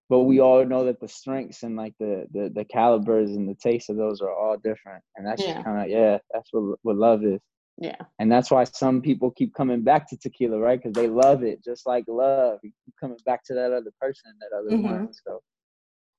but 0.09 0.21
we 0.21 0.41
all 0.41 0.65
know 0.65 0.87
that 0.87 1.01
the 1.01 1.09
strengths 1.09 1.63
and 1.63 1.77
like 1.77 1.93
the 2.01 2.25
the, 2.33 2.51
the 2.55 2.65
calibers 2.65 3.33
and 3.33 3.47
the 3.47 3.55
taste 3.55 3.91
of 3.91 3.97
those 3.99 4.23
are 4.23 4.33
all 4.35 4.57
different. 4.57 5.05
And 5.17 5.27
that's 5.27 5.43
yeah. 5.43 5.53
just 5.53 5.65
kind 5.67 5.83
of 5.85 5.91
yeah 5.91 6.19
that's 6.33 6.49
what 6.53 6.79
what 6.81 6.97
love 6.97 7.23
is. 7.23 7.41
Yeah. 7.77 8.01
And 8.19 8.33
that's 8.33 8.51
why 8.51 8.65
some 8.65 9.03
people 9.03 9.31
keep 9.31 9.53
coming 9.53 9.83
back 9.83 10.09
to 10.09 10.17
tequila 10.17 10.59
right? 10.59 10.83
Because 10.83 10.95
they 10.95 11.09
love 11.09 11.43
it 11.43 11.63
just 11.63 11.87
like 11.87 12.05
love. 12.09 12.61
You 12.63 12.73
keep 12.87 12.95
coming 12.99 13.19
back 13.27 13.45
to 13.45 13.55
that 13.55 13.73
other 13.73 13.93
person 14.01 14.33
that 14.41 14.57
other 14.57 14.75
mm-hmm. 14.75 14.91
one 14.91 15.13
so. 15.13 15.41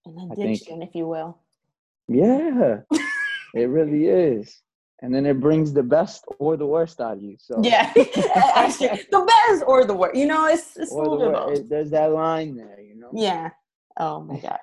An 0.05 0.29
addiction 0.31 0.77
think, 0.77 0.89
if 0.89 0.95
you 0.95 1.07
will. 1.07 1.39
Yeah. 2.07 2.81
It 3.55 3.69
really 3.69 4.07
is 4.07 4.61
and 5.01 5.13
then 5.13 5.25
it 5.25 5.39
brings 5.39 5.73
the 5.73 5.83
best 5.83 6.25
or 6.39 6.57
the 6.57 6.65
worst 6.65 7.01
out 7.01 7.17
of 7.17 7.23
you. 7.23 7.35
So 7.39 7.59
yeah, 7.61 7.91
actually, 8.55 9.05
the 9.11 9.25
best 9.27 9.63
or 9.67 9.85
the 9.85 9.93
worst. 9.93 10.15
You 10.15 10.27
know, 10.27 10.47
it's 10.47 10.77
it's 10.77 10.91
a 10.91 10.95
little 10.95 11.17
bit 11.17 11.59
it, 11.59 11.69
There's 11.69 11.91
that 11.91 12.11
line 12.11 12.55
there, 12.55 12.79
you 12.79 12.97
know. 12.97 13.09
Yeah. 13.13 13.49
Oh 13.99 14.21
my 14.21 14.39
gosh. 14.41 14.59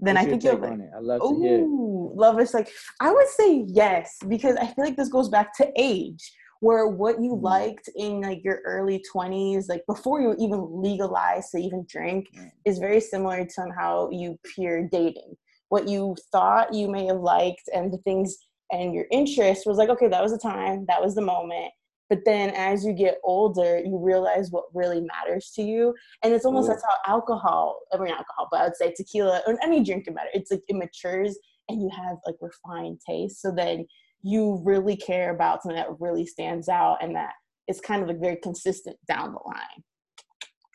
Then 0.00 0.14
What's 0.14 0.26
I 0.26 0.30
think 0.30 0.44
you'll 0.44 0.58
like, 0.58 0.80
I 0.94 1.00
love 1.00 1.20
hear. 1.38 1.66
Love 1.66 2.40
is 2.40 2.54
like 2.54 2.70
I 3.00 3.12
would 3.12 3.28
say 3.28 3.64
yes 3.66 4.16
because 4.26 4.56
I 4.56 4.66
feel 4.66 4.84
like 4.84 4.96
this 4.96 5.08
goes 5.08 5.28
back 5.28 5.54
to 5.56 5.70
age 5.76 6.32
where 6.60 6.88
what 6.88 7.20
you 7.22 7.32
mm-hmm. 7.32 7.44
liked 7.44 7.88
in 7.96 8.20
like 8.20 8.42
your 8.42 8.60
early 8.64 9.02
20s 9.14 9.68
like 9.68 9.84
before 9.86 10.20
you 10.20 10.34
even 10.38 10.66
legalized 10.82 11.52
to 11.52 11.58
even 11.58 11.86
drink 11.88 12.26
mm-hmm. 12.34 12.48
is 12.64 12.78
very 12.78 13.00
similar 13.00 13.44
to 13.44 13.66
how 13.76 14.08
you 14.10 14.36
peer 14.44 14.88
dating 14.90 15.36
what 15.68 15.88
you 15.88 16.16
thought 16.32 16.74
you 16.74 16.88
may 16.88 17.06
have 17.06 17.20
liked 17.20 17.68
and 17.72 17.92
the 17.92 17.98
things 17.98 18.36
and 18.70 18.94
your 18.94 19.06
interest 19.10 19.66
was 19.66 19.78
like, 19.78 19.88
okay, 19.88 20.08
that 20.08 20.22
was 20.22 20.32
the 20.32 20.38
time, 20.38 20.84
that 20.86 21.02
was 21.02 21.14
the 21.14 21.22
moment. 21.22 21.72
But 22.08 22.20
then 22.24 22.50
as 22.50 22.84
you 22.84 22.92
get 22.92 23.18
older, 23.22 23.78
you 23.78 23.98
realize 23.98 24.50
what 24.50 24.64
really 24.72 25.00
matters 25.00 25.50
to 25.56 25.62
you. 25.62 25.94
And 26.22 26.32
it's 26.32 26.46
almost 26.46 26.66
Ooh. 26.66 26.68
that's 26.68 26.84
how 26.84 27.12
alcohol, 27.12 27.80
I 27.92 27.98
mean 27.98 28.08
alcohol, 28.08 28.48
but 28.50 28.60
I 28.60 28.64
would 28.64 28.76
say 28.76 28.94
tequila 28.96 29.42
or 29.46 29.58
any 29.62 29.84
drink 29.84 30.06
matter. 30.10 30.30
It's 30.32 30.50
like 30.50 30.62
it 30.68 30.76
matures 30.76 31.38
and 31.68 31.82
you 31.82 31.90
have 31.90 32.16
like 32.24 32.36
refined 32.40 33.00
taste. 33.06 33.42
So 33.42 33.52
then 33.54 33.86
you 34.22 34.60
really 34.64 34.96
care 34.96 35.34
about 35.34 35.62
something 35.62 35.76
that 35.76 36.00
really 36.00 36.26
stands 36.26 36.68
out 36.68 37.02
and 37.02 37.14
that 37.14 37.34
is 37.68 37.80
kind 37.80 38.02
of 38.02 38.08
like 38.08 38.20
very 38.20 38.36
consistent 38.36 38.96
down 39.06 39.32
the 39.32 39.40
line. 39.46 39.84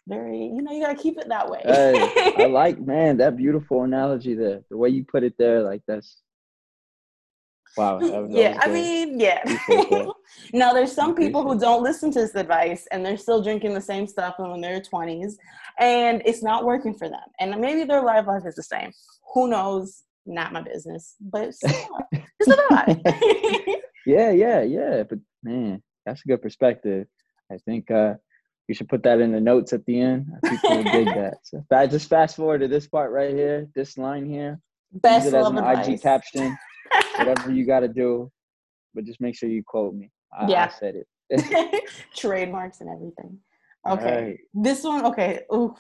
Very, 0.08 0.38
you 0.38 0.62
know, 0.62 0.72
you 0.72 0.82
gotta 0.82 1.02
keep 1.02 1.18
it 1.18 1.30
that 1.30 1.50
way. 1.50 1.62
hey, 1.64 2.34
I 2.38 2.46
like, 2.52 2.80
man, 2.80 3.18
that 3.18 3.38
beautiful 3.38 3.84
analogy 3.84 4.36
there. 4.36 4.62
The 4.70 4.78
way 4.78 4.90
you 4.90 5.04
put 5.04 5.24
it 5.24 5.34
there, 5.40 5.64
like 5.64 5.82
that's 5.88 6.23
Wow. 7.76 8.00
Yeah, 8.30 8.60
I 8.62 8.68
mean, 8.68 9.20
yeah. 9.20 9.42
now, 10.54 10.74
there's 10.74 10.92
some 10.92 11.16
people 11.16 11.44
who 11.44 11.60
don't 11.60 11.82
listen 11.82 12.12
to 12.12 12.20
this 12.20 12.36
advice 12.36 12.88
and 12.92 13.06
they're 13.06 13.18
still 13.18 13.42
drinking 13.42 13.74
the 13.74 13.82
same 13.82 14.06
stuff 14.06 14.36
when 14.38 14.62
they're 14.62 14.80
20s 14.80 15.34
and 15.80 16.22
it's 16.26 16.44
not 16.44 16.66
working 16.66 16.94
for 16.94 17.10
them. 17.10 17.22
And 17.40 17.60
maybe 17.60 17.84
their 17.84 18.04
life 18.04 18.28
life 18.28 18.44
is 18.46 18.56
the 18.56 18.64
same. 18.64 18.92
Who 19.34 19.48
knows? 19.48 20.04
Not 20.26 20.54
my 20.54 20.62
business, 20.62 21.16
but 21.20 21.50
it's, 21.50 21.60
it's 21.64 22.48
a 22.48 22.56
thought. 22.70 23.86
yeah, 24.06 24.32
yeah, 24.32 24.62
yeah. 24.62 25.04
But 25.04 25.20
man, 25.44 25.82
that's 26.06 26.22
a 26.24 26.28
good 26.28 26.42
perspective. 26.42 27.08
I 27.52 27.58
think 27.58 27.92
uh, 27.92 28.16
you 28.68 28.76
should 28.76 28.88
put 28.88 29.04
that 29.04 29.20
in 29.20 29.32
the 29.32 29.42
notes 29.42 29.74
at 29.74 29.86
the 29.86 30.00
end. 30.00 30.28
People 30.46 30.78
will 30.78 30.84
dig 30.84 31.06
that. 31.16 31.40
So 31.44 31.66
I 31.72 31.88
just 31.88 32.10
fast 32.10 32.38
forward 32.38 32.60
to 32.60 32.68
this 32.68 32.88
part 32.88 33.12
right 33.12 33.34
here, 33.34 33.68
this 33.76 33.98
line 33.98 34.26
here. 34.26 34.60
Best 34.94 35.26
Use 35.26 35.34
it 35.34 35.38
as 35.38 35.48
an 35.48 35.58
advice. 35.58 35.88
IG 35.88 36.02
caption 36.02 36.58
whatever 37.18 37.52
you 37.52 37.66
got 37.66 37.82
to 37.82 37.88
do, 37.88 38.32
but 38.94 39.06
just 39.06 39.22
make 39.22 39.36
sure 39.36 39.50
you 39.50 39.64
quote 39.64 39.94
me. 39.94 40.12
I, 40.38 40.48
yeah. 40.48 40.66
I 40.66 40.80
said 40.80 40.96
it. 40.96 41.90
Trademarks 42.16 42.82
and 42.82 42.90
everything. 42.90 43.40
Okay. 43.88 44.24
Right. 44.24 44.38
This 44.54 44.84
one, 44.84 45.06
okay. 45.06 45.42
Oof. 45.54 45.78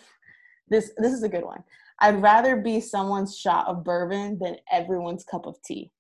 This 0.69 0.91
this 0.97 1.13
is 1.13 1.23
a 1.23 1.29
good 1.29 1.43
one. 1.43 1.63
I'd 1.99 2.21
rather 2.21 2.57
be 2.57 2.79
someone's 2.79 3.37
shot 3.37 3.67
of 3.67 3.83
bourbon 3.83 4.39
than 4.39 4.57
everyone's 4.71 5.23
cup 5.23 5.45
of 5.45 5.61
tea. 5.63 5.91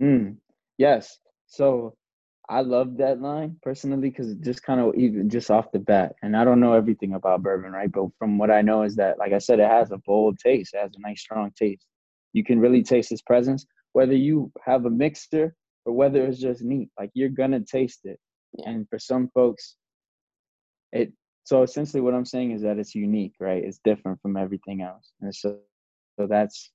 Mm, 0.00 0.36
yes. 0.78 1.18
So 1.46 1.94
I 2.48 2.62
love 2.62 2.96
that 2.96 3.20
line 3.20 3.56
personally 3.62 4.10
because 4.10 4.34
just 4.36 4.62
kind 4.62 4.80
of 4.80 4.94
even 4.96 5.30
just 5.30 5.50
off 5.50 5.72
the 5.72 5.78
bat, 5.78 6.16
and 6.22 6.36
I 6.36 6.44
don't 6.44 6.60
know 6.60 6.72
everything 6.72 7.14
about 7.14 7.42
bourbon, 7.42 7.72
right? 7.72 7.90
But 7.90 8.08
from 8.18 8.38
what 8.38 8.50
I 8.50 8.60
know 8.60 8.82
is 8.82 8.96
that, 8.96 9.18
like 9.18 9.32
I 9.32 9.38
said, 9.38 9.60
it 9.60 9.68
has 9.68 9.92
a 9.92 9.98
bold 9.98 10.38
taste, 10.38 10.74
it 10.74 10.80
has 10.80 10.90
a 10.96 11.00
nice 11.00 11.20
strong 11.20 11.52
taste. 11.56 11.86
You 12.32 12.44
can 12.44 12.58
really 12.58 12.82
taste 12.82 13.12
its 13.12 13.22
presence 13.22 13.66
whether 13.92 14.14
you 14.14 14.52
have 14.64 14.84
a 14.84 14.90
mixture 14.90 15.54
or 15.84 15.92
whether 15.92 16.24
it's 16.26 16.38
just 16.38 16.62
neat 16.62 16.90
like 16.98 17.10
you're 17.14 17.28
gonna 17.28 17.60
taste 17.60 18.00
it. 18.04 18.18
Yeah. 18.58 18.70
and 18.70 18.88
for 18.88 18.98
some 18.98 19.30
folks 19.32 19.76
it 20.92 21.12
so 21.44 21.62
essentially 21.62 22.00
what 22.00 22.14
i'm 22.14 22.24
saying 22.24 22.50
is 22.52 22.62
that 22.62 22.78
it's 22.78 22.94
unique 22.94 23.34
right? 23.40 23.64
It's 23.64 23.80
different 23.84 24.20
from 24.20 24.36
everything 24.36 24.82
else. 24.82 25.12
And 25.20 25.34
so 25.34 25.58
so 26.18 26.26
that's 26.26 26.70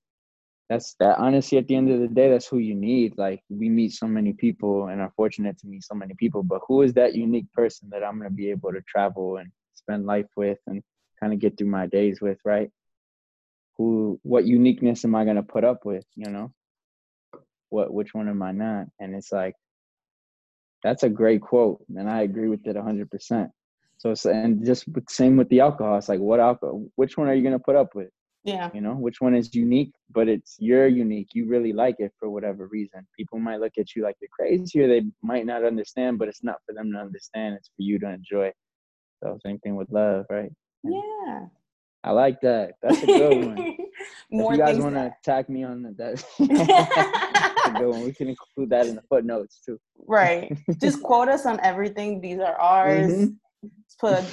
that's 0.68 0.94
that 0.98 1.18
honestly 1.18 1.58
at 1.58 1.68
the 1.68 1.76
end 1.76 1.90
of 1.90 2.00
the 2.00 2.08
day 2.08 2.28
that's 2.30 2.46
who 2.46 2.58
you 2.58 2.74
need. 2.74 3.16
Like 3.16 3.40
we 3.48 3.68
meet 3.68 3.92
so 3.92 4.06
many 4.06 4.32
people 4.32 4.88
and 4.88 5.00
are 5.00 5.12
fortunate 5.16 5.58
to 5.58 5.66
meet 5.66 5.84
so 5.84 5.94
many 5.94 6.14
people 6.14 6.42
but 6.42 6.60
who 6.66 6.82
is 6.82 6.94
that 6.94 7.14
unique 7.14 7.50
person 7.52 7.88
that 7.90 8.02
i'm 8.02 8.20
to 8.22 8.30
be 8.30 8.50
able 8.50 8.72
to 8.72 8.80
travel 8.82 9.36
and 9.36 9.50
spend 9.74 10.06
life 10.06 10.26
with 10.36 10.58
and 10.66 10.82
kind 11.20 11.32
of 11.32 11.38
get 11.38 11.56
through 11.56 11.68
my 11.68 11.86
days 11.86 12.20
with 12.20 12.38
right? 12.44 12.70
Who 13.78 14.18
what 14.22 14.46
uniqueness 14.46 15.04
am 15.04 15.14
i 15.14 15.24
to 15.24 15.42
put 15.42 15.64
up 15.64 15.84
with 15.84 16.04
you 16.16 16.30
know 16.30 16.52
what 17.70 17.92
which 17.92 18.14
one 18.14 18.28
am 18.28 18.42
I 18.42 18.52
not? 18.52 18.86
And 19.00 19.14
it's 19.14 19.32
like 19.32 19.54
that's 20.82 21.02
a 21.02 21.08
great 21.08 21.40
quote, 21.40 21.84
and 21.94 22.08
I 22.08 22.22
agree 22.22 22.48
with 22.48 22.66
it 22.66 22.76
hundred 22.76 23.10
percent. 23.10 23.50
So 23.98 24.14
and 24.30 24.64
just 24.64 24.84
same 25.08 25.36
with 25.36 25.48
the 25.48 25.60
alcohol. 25.60 25.98
It's 25.98 26.08
like 26.08 26.20
what 26.20 26.40
alcohol? 26.40 26.86
Which 26.96 27.16
one 27.16 27.28
are 27.28 27.34
you 27.34 27.42
gonna 27.42 27.58
put 27.58 27.76
up 27.76 27.94
with? 27.94 28.10
Yeah. 28.44 28.70
You 28.72 28.80
know, 28.80 28.94
which 28.94 29.20
one 29.20 29.34
is 29.34 29.52
unique, 29.54 29.92
but 30.12 30.28
it's 30.28 30.56
you're 30.60 30.86
unique. 30.86 31.30
You 31.32 31.48
really 31.48 31.72
like 31.72 31.96
it 31.98 32.12
for 32.18 32.30
whatever 32.30 32.68
reason. 32.68 33.04
People 33.18 33.40
might 33.40 33.58
look 33.58 33.72
at 33.76 33.96
you 33.96 34.04
like 34.04 34.16
you're 34.20 34.30
crazy, 34.30 34.80
or 34.80 34.86
they 34.86 35.02
might 35.22 35.46
not 35.46 35.64
understand, 35.64 36.18
but 36.18 36.28
it's 36.28 36.44
not 36.44 36.58
for 36.64 36.72
them 36.72 36.92
to 36.92 36.98
understand. 36.98 37.56
It's 37.56 37.68
for 37.68 37.82
you 37.82 37.98
to 37.98 38.08
enjoy. 38.08 38.52
So 39.22 39.38
same 39.44 39.58
thing 39.58 39.74
with 39.74 39.90
love, 39.90 40.26
right? 40.30 40.52
Yeah. 40.84 41.46
I 42.04 42.12
like 42.12 42.40
that. 42.42 42.74
That's 42.82 43.02
a 43.02 43.06
good 43.06 43.46
one. 43.46 43.76
More 44.30 44.52
if 44.52 44.58
you 44.58 44.64
guys 44.64 44.78
want 44.78 44.94
to 44.94 45.12
attack 45.20 45.48
me 45.48 45.64
on 45.64 45.82
that, 45.82 45.96
that's 45.96 46.24
a 46.40 47.78
good 47.78 47.88
one. 47.88 48.04
We 48.04 48.12
can 48.12 48.28
include 48.28 48.70
that 48.70 48.86
in 48.86 48.96
the 48.96 49.02
footnotes 49.02 49.60
too. 49.64 49.78
Right. 50.06 50.56
Just 50.80 51.02
quote 51.02 51.28
us 51.28 51.46
on 51.46 51.58
everything. 51.60 52.20
These 52.20 52.38
are 52.40 52.58
ours. 52.60 53.12
Mm-hmm. 53.12 53.26
Put. 53.98 54.24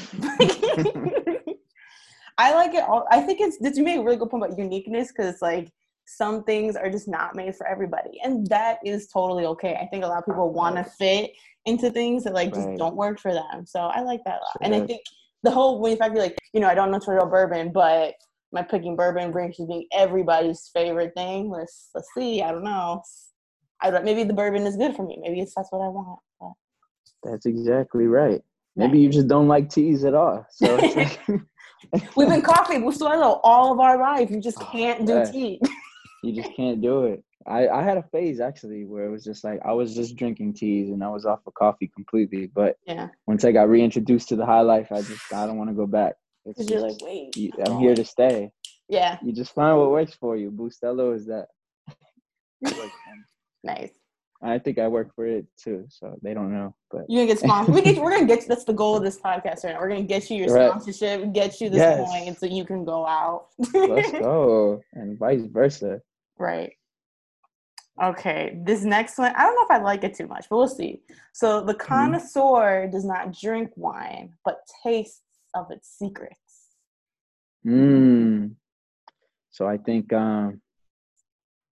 I 2.37 2.53
like 2.53 2.73
it 2.73 2.83
all. 2.83 3.07
I 3.09 3.21
think 3.21 3.39
it's. 3.39 3.57
Did 3.57 3.77
you 3.77 3.83
make 3.83 3.97
a 3.97 4.03
really 4.03 4.17
good 4.17 4.29
point 4.29 4.43
about 4.43 4.57
uniqueness? 4.57 5.11
Because 5.15 5.41
like 5.41 5.71
some 6.05 6.43
things 6.43 6.75
are 6.75 6.89
just 6.89 7.07
not 7.07 7.35
made 7.35 7.55
for 7.55 7.65
everybody, 7.67 8.19
and 8.23 8.45
that 8.47 8.79
is 8.83 9.07
totally 9.07 9.45
okay. 9.45 9.75
I 9.81 9.85
think 9.87 10.03
a 10.03 10.07
lot 10.07 10.17
of 10.19 10.25
people 10.25 10.51
want 10.51 10.75
to 10.75 10.83
fit 10.83 11.31
into 11.65 11.89
things 11.89 12.25
that 12.25 12.33
like 12.33 12.53
just 12.53 12.67
right. 12.67 12.77
don't 12.77 12.95
work 12.95 13.19
for 13.19 13.31
them. 13.31 13.65
So 13.65 13.79
I 13.79 14.01
like 14.01 14.21
that 14.25 14.41
a 14.41 14.43
lot, 14.43 14.57
sure. 14.61 14.73
and 14.73 14.75
I 14.75 14.85
think 14.85 15.01
the 15.43 15.51
whole 15.51 15.79
when 15.79 15.97
fact 15.97 16.15
like 16.15 16.37
you 16.53 16.59
know 16.59 16.67
I 16.67 16.75
don't 16.75 16.91
know 16.91 16.99
Toro 16.99 17.25
bourbon, 17.25 17.71
but 17.71 18.15
my 18.51 18.61
picking 18.61 18.95
bourbon 18.95 19.31
brings 19.31 19.57
to 19.57 19.65
being 19.65 19.87
everybody's 19.93 20.69
favorite 20.73 21.13
thing. 21.15 21.49
Let's 21.49 21.89
let's 21.93 22.07
see. 22.15 22.41
I 22.41 22.51
don't 22.51 22.63
know. 22.63 23.01
I 23.81 23.91
don't, 23.91 24.05
maybe 24.05 24.23
the 24.23 24.33
bourbon 24.33 24.65
is 24.65 24.77
good 24.77 24.95
for 24.95 25.05
me. 25.05 25.17
Maybe 25.21 25.41
it's 25.41 25.53
that's 25.55 25.71
what 25.71 25.81
I 25.81 25.89
want. 25.89 26.19
But. 26.39 26.51
That's 27.23 27.45
exactly 27.45 28.07
right. 28.07 28.41
Maybe 28.75 28.99
you 28.99 29.09
just 29.09 29.27
don't 29.27 29.47
like 29.47 29.69
teas 29.69 30.03
at 30.03 30.15
all. 30.15 30.45
So 30.49 30.75
like 30.95 31.19
we've 32.15 32.29
been 32.29 32.41
Café 32.41 32.81
Bustelo 32.81 33.39
all 33.43 33.73
of 33.73 33.79
our 33.79 33.99
life. 33.99 34.31
You 34.31 34.39
just 34.39 34.61
oh, 34.61 34.69
can't 34.71 35.05
do 35.05 35.25
tea. 35.31 35.59
you 36.23 36.33
just 36.33 36.55
can't 36.55 36.81
do 36.81 37.05
it. 37.05 37.23
I, 37.47 37.67
I 37.67 37.83
had 37.83 37.97
a 37.97 38.03
phase 38.03 38.39
actually 38.39 38.85
where 38.85 39.05
it 39.05 39.11
was 39.11 39.23
just 39.23 39.43
like 39.43 39.59
I 39.65 39.73
was 39.73 39.95
just 39.95 40.15
drinking 40.15 40.53
teas 40.53 40.89
and 40.89 41.03
I 41.03 41.09
was 41.09 41.25
off 41.25 41.39
of 41.45 41.53
coffee 41.53 41.91
completely. 41.93 42.47
But 42.47 42.77
yeah, 42.85 43.09
once 43.27 43.43
I 43.45 43.51
got 43.51 43.69
reintroduced 43.69 44.29
to 44.29 44.35
the 44.35 44.45
high 44.45 44.61
life, 44.61 44.91
I 44.91 45.01
just 45.01 45.33
I 45.33 45.45
don't 45.45 45.57
want 45.57 45.69
to 45.69 45.75
go 45.75 45.87
back. 45.87 46.15
Because 46.45 46.69
you're 46.69 46.81
like, 46.81 46.97
wait, 47.01 47.35
you, 47.37 47.51
I'm 47.65 47.79
here 47.79 47.95
to 47.95 48.03
stay. 48.03 48.51
Yeah. 48.89 49.17
You 49.23 49.31
just 49.31 49.53
find 49.53 49.77
what 49.77 49.91
works 49.91 50.13
for 50.13 50.35
you. 50.35 50.51
Bustelo 50.51 51.15
is 51.15 51.25
that. 51.27 51.47
nice. 53.63 53.91
I 54.41 54.59
think 54.59 54.77
I 54.77 54.89
work 54.89 55.15
for 55.15 55.25
it 55.25 55.45
too, 55.57 55.85
so 55.87 56.19
they 56.21 56.33
don't 56.33 56.53
know. 56.53 56.75
But 56.91 57.05
you're 57.07 57.23
gonna 57.23 57.33
get 57.33 57.39
sponsored. 57.39 57.73
we 57.73 57.81
get, 57.81 57.97
we're 57.97 58.11
gonna 58.11 58.25
get 58.25 58.41
you. 58.41 58.47
that's 58.49 58.65
the 58.65 58.73
goal 58.73 58.97
of 58.97 59.03
this 59.03 59.17
podcast 59.17 59.63
right 59.63 59.73
now. 59.73 59.79
We're 59.79 59.87
gonna 59.87 60.03
get 60.03 60.29
you 60.29 60.37
your 60.37 60.53
right. 60.53 60.69
sponsorship, 60.69 61.31
get 61.31 61.61
you 61.61 61.69
this 61.69 61.77
yes. 61.77 62.05
point, 62.05 62.37
so 62.37 62.45
you 62.45 62.65
can 62.65 62.83
go 62.83 63.07
out. 63.07 63.47
Let's 63.73 64.11
go, 64.11 64.81
and 64.93 65.17
vice 65.17 65.45
versa. 65.45 66.01
Right. 66.37 66.73
Okay, 68.01 68.57
this 68.63 68.83
next 68.83 69.17
one, 69.19 69.33
I 69.35 69.43
don't 69.43 69.55
know 69.55 69.75
if 69.75 69.81
I 69.81 69.83
like 69.83 70.03
it 70.03 70.15
too 70.15 70.27
much, 70.27 70.47
but 70.49 70.57
we'll 70.57 70.67
see. 70.67 71.01
So 71.33 71.61
the 71.61 71.73
mm-hmm. 71.73 71.85
connoisseur 71.85 72.83
mm-hmm. 72.83 72.91
does 72.91 73.05
not 73.05 73.33
drink 73.33 73.71
wine, 73.75 74.33
but 74.43 74.61
tastes 74.83 75.21
of 75.53 75.69
its 75.69 75.95
secrets. 75.97 76.37
Mm. 77.65 78.55
So 79.51 79.67
I 79.67 79.77
think, 79.77 80.11
um, 80.11 80.59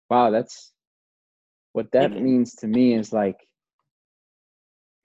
wow, 0.10 0.32
that's 0.32 0.74
what 1.74 1.92
that 1.92 2.12
like, 2.12 2.22
means 2.22 2.56
to 2.56 2.68
me 2.68 2.96
is 2.96 3.14
like 3.14 3.38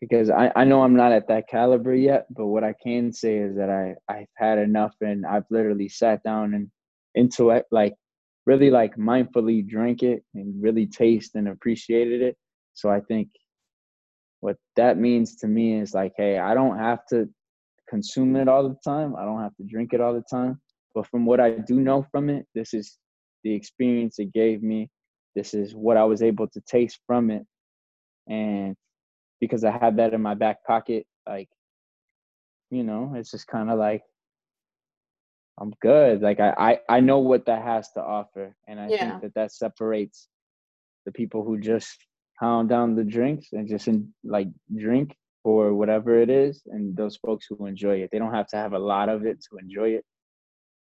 because 0.01 0.31
I, 0.31 0.51
I 0.57 0.65
know 0.65 0.83
I'm 0.83 0.97
not 0.97 1.13
at 1.13 1.29
that 1.29 1.49
caliber 1.49 1.95
yet, 1.95 2.27
but 2.31 2.47
what 2.47 2.65
I 2.65 2.75
can 2.83 3.13
say 3.13 3.37
is 3.37 3.55
that 3.57 3.71
I, 3.71 3.95
I've 4.13 4.27
had 4.37 4.59
enough 4.59 4.97
and 5.01 5.25
I've 5.25 5.45
literally 5.49 5.89
sat 5.89 6.25
down 6.25 6.55
and 6.55 6.69
into 7.15 7.51
it 7.51 7.67
like 7.71 7.95
really 8.47 8.71
like 8.71 8.97
mindfully 8.97 9.67
drank 9.67 10.03
it 10.03 10.25
and 10.35 10.61
really 10.63 10.87
taste 10.87 11.35
and 11.35 11.49
appreciated 11.49 12.23
it. 12.23 12.37
So 12.75 12.91
I 12.91 13.01
think 13.01 13.29
what 14.41 14.57
that 14.77 14.99
means 14.99 15.37
to 15.37 15.47
me 15.47 15.79
is 15.79 15.95
like, 15.95 16.13
hey, 16.17 16.39
I 16.39 16.55
don't 16.55 16.79
have 16.79 17.07
to 17.11 17.29
consume 17.89 18.37
it 18.37 18.49
all 18.49 18.69
the 18.69 18.77
time. 18.85 19.15
I 19.17 19.25
don't 19.25 19.41
have 19.41 19.55
to 19.57 19.65
drink 19.65 19.93
it 19.93 20.01
all 20.01 20.15
the 20.15 20.25
time. 20.29 20.61
But 20.95 21.07
from 21.07 21.25
what 21.25 21.41
I 21.41 21.51
do 21.51 21.81
know 21.81 22.07
from 22.11 22.29
it, 22.29 22.47
this 22.55 22.75
is 22.75 22.99
the 23.45 23.55
experience 23.55 24.19
it 24.19 24.33
gave 24.33 24.63
me. 24.63 24.91
This 25.35 25.55
is 25.55 25.75
what 25.75 25.97
I 25.97 26.05
was 26.05 26.23
able 26.23 26.49
to 26.49 26.61
taste 26.63 26.99
from 27.07 27.31
it. 27.31 27.47
And 28.29 28.77
because 29.41 29.65
I 29.65 29.71
had 29.71 29.97
that 29.97 30.15
in 30.15 30.21
my 30.21 30.35
back 30.35 30.65
pocket, 30.65 31.07
like, 31.29 31.49
you 32.71 32.83
know, 32.83 33.13
it's 33.17 33.31
just 33.31 33.47
kind 33.47 33.71
of 33.71 33.79
like, 33.79 34.03
I'm 35.61 35.73
good. 35.81 36.23
Like 36.23 36.41
I, 36.41 36.79
I, 36.89 36.97
I 36.97 37.01
know 37.01 37.19
what 37.19 37.47
that 37.47 37.63
has 37.63 37.91
to 37.93 38.01
offer. 38.01 38.57
And 38.67 38.81
I 38.81 38.89
yeah. 38.89 39.11
think 39.11 39.23
that 39.23 39.35
that 39.35 39.53
separates 39.53 40.29
the 41.05 41.13
people 41.13 41.45
who 41.45 41.59
just 41.59 41.97
pound 42.41 42.69
down 42.69 42.95
the 42.95 43.05
drinks 43.05 43.49
and 43.53 43.69
just 43.69 43.89
in, 43.89 44.13
like 44.25 44.49
drink 44.77 45.15
or 45.45 45.75
whatever 45.75 46.21
it 46.21 46.31
is 46.31 46.63
and 46.67 46.97
those 46.97 47.17
folks 47.17 47.47
who 47.49 47.67
enjoy 47.67 47.97
it 47.97 48.11
they 48.13 48.19
don't 48.19 48.35
have 48.35 48.47
to 48.47 48.57
have 48.57 48.73
a 48.73 48.79
lot 48.79 49.09
of 49.09 49.27
it 49.27 49.39
to 49.43 49.59
enjoy 49.59 49.91
it 49.91 50.05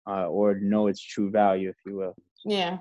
uh, 0.07 0.27
or 0.27 0.55
know 0.61 0.87
its 0.87 1.01
true 1.01 1.31
value 1.31 1.69
if 1.69 1.77
you 1.87 1.97
will 1.97 2.15
yeah 2.45 2.79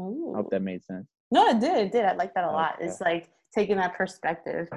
Ooh. 0.00 0.32
I 0.34 0.38
hope 0.38 0.50
that 0.50 0.62
made 0.62 0.84
sense 0.84 1.06
no 1.30 1.48
it 1.48 1.60
did 1.60 1.76
it 1.76 1.92
did 1.92 2.04
i 2.04 2.14
like 2.14 2.34
that 2.34 2.44
a 2.44 2.50
lot 2.50 2.76
it's 2.80 3.00
like 3.00 3.30
taking 3.54 3.76
that 3.76 3.94
perspective 3.94 4.68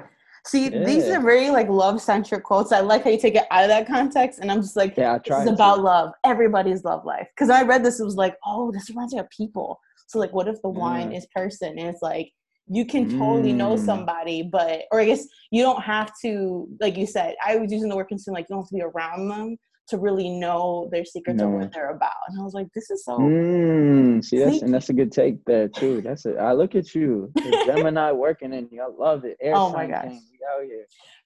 see 0.46 0.68
yeah. 0.68 0.84
these 0.84 1.04
are 1.04 1.20
very 1.20 1.50
like 1.50 1.68
love 1.68 2.00
centric 2.00 2.44
quotes. 2.44 2.72
I 2.72 2.80
like 2.80 3.04
how 3.04 3.10
you 3.10 3.18
take 3.18 3.34
it 3.34 3.44
out 3.50 3.64
of 3.64 3.68
that 3.68 3.86
context 3.86 4.38
and 4.40 4.50
i'm 4.50 4.60
just 4.60 4.76
like 4.76 4.96
yeah, 4.96 5.18
this 5.18 5.44
is 5.44 5.50
about 5.50 5.82
love. 5.82 6.12
Everybody's 6.24 6.84
love 6.84 7.04
life. 7.04 7.28
Because 7.34 7.50
i 7.50 7.62
read 7.62 7.84
this 7.84 8.00
it 8.00 8.04
was 8.04 8.16
like 8.16 8.36
oh 8.44 8.70
this 8.72 8.88
reminds 8.88 9.14
me 9.14 9.20
of 9.20 9.30
people. 9.30 9.78
So 10.06 10.18
like 10.18 10.32
what 10.32 10.48
if 10.48 10.60
the 10.62 10.68
wine 10.68 11.12
is 11.12 11.26
person? 11.34 11.78
And 11.78 11.88
it's 11.88 12.02
like 12.02 12.30
you 12.68 12.84
can 12.84 13.08
totally 13.08 13.52
mm. 13.52 13.56
know 13.56 13.76
somebody, 13.76 14.42
but 14.42 14.82
or 14.90 15.00
I 15.00 15.04
guess 15.04 15.24
you 15.52 15.62
don't 15.62 15.82
have 15.82 16.12
to, 16.22 16.66
like 16.80 16.96
you 16.96 17.06
said, 17.06 17.36
I 17.44 17.56
was 17.56 17.70
using 17.70 17.88
the 17.88 17.94
word 17.94 18.08
consume, 18.08 18.34
like 18.34 18.46
you 18.48 18.56
don't 18.56 18.62
have 18.62 18.68
to 18.68 18.74
be 18.74 18.82
around 18.82 19.28
them 19.28 19.56
to 19.88 19.98
really 19.98 20.28
know 20.28 20.88
their 20.90 21.04
secrets 21.04 21.40
no. 21.40 21.48
or 21.48 21.58
what 21.58 21.72
they're 21.72 21.90
about. 21.90 22.12
And 22.28 22.40
I 22.40 22.42
was 22.42 22.54
like, 22.54 22.68
this 22.74 22.90
is 22.90 23.04
so. 23.04 23.18
Mm, 23.18 24.24
see, 24.24 24.38
that's 24.38 24.62
and 24.62 24.72
that's 24.72 24.88
a 24.88 24.92
good 24.92 25.12
take 25.12 25.44
there 25.44 25.68
too. 25.68 26.00
That's 26.00 26.26
it. 26.26 26.36
I 26.36 26.52
look 26.52 26.74
at 26.74 26.94
you, 26.94 27.32
Gemini 27.66 28.12
working 28.12 28.52
in 28.52 28.68
you. 28.70 28.82
I 28.82 28.88
love 28.88 29.24
it. 29.24 29.36
Air 29.40 29.54
oh 29.54 29.72
my 29.72 29.86
gosh. 29.86 30.14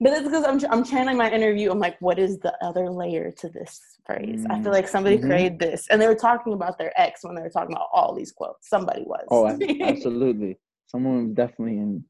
But 0.01 0.13
it's 0.13 0.23
because 0.23 0.45
I'm 0.45 0.61
I'm 0.73 0.85
channeling 0.85 1.17
my 1.17 1.31
interview. 1.31 1.71
I'm 1.71 1.79
like, 1.79 2.01
what 2.01 2.19
is 2.19 2.39
the 2.39 2.55
other 2.65 2.91
layer 2.91 3.31
to 3.31 3.49
this 3.49 3.81
phrase? 4.07 4.45
Mm. 4.45 4.51
I 4.51 4.63
feel 4.63 4.73
like 4.73 4.89
somebody 4.89 5.19
mm-hmm. 5.19 5.27
created 5.27 5.59
this, 5.59 5.87
and 5.91 6.01
they 6.01 6.07
were 6.07 6.15
talking 6.15 6.53
about 6.55 6.79
their 6.79 6.93
ex 6.99 7.23
when 7.23 7.35
they 7.35 7.43
were 7.43 7.51
talking 7.51 7.75
about 7.75 7.89
all 7.93 8.15
these 8.15 8.33
quotes. 8.33 8.69
Somebody 8.69 9.03
was. 9.03 9.27
Oh, 9.31 9.47
absolutely 9.83 10.59
someone 10.91 11.35
definitely 11.35 11.79
in 11.79 12.05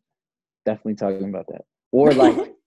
definitely 0.64 0.94
talking 0.94 1.28
about 1.28 1.46
that 1.48 1.62
or 1.92 2.12
like 2.12 2.36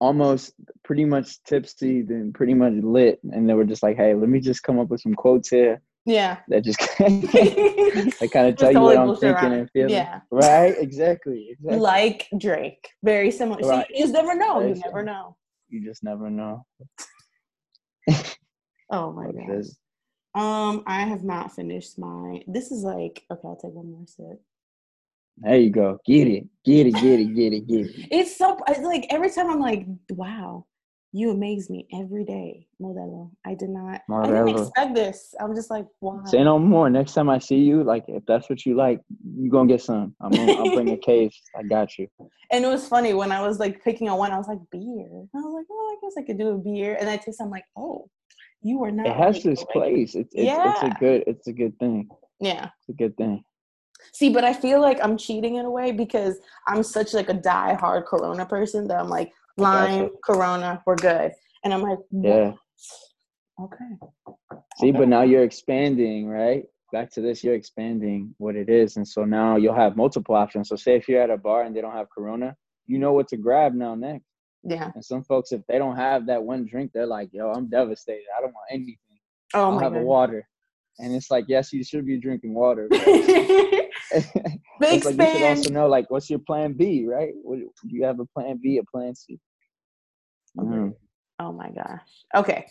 almost 0.00 0.52
pretty 0.82 1.04
much 1.04 1.42
tipsy 1.44 2.02
then 2.02 2.32
pretty 2.32 2.54
much 2.54 2.74
lit. 2.74 3.20
And 3.22 3.48
they 3.48 3.54
were 3.54 3.64
just 3.64 3.82
like 3.82 3.96
hey 3.96 4.14
let 4.14 4.28
me 4.28 4.40
just 4.40 4.62
come 4.62 4.78
up 4.78 4.88
with 4.88 5.00
some 5.00 5.14
quotes 5.14 5.48
here 5.48 5.80
yeah. 6.06 6.38
that 6.48 6.64
just 6.64 6.80
I 7.00 8.28
kind 8.30 8.48
of 8.48 8.56
tell 8.56 8.72
you 8.72 8.80
what 8.80 8.98
i'm 8.98 9.16
thinking 9.16 9.28
around. 9.30 9.52
and 9.52 9.70
feeling. 9.70 9.90
Yeah. 9.90 10.20
Right? 10.30 10.74
Exactly, 10.78 11.48
exactly. 11.52 11.78
like 11.78 12.28
drake. 12.38 12.88
Very 13.02 13.30
similar. 13.30 13.66
Right. 13.66 13.86
so 13.88 13.94
you 13.94 14.02
just 14.02 14.12
never 14.12 14.34
know. 14.34 14.58
Very 14.58 14.74
you 14.74 14.82
never 14.84 15.02
know. 15.02 15.36
You 15.68 15.84
just 15.84 16.04
never 16.04 16.30
know. 16.30 16.66
Oh 18.90 19.12
my 19.12 19.32
god 19.32 19.64
um 20.34 20.82
i 20.86 21.02
have 21.02 21.22
not 21.22 21.54
finished 21.54 21.98
my 21.98 22.42
this 22.46 22.72
is 22.72 22.82
like 22.82 23.22
okay 23.30 23.40
i'll 23.44 23.56
take 23.56 23.72
one 23.72 23.90
more 23.90 24.06
sip 24.06 24.40
there 25.38 25.56
you 25.56 25.70
go. 25.70 25.98
Get 26.06 26.28
it. 26.28 26.44
Get 26.64 26.86
it. 26.86 26.94
Get 26.94 27.20
it. 27.20 27.34
Get 27.34 27.52
it. 27.52 27.66
Get 27.66 27.86
it. 27.86 28.08
It's 28.10 28.36
so 28.36 28.58
like 28.82 29.06
every 29.10 29.30
time 29.30 29.50
I'm 29.50 29.60
like, 29.60 29.86
wow, 30.10 30.66
you 31.16 31.30
amaze 31.30 31.70
me 31.70 31.86
every 31.94 32.24
day, 32.24 32.66
Modelo. 32.82 33.30
I 33.46 33.54
did 33.54 33.70
not. 33.70 34.02
Modelo. 34.10 34.42
I 34.42 34.46
didn't 34.46 34.62
expect 34.62 34.94
this. 34.96 35.34
I'm 35.40 35.54
just 35.54 35.70
like, 35.70 35.86
wow. 36.00 36.24
Say 36.24 36.42
no 36.42 36.58
more. 36.58 36.90
Next 36.90 37.14
time 37.14 37.30
I 37.30 37.38
see 37.38 37.58
you, 37.58 37.84
like 37.84 38.04
if 38.08 38.24
that's 38.26 38.50
what 38.50 38.66
you 38.66 38.76
like, 38.76 39.00
you 39.36 39.48
gonna 39.48 39.68
get 39.68 39.80
some. 39.80 40.16
I'm 40.20 40.32
gonna, 40.32 40.52
I'll 40.52 40.74
bring 40.74 40.90
a 40.90 40.96
case. 41.12 41.40
I 41.56 41.62
got 41.62 41.96
you. 41.98 42.08
And 42.50 42.64
it 42.64 42.68
was 42.68 42.88
funny 42.88 43.14
when 43.14 43.30
I 43.30 43.46
was 43.46 43.60
like 43.60 43.82
picking 43.84 44.08
on 44.08 44.18
one. 44.18 44.32
I 44.32 44.38
was 44.38 44.48
like 44.48 44.58
beer. 44.72 45.06
I 45.34 45.38
was 45.38 45.54
like, 45.54 45.66
oh, 45.70 45.96
I 45.96 46.04
guess 46.04 46.14
I 46.18 46.22
could 46.22 46.36
do 46.36 46.48
a 46.48 46.58
beer. 46.58 46.96
And 46.98 47.08
I 47.08 47.16
taste. 47.16 47.40
I'm 47.40 47.48
like, 47.48 47.66
oh, 47.76 48.10
you 48.62 48.82
are 48.82 48.90
not. 48.90 49.06
It 49.06 49.16
has 49.16 49.40
this 49.42 49.62
place. 49.70 50.16
It's 50.16 50.34
it's, 50.34 50.44
yeah. 50.44 50.72
it's 50.72 50.82
a 50.82 50.98
good. 50.98 51.24
It's 51.28 51.46
a 51.46 51.52
good 51.52 51.78
thing. 51.78 52.08
Yeah. 52.40 52.70
It's 52.80 52.88
a 52.88 52.92
good 52.92 53.16
thing. 53.16 53.44
See, 54.14 54.30
but 54.30 54.44
I 54.44 54.52
feel 54.52 54.80
like 54.80 55.00
I'm 55.02 55.16
cheating 55.16 55.56
in 55.56 55.64
a 55.64 55.70
way 55.70 55.90
because 55.90 56.38
I'm 56.68 56.84
such 56.84 57.14
like 57.14 57.28
a 57.28 57.34
die-hard 57.34 58.06
Corona 58.06 58.46
person 58.46 58.86
that 58.86 58.96
I'm 58.96 59.08
like 59.08 59.32
lime, 59.56 60.10
Corona, 60.24 60.80
we're 60.86 60.94
good, 60.94 61.32
and 61.64 61.74
I'm 61.74 61.82
like, 61.82 61.98
what? 62.10 62.28
yeah, 62.28 62.52
okay. 63.60 64.54
See, 64.78 64.90
okay. 64.90 64.98
but 64.98 65.08
now 65.08 65.22
you're 65.22 65.42
expanding, 65.42 66.28
right? 66.28 66.64
Back 66.92 67.10
to 67.14 67.20
this, 67.20 67.42
you're 67.42 67.56
expanding 67.56 68.32
what 68.38 68.54
it 68.54 68.68
is, 68.68 68.96
and 68.96 69.06
so 69.06 69.24
now 69.24 69.56
you'll 69.56 69.74
have 69.74 69.96
multiple 69.96 70.36
options. 70.36 70.68
So, 70.68 70.76
say 70.76 70.94
if 70.94 71.08
you're 71.08 71.20
at 71.20 71.30
a 71.30 71.36
bar 71.36 71.64
and 71.64 71.74
they 71.74 71.80
don't 71.80 71.96
have 71.96 72.06
Corona, 72.08 72.54
you 72.86 72.98
know 72.98 73.12
what 73.12 73.26
to 73.28 73.36
grab 73.36 73.74
now 73.74 73.96
next. 73.96 74.26
Yeah. 74.62 74.92
And 74.94 75.04
some 75.04 75.24
folks, 75.24 75.50
if 75.50 75.62
they 75.66 75.76
don't 75.76 75.96
have 75.96 76.26
that 76.26 76.42
one 76.42 76.66
drink, 76.66 76.92
they're 76.94 77.04
like, 77.04 77.30
"Yo, 77.32 77.50
I'm 77.50 77.68
devastated. 77.68 78.26
I 78.38 78.40
don't 78.40 78.54
want 78.54 78.66
anything. 78.70 78.96
Oh 79.54 79.72
I'll 79.72 79.78
have 79.80 79.94
God. 79.94 80.02
a 80.02 80.04
water." 80.04 80.48
And 80.98 81.14
it's 81.14 81.30
like, 81.30 81.46
yes, 81.48 81.72
you 81.72 81.82
should 81.82 82.06
be 82.06 82.18
drinking 82.18 82.54
water. 82.54 82.88
Big 84.80 85.04
like 85.04 85.16
you 85.16 85.26
should 85.26 85.42
also 85.42 85.70
know, 85.70 85.86
like, 85.86 86.10
what's 86.10 86.28
your 86.30 86.38
plan 86.40 86.72
B, 86.72 87.06
right? 87.06 87.32
What, 87.42 87.58
do 87.58 87.68
you 87.96 88.04
have 88.04 88.20
a 88.20 88.26
plan 88.26 88.60
B, 88.62 88.78
a 88.78 88.84
plan 88.84 89.14
C? 89.14 89.38
Mm-hmm. 90.58 90.90
Oh 91.40 91.52
my 91.52 91.70
gosh. 91.70 92.00
Okay. 92.34 92.66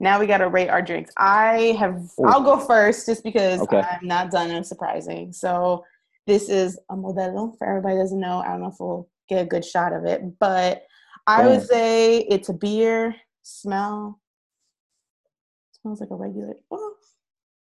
Now 0.00 0.18
we 0.18 0.26
got 0.26 0.38
to 0.38 0.48
rate 0.48 0.68
our 0.68 0.82
drinks. 0.82 1.12
I 1.16 1.76
have, 1.78 2.02
Ooh. 2.18 2.24
I'll 2.26 2.42
go 2.42 2.58
first 2.58 3.06
just 3.06 3.22
because 3.22 3.60
okay. 3.60 3.80
I'm 3.82 4.06
not 4.06 4.30
done 4.30 4.50
and 4.50 4.66
surprising. 4.66 5.32
So 5.32 5.84
this 6.26 6.48
is 6.48 6.78
a 6.90 6.96
Modelo. 6.96 7.56
For 7.58 7.66
everybody 7.66 7.96
doesn't 7.96 8.20
know, 8.20 8.38
I 8.38 8.48
don't 8.48 8.62
know 8.62 8.68
if 8.68 8.76
we'll 8.80 9.08
get 9.28 9.42
a 9.42 9.48
good 9.48 9.64
shot 9.64 9.92
of 9.92 10.04
it, 10.04 10.38
but 10.38 10.84
I 11.26 11.46
would 11.46 11.66
say 11.66 12.18
it's 12.18 12.48
a 12.48 12.54
beer 12.54 13.14
smell. 13.42 14.20
Smells 15.80 16.00
like 16.00 16.10
a 16.10 16.14
regular. 16.14 16.54
Well, 16.70 16.95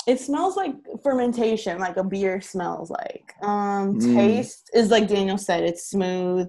it 0.07 0.21
smells 0.21 0.55
like 0.55 0.73
fermentation, 1.03 1.79
like 1.79 1.97
a 1.97 2.03
beer 2.03 2.39
smells 2.39 2.89
like. 2.89 3.33
Um, 3.41 3.99
mm. 3.99 4.15
Taste 4.15 4.71
is 4.73 4.89
like 4.89 5.07
Daniel 5.07 5.37
said, 5.37 5.63
it's 5.63 5.89
smooth. 5.89 6.47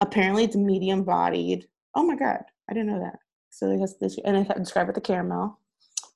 Apparently, 0.00 0.44
it's 0.44 0.56
medium 0.56 1.04
bodied. 1.04 1.68
Oh 1.94 2.02
my 2.02 2.16
god, 2.16 2.42
I 2.68 2.74
didn't 2.74 2.88
know 2.88 3.00
that. 3.00 3.20
So 3.50 3.70
it 3.70 3.78
has 3.78 3.96
this, 3.98 4.18
and 4.24 4.36
I 4.36 4.42
describe 4.54 4.88
it 4.88 4.96
the 4.96 5.00
caramel. 5.00 5.58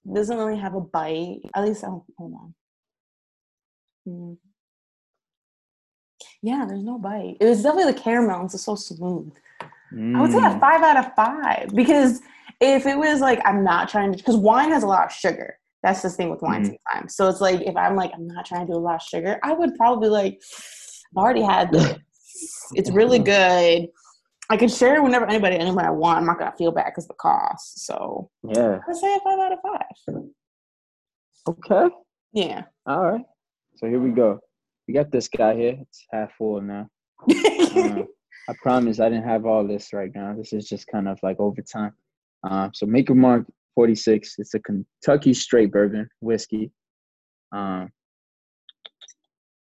It 0.04 0.14
doesn't 0.14 0.36
really 0.36 0.58
have 0.58 0.74
a 0.74 0.80
bite. 0.80 1.40
At 1.54 1.64
least, 1.64 1.84
oh, 1.84 2.04
hold 2.18 2.34
on. 2.34 2.54
Mm. 4.08 4.36
Yeah, 6.42 6.64
there's 6.68 6.82
no 6.82 6.98
bite. 6.98 7.36
It 7.40 7.46
was 7.46 7.62
definitely 7.62 7.92
the 7.92 8.00
caramel. 8.00 8.44
It's 8.44 8.60
so 8.60 8.74
smooth. 8.74 9.32
Mm. 9.92 10.16
I 10.16 10.20
would 10.20 10.32
say 10.32 10.38
a 10.38 10.42
mm. 10.42 10.60
five 10.60 10.82
out 10.82 10.96
of 10.96 11.14
five 11.14 11.70
because 11.74 12.20
if 12.60 12.86
it 12.86 12.98
was 12.98 13.20
like 13.20 13.40
I'm 13.44 13.62
not 13.62 13.88
trying 13.88 14.10
to, 14.10 14.18
because 14.18 14.36
wine 14.36 14.70
has 14.70 14.82
a 14.82 14.88
lot 14.88 15.06
of 15.06 15.12
sugar. 15.12 15.58
That's 15.82 16.02
the 16.02 16.10
thing 16.10 16.30
with 16.30 16.42
wine 16.42 16.62
mm-hmm. 16.62 16.74
sometimes. 16.92 17.16
So 17.16 17.28
it's 17.28 17.40
like 17.40 17.60
if 17.62 17.76
I'm 17.76 17.96
like 17.96 18.12
I'm 18.14 18.26
not 18.26 18.46
trying 18.46 18.66
to 18.66 18.72
do 18.72 18.78
a 18.78 18.80
lot 18.80 18.96
of 18.96 19.02
sugar, 19.02 19.38
I 19.42 19.52
would 19.52 19.74
probably 19.74 20.08
like 20.08 20.40
I've 21.16 21.22
already 21.22 21.42
had 21.42 21.72
this. 21.72 21.96
it's 22.74 22.90
really 22.90 23.18
good. 23.18 23.88
I 24.50 24.56
can 24.56 24.68
share 24.68 24.96
it 24.96 25.02
whenever 25.02 25.26
anybody 25.26 25.56
anywhere 25.56 25.86
I 25.86 25.90
want. 25.90 26.18
I'm 26.18 26.26
not 26.26 26.38
gonna 26.38 26.54
feel 26.56 26.72
bad 26.72 26.86
because 26.86 27.08
the 27.08 27.14
cost. 27.14 27.84
So 27.86 28.30
yeah, 28.42 28.78
I 28.88 28.92
say 28.92 29.14
a 29.14 29.20
five 29.20 29.38
out 29.38 29.52
of 29.52 29.58
five. 29.62 30.24
Okay. 31.48 31.94
Yeah. 32.32 32.62
All 32.86 33.02
right. 33.02 33.24
So 33.76 33.88
here 33.88 34.00
we 34.00 34.10
go. 34.10 34.38
We 34.86 34.94
got 34.94 35.10
this 35.10 35.28
guy 35.28 35.54
here. 35.54 35.78
It's 35.80 36.06
half 36.12 36.32
full 36.36 36.60
now. 36.60 36.88
uh, 37.28 38.02
I 38.48 38.54
promise 38.60 39.00
I 39.00 39.08
didn't 39.08 39.28
have 39.28 39.46
all 39.46 39.66
this 39.66 39.92
right 39.92 40.10
now. 40.14 40.34
This 40.36 40.52
is 40.52 40.68
just 40.68 40.86
kind 40.86 41.08
of 41.08 41.18
like 41.22 41.38
overtime. 41.38 41.92
Uh, 42.44 42.68
so 42.72 42.86
Maker's 42.86 43.16
Mark 43.16 43.46
46. 43.74 44.34
It's 44.38 44.54
a 44.54 44.60
Kentucky 44.60 45.34
straight 45.34 45.72
bourbon 45.72 46.08
whiskey. 46.20 46.70
Um, 47.52 47.90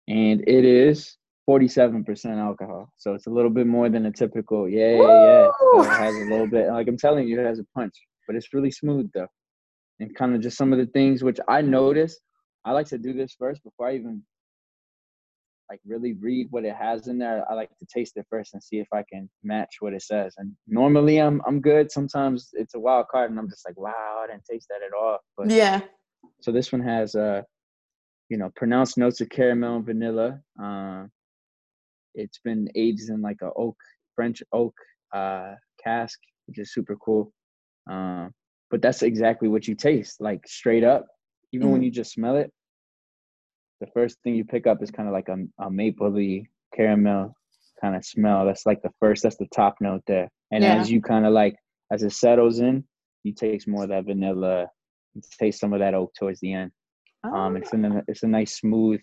and 0.07 0.43
it 0.47 0.65
is 0.65 1.17
47% 1.49 2.37
alcohol. 2.37 2.89
So 2.97 3.13
it's 3.13 3.27
a 3.27 3.29
little 3.29 3.49
bit 3.49 3.67
more 3.67 3.89
than 3.89 4.05
a 4.05 4.11
typical, 4.11 4.67
yeah, 4.69 4.95
yeah, 4.95 5.01
yeah. 5.01 5.47
So 5.59 5.83
it 5.83 5.89
has 5.89 6.15
a 6.15 6.29
little 6.29 6.47
bit, 6.47 6.69
like 6.69 6.87
I'm 6.87 6.97
telling 6.97 7.27
you, 7.27 7.39
it 7.39 7.45
has 7.45 7.59
a 7.59 7.65
punch, 7.75 7.93
but 8.27 8.35
it's 8.35 8.53
really 8.53 8.71
smooth 8.71 9.09
though. 9.13 9.27
And 9.99 10.15
kind 10.15 10.35
of 10.35 10.41
just 10.41 10.57
some 10.57 10.73
of 10.73 10.79
the 10.79 10.87
things 10.87 11.23
which 11.23 11.39
I 11.47 11.61
noticed, 11.61 12.19
I 12.65 12.71
like 12.71 12.87
to 12.87 12.97
do 12.97 13.13
this 13.13 13.35
first 13.37 13.63
before 13.63 13.89
I 13.89 13.95
even 13.95 14.23
like 15.73 15.81
really 15.87 16.13
read 16.13 16.45
what 16.51 16.65
it 16.65 16.75
has 16.75 17.07
in 17.07 17.17
there. 17.17 17.43
I 17.49 17.55
like 17.55 17.69
to 17.79 17.85
taste 17.91 18.15
it 18.15 18.27
first 18.29 18.53
and 18.53 18.61
see 18.61 18.77
if 18.77 18.87
I 18.93 19.03
can 19.11 19.27
match 19.43 19.77
what 19.79 19.93
it 19.93 20.03
says. 20.03 20.35
And 20.37 20.51
normally 20.67 21.17
I'm 21.19 21.41
I'm 21.47 21.59
good. 21.61 21.91
Sometimes 21.91 22.49
it's 22.53 22.75
a 22.75 22.79
wild 22.79 23.07
card 23.07 23.31
and 23.31 23.39
I'm 23.39 23.49
just 23.49 23.65
like, 23.67 23.79
wow, 23.79 24.21
I 24.23 24.27
didn't 24.27 24.45
taste 24.45 24.67
that 24.69 24.85
at 24.85 24.93
all. 24.95 25.17
But 25.35 25.49
yeah. 25.49 25.81
So 26.41 26.51
this 26.51 26.71
one 26.71 26.83
has 26.83 27.15
uh, 27.15 27.41
you 28.29 28.37
know, 28.37 28.51
pronounced 28.55 28.99
notes 28.99 29.19
of 29.21 29.29
caramel 29.29 29.77
and 29.77 29.85
vanilla. 29.85 30.39
Uh, 30.63 31.05
it's 32.13 32.37
been 32.37 32.69
aged 32.75 33.09
in 33.09 33.23
like 33.23 33.41
a 33.41 33.49
oak 33.55 33.77
French 34.15 34.43
oak 34.51 34.75
uh 35.11 35.55
cask, 35.83 36.19
which 36.45 36.59
is 36.59 36.71
super 36.71 36.95
cool. 36.97 37.33
Um, 37.89 38.31
but 38.69 38.83
that's 38.83 39.01
exactly 39.01 39.47
what 39.47 39.67
you 39.67 39.73
taste, 39.73 40.21
like 40.21 40.47
straight 40.47 40.83
up. 40.83 41.07
Even 41.51 41.65
mm-hmm. 41.65 41.73
when 41.73 41.83
you 41.83 41.89
just 41.89 42.13
smell 42.13 42.35
it, 42.35 42.51
the 43.79 43.87
first 43.93 44.17
thing 44.23 44.35
you 44.35 44.45
pick 44.45 44.67
up 44.67 44.81
is 44.81 44.91
kind 44.91 45.07
of 45.07 45.13
like 45.13 45.29
a, 45.29 45.37
a 45.59 45.69
mapley 45.69 46.45
caramel 46.75 47.35
kind 47.81 47.95
of 47.95 48.05
smell. 48.05 48.45
That's 48.45 48.65
like 48.65 48.81
the 48.81 48.91
first, 48.99 49.23
that's 49.23 49.37
the 49.37 49.47
top 49.53 49.75
note 49.81 50.03
there. 50.07 50.29
And 50.51 50.63
yeah. 50.63 50.75
as 50.75 50.91
you 50.91 51.01
kind 51.01 51.25
of 51.25 51.33
like, 51.33 51.55
as 51.91 52.03
it 52.03 52.11
settles 52.11 52.59
in, 52.59 52.83
you 53.23 53.33
taste 53.33 53.67
more 53.67 53.83
of 53.83 53.89
that 53.89 54.05
vanilla, 54.05 54.67
you 55.13 55.21
taste 55.39 55.59
some 55.59 55.73
of 55.73 55.79
that 55.79 55.93
oak 55.93 56.13
towards 56.13 56.39
the 56.39 56.53
end. 56.53 56.71
Oh. 57.25 57.33
Um, 57.33 57.57
it's 57.57 57.73
a 57.73 58.03
it's 58.07 58.23
a 58.23 58.27
nice 58.27 58.57
smooth. 58.57 58.99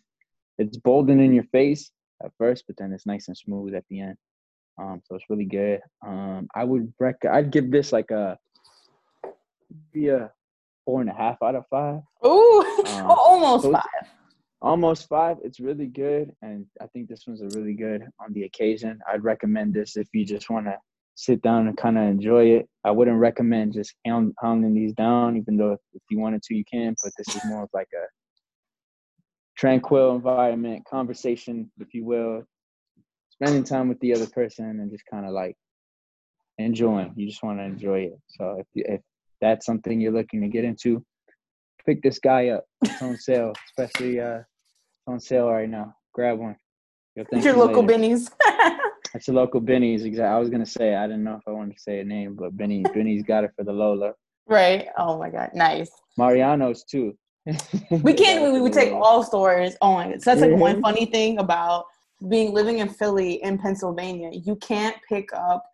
It's 0.58 0.76
bolden 0.76 1.20
in 1.20 1.32
your 1.32 1.44
face 1.44 1.90
at 2.22 2.32
first, 2.36 2.64
but 2.66 2.76
then 2.76 2.92
it's 2.92 3.06
nice 3.06 3.28
and 3.28 3.36
smooth 3.36 3.74
at 3.74 3.84
the 3.88 4.00
end. 4.00 4.16
Um, 4.78 5.00
so 5.04 5.14
it's 5.14 5.24
really 5.30 5.46
good. 5.46 5.80
Um, 6.06 6.48
I 6.54 6.64
would 6.64 6.92
rec. 6.98 7.16
I'd 7.24 7.50
give 7.50 7.70
this 7.70 7.92
like 7.92 8.10
a 8.10 8.38
be 9.92 10.08
a 10.08 10.30
four 10.84 11.00
and 11.00 11.08
a 11.08 11.14
half 11.14 11.38
out 11.42 11.54
of 11.54 11.64
five. 11.70 12.00
Ooh, 12.26 12.82
um, 12.86 13.06
almost 13.06 13.64
so 13.64 13.72
five 13.72 14.10
almost 14.62 15.08
five. 15.08 15.38
It's 15.42 15.60
really 15.60 15.86
good, 15.86 16.30
and 16.42 16.66
I 16.80 16.86
think 16.88 17.08
this 17.08 17.24
one's 17.26 17.42
a 17.42 17.58
really 17.58 17.74
good 17.74 18.02
on 18.20 18.32
the 18.32 18.44
occasion. 18.44 18.98
I'd 19.10 19.24
recommend 19.24 19.74
this 19.74 19.96
if 19.96 20.08
you 20.12 20.24
just 20.24 20.50
want 20.50 20.66
to 20.66 20.76
sit 21.14 21.42
down 21.42 21.66
and 21.68 21.76
kind 21.76 21.98
of 21.98 22.04
enjoy 22.04 22.46
it. 22.46 22.68
I 22.84 22.90
wouldn't 22.90 23.18
recommend 23.18 23.74
just 23.74 23.94
hounding 24.06 24.74
these 24.74 24.92
down, 24.94 25.36
even 25.36 25.56
though 25.56 25.72
if 25.72 26.02
you 26.10 26.18
wanted 26.18 26.42
to, 26.44 26.54
you 26.54 26.64
can. 26.70 26.94
But 27.02 27.12
this 27.18 27.34
is 27.34 27.44
more 27.46 27.64
of 27.64 27.70
like 27.74 27.88
a 27.94 28.06
tranquil 29.56 30.14
environment, 30.14 30.84
conversation, 30.90 31.70
if 31.78 31.92
you 31.92 32.04
will, 32.04 32.44
spending 33.30 33.64
time 33.64 33.88
with 33.88 34.00
the 34.00 34.14
other 34.14 34.26
person, 34.26 34.64
and 34.64 34.90
just 34.90 35.04
kind 35.10 35.26
of 35.26 35.32
like 35.32 35.56
enjoying. 36.58 37.12
You 37.16 37.26
just 37.28 37.42
want 37.42 37.58
to 37.58 37.64
enjoy 37.64 38.00
it. 38.00 38.20
So 38.28 38.56
if 38.58 38.66
if 38.74 39.00
that's 39.40 39.64
something 39.64 40.00
you're 40.00 40.12
looking 40.12 40.42
to 40.42 40.48
get 40.48 40.64
into, 40.64 41.04
pick 41.84 42.02
this 42.02 42.18
guy 42.18 42.48
up. 42.48 42.64
It's 42.82 43.02
on 43.02 43.16
sale, 43.16 43.52
especially 43.68 44.20
uh, 44.20 44.40
on 45.06 45.20
sale 45.20 45.50
right 45.50 45.68
now. 45.68 45.94
Grab 46.12 46.38
one. 46.38 46.56
It's 47.16 47.44
your 47.44 47.56
local 47.56 47.82
later. 47.82 47.98
Binny's. 47.98 48.30
It's 49.14 49.26
your 49.26 49.36
local 49.36 49.60
Binny's. 49.60 50.04
Exactly. 50.04 50.32
I 50.32 50.38
was 50.38 50.50
gonna 50.50 50.66
say 50.66 50.94
I 50.94 51.06
didn't 51.06 51.24
know 51.24 51.34
if 51.34 51.42
I 51.46 51.50
wanted 51.50 51.74
to 51.74 51.82
say 51.82 52.00
a 52.00 52.04
name, 52.04 52.36
but 52.36 52.56
Binny 52.56 52.84
Binny's 52.94 53.24
got 53.24 53.44
it 53.44 53.50
for 53.56 53.64
the 53.64 53.72
Lola. 53.72 54.12
Right. 54.46 54.86
Oh 54.98 55.18
my 55.18 55.30
God. 55.30 55.50
Nice. 55.54 55.90
Mariano's 56.16 56.84
too. 56.84 57.16
we 57.90 58.12
can't. 58.12 58.52
We, 58.52 58.60
we 58.60 58.70
take 58.70 58.92
all 58.92 59.24
stores. 59.24 59.74
Oh 59.80 59.94
my 59.94 60.10
God. 60.10 60.22
So 60.22 60.30
that's 60.30 60.40
like 60.40 60.50
mm-hmm. 60.50 60.60
one 60.60 60.82
funny 60.82 61.06
thing 61.06 61.38
about 61.38 61.86
being 62.28 62.52
living 62.52 62.78
in 62.78 62.88
Philly 62.88 63.42
in 63.42 63.58
Pennsylvania. 63.58 64.30
You 64.32 64.56
can't 64.56 64.96
pick 65.08 65.32
up 65.32 65.64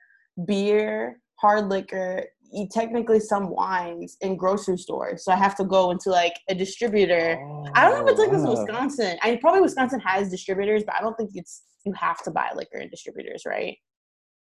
beer, 0.46 1.20
hard 1.36 1.68
liquor, 1.68 2.24
technically 2.70 3.20
some 3.20 3.50
wines 3.50 4.16
in 4.20 4.36
grocery 4.36 4.78
stores. 4.78 5.24
So 5.24 5.32
I 5.32 5.36
have 5.36 5.56
to 5.56 5.64
go 5.64 5.90
into 5.90 6.10
like 6.10 6.34
a 6.48 6.54
distributor. 6.54 7.38
Oh, 7.40 7.66
I 7.74 7.88
don't 7.88 7.98
know 7.98 8.04
if 8.04 8.10
it's 8.10 8.20
like 8.20 8.30
this 8.30 8.42
in 8.42 8.48
Wisconsin. 8.48 9.18
I 9.22 9.36
probably 9.36 9.60
Wisconsin 9.60 10.00
has 10.00 10.30
distributors, 10.30 10.84
but 10.84 10.94
I 10.94 11.00
don't 11.00 11.16
think 11.16 11.30
it's 11.34 11.62
you 11.84 11.92
have 11.92 12.22
to 12.24 12.30
buy 12.30 12.50
liquor 12.54 12.78
in 12.78 12.90
distributors, 12.90 13.42
right? 13.46 13.76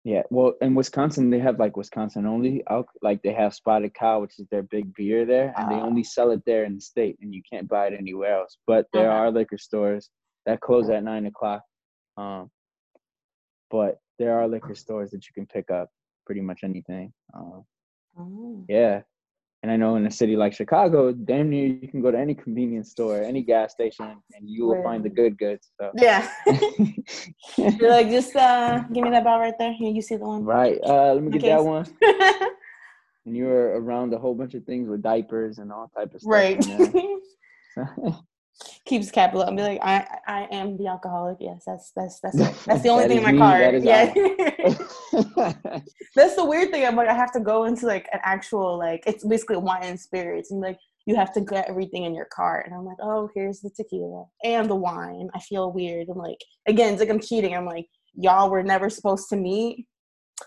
Yeah, 0.06 0.24
well, 0.30 0.54
in 0.62 0.76
Wisconsin 0.76 1.30
they 1.30 1.40
have 1.40 1.60
like 1.60 1.78
Wisconsin 1.78 2.26
only, 2.26 2.62
like 3.02 3.24
they 3.24 3.34
have 3.34 3.54
Spotted 3.54 3.94
Cow, 3.94 4.20
which 4.20 4.38
is 4.38 4.48
their 4.52 4.64
big 4.64 4.94
beer 4.96 5.26
there, 5.26 5.54
and 5.58 5.68
uh, 5.68 5.70
they 5.70 5.82
only 5.82 6.02
ah. 6.02 6.10
sell 6.10 6.32
it 6.32 6.42
there 6.46 6.66
in 6.66 6.76
the 6.76 6.82
state, 6.82 7.18
and 7.22 7.34
you 7.34 7.42
can't 7.50 7.70
buy 7.70 7.88
it 7.88 7.94
anywhere 7.98 8.40
else. 8.40 8.58
But 8.68 8.88
there 8.92 9.10
are 9.10 9.32
liquor 9.32 9.58
stores 9.58 10.10
that 10.46 10.60
close 10.60 10.90
at 10.90 11.04
nine 11.04 11.26
o'clock, 11.26 11.62
um, 12.18 12.52
but 13.72 14.00
there 14.20 14.38
are 14.38 14.48
liquor 14.48 14.76
stores 14.76 15.12
that 15.12 15.26
you 15.26 15.34
can 15.34 15.48
pick 15.48 15.72
up 15.72 15.90
pretty 16.26 16.42
much 16.42 16.60
anything. 16.64 17.14
Um, 17.34 17.64
Oh. 18.18 18.66
Yeah. 18.68 19.02
And 19.62 19.72
I 19.72 19.78
know 19.78 19.96
in 19.96 20.06
a 20.06 20.12
city 20.12 20.36
like 20.36 20.54
Chicago, 20.54 21.14
damn 21.14 21.50
near 21.50 21.68
you 21.68 21.88
can 21.88 22.02
go 22.02 22.12
to 22.12 22.20
any 22.20 22.36
convenience 22.36 22.92
store, 22.92 23.22
any 23.22 23.42
gas 23.42 23.72
station, 23.72 24.18
and 24.34 24.50
you 24.50 24.66
will 24.66 24.76
right. 24.76 24.84
find 24.84 25.06
the 25.06 25.10
good 25.10 25.38
goods. 25.38 25.72
So. 25.80 25.90
Yeah. 25.96 26.30
You're 27.58 27.92
like, 27.92 28.10
just 28.10 28.36
uh, 28.36 28.84
give 28.92 29.06
me 29.06 29.12
that 29.12 29.24
ball 29.24 29.40
right 29.40 29.54
there. 29.58 29.72
Here, 29.72 29.90
you 29.90 30.02
see 30.02 30.18
the 30.18 30.26
one. 30.26 30.44
Right. 30.44 30.80
Uh, 30.84 31.14
let 31.14 31.24
me 31.24 31.32
get 31.32 31.44
that 31.44 31.64
one. 31.64 31.86
and 33.26 33.38
you're 33.38 33.80
around 33.80 34.14
a 34.14 34.18
whole 34.18 34.36
bunch 34.36 34.54
of 34.54 34.66
things 34.66 34.90
with 34.90 35.02
diapers 35.02 35.60
and 35.60 35.72
all 35.72 35.90
type 35.96 36.14
of 36.14 36.22
stuff. 36.22 36.32
Right 36.32 36.66
keeps 38.86 39.12
capital 39.12 39.44
and 39.44 39.56
be 39.56 39.64
like, 39.64 39.80
I 39.82 40.06
I 40.28 40.48
am 40.52 40.78
the 40.78 40.88
alcoholic. 40.88 41.38
Yes, 41.40 41.64
that's 41.66 41.92
that's 41.96 42.20
that's 42.20 42.66
that's 42.66 42.82
the 42.84 42.90
only 42.90 43.08
thing 43.08 43.18
in 43.18 43.24
my 43.24 43.32
me, 43.32 43.38
car. 43.38 43.76
Yeah. 43.76 44.14
that's 46.16 46.36
the 46.36 46.46
weird 46.46 46.72
thing. 46.72 46.86
I'm 46.86 46.96
like, 46.96 47.10
I 47.10 47.14
have 47.14 47.32
to 47.34 47.40
go 47.40 47.66
into 47.66 47.86
like 47.86 48.08
an 48.12 48.20
actual 48.24 48.78
like 48.78 49.04
it's 49.08 49.26
basically 49.26 49.58
wine 49.58 49.84
and 49.84 50.00
spirits 50.00 50.52
and 50.52 50.62
like 50.62 50.78
you 51.06 51.16
have 51.16 51.34
to 51.34 51.42
get 51.42 51.70
everything 51.70 52.04
in 52.04 52.16
your 52.16 52.28
cart. 52.34 52.66
And 52.66 52.76
I'm 52.76 52.86
like, 52.86 52.98
oh, 53.02 53.30
here's 53.36 53.62
the 53.62 53.70
tequila 53.70 54.26
and 54.44 54.70
the 54.70 54.76
wine. 54.76 55.30
I 55.34 55.40
feel 55.40 55.72
weird. 55.72 56.08
I'm 56.10 56.18
like, 56.18 56.38
again, 56.68 56.94
it's 56.94 57.02
like 57.02 57.10
I'm 57.10 57.20
cheating. 57.20 57.56
I'm 57.56 57.66
like, 57.66 57.88
y'all 58.14 58.50
were 58.50 58.64
never 58.64 58.90
supposed 58.90 59.30
to 59.30 59.36
meet, 59.36 59.86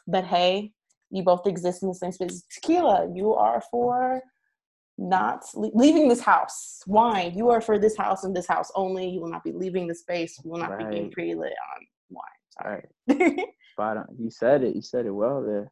but 0.07 0.25
hey, 0.25 0.73
you 1.11 1.23
both 1.23 1.47
exist 1.47 1.83
in 1.83 1.89
the 1.89 1.95
same 1.95 2.13
space. 2.13 2.43
Tequila, 2.51 3.11
you 3.15 3.35
are 3.35 3.63
for 3.71 4.23
not 4.99 5.45
leaving 5.55 6.09
this 6.09 6.21
house. 6.21 6.83
Wine, 6.87 7.37
you 7.37 7.51
are 7.51 7.61
for 7.61 7.79
this 7.79 7.97
house 7.97 8.25
and 8.25 8.35
this 8.35 8.47
house 8.47 8.71
only. 8.75 9.09
You 9.09 9.21
will 9.21 9.31
not 9.31 9.45
be 9.45 9.53
leaving 9.53 9.87
the 9.87 9.95
space. 9.95 10.41
You 10.43 10.51
will 10.51 10.59
not 10.59 10.71
right. 10.71 10.79
be 10.79 10.85
getting 10.85 11.11
pre-lit 11.11 11.53
on 11.77 11.87
wine. 12.11 12.25
Sorry. 12.63 12.85
Right. 13.09 13.47
Spot 13.73 13.97
on. 13.99 14.07
You 14.19 14.31
said 14.31 14.63
it. 14.63 14.75
You 14.75 14.83
said 14.83 15.07
it 15.07 15.11
well 15.11 15.43
there. 15.43 15.71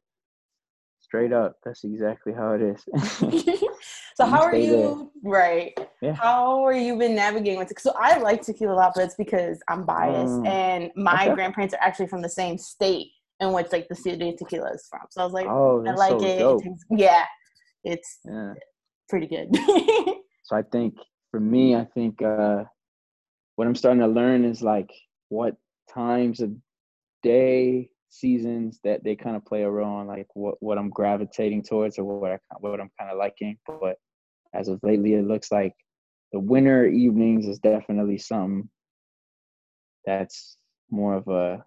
Straight 1.01 1.33
up. 1.33 1.57
That's 1.65 1.85
exactly 1.85 2.33
how 2.33 2.53
it 2.53 2.63
is. 2.63 2.85
so 4.15 4.27
how 4.27 4.43
are 4.43 4.57
you? 4.57 5.11
There. 5.23 5.33
Right. 5.33 5.79
Yeah. 6.03 6.15
How 6.15 6.65
are 6.65 6.75
you 6.75 6.97
been 6.99 7.15
navigating 7.15 7.59
with 7.59 7.71
it? 7.71 7.81
So 7.81 7.95
I 7.99 8.19
like 8.19 8.43
tequila 8.43 8.75
a 8.75 8.77
lot, 8.77 8.93
but 8.95 9.05
it's 9.05 9.15
because 9.15 9.61
I'm 9.69 9.87
biased, 9.87 10.33
um, 10.33 10.47
and 10.47 10.91
my 10.97 11.27
okay. 11.27 11.35
grandparents 11.35 11.73
are 11.75 11.81
actually 11.81 12.09
from 12.09 12.21
the 12.21 12.29
same 12.29 12.59
state 12.59 13.09
in 13.41 13.53
which 13.53 13.73
like 13.73 13.89
the 13.89 13.95
city 13.95 14.31
of 14.31 14.37
tequila 14.37 14.73
is 14.73 14.87
from. 14.91 15.01
So 15.11 15.23
I 15.23 15.25
was 15.25 15.33
like, 15.33 15.47
oh, 15.47 15.85
I 15.87 15.93
like 15.93 16.21
so 16.21 16.59
it. 16.59 16.63
takes, 16.63 16.85
yeah. 16.91 17.25
It's 17.85 18.19
yeah 18.25 18.55
pretty 19.09 19.27
good. 19.27 19.49
so 20.45 20.57
I 20.57 20.63
think 20.63 20.97
for 21.31 21.41
me, 21.41 21.75
I 21.75 21.85
think 21.85 22.23
uh, 22.23 22.65
what 23.57 23.67
I'm 23.67 23.75
starting 23.75 24.01
to 24.01 24.07
learn 24.07 24.45
is 24.45 24.63
like 24.63 24.91
what 25.29 25.57
times 25.93 26.41
of 26.41 26.53
day, 27.23 27.91
seasons 28.09 28.79
that 28.85 29.03
they 29.03 29.17
kind 29.17 29.35
of 29.35 29.45
play 29.45 29.63
a 29.63 29.71
role 29.71 29.97
on, 29.97 30.07
like 30.07 30.29
what 30.35 30.57
what 30.61 30.79
I'm 30.79 30.91
gravitating 30.91 31.65
towards 31.65 31.99
or 31.99 32.05
what 32.05 32.33
I 32.33 32.39
what 32.61 32.81
I'm 32.81 32.91
kind 32.99 33.11
of 33.11 33.19
liking. 33.19 33.59
But 33.67 33.97
as 34.53 34.69
of 34.69 34.81
lately, 34.83 35.15
it 35.15 35.27
looks 35.27 35.51
like 35.51 35.75
the 36.33 36.39
winter 36.39 36.87
evenings 36.87 37.47
is 37.47 37.59
definitely 37.59 38.19
something 38.19 38.69
that's 40.05 40.57
more 40.91 41.15
of 41.15 41.29
a 41.29 41.65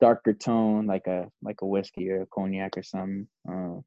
darker 0.00 0.32
tone, 0.32 0.86
like 0.86 1.06
a 1.06 1.30
like 1.42 1.62
a 1.62 1.66
whiskey 1.66 2.10
or 2.10 2.22
a 2.22 2.26
cognac 2.26 2.76
or 2.76 2.82
something. 2.82 3.28
Um, 3.48 3.84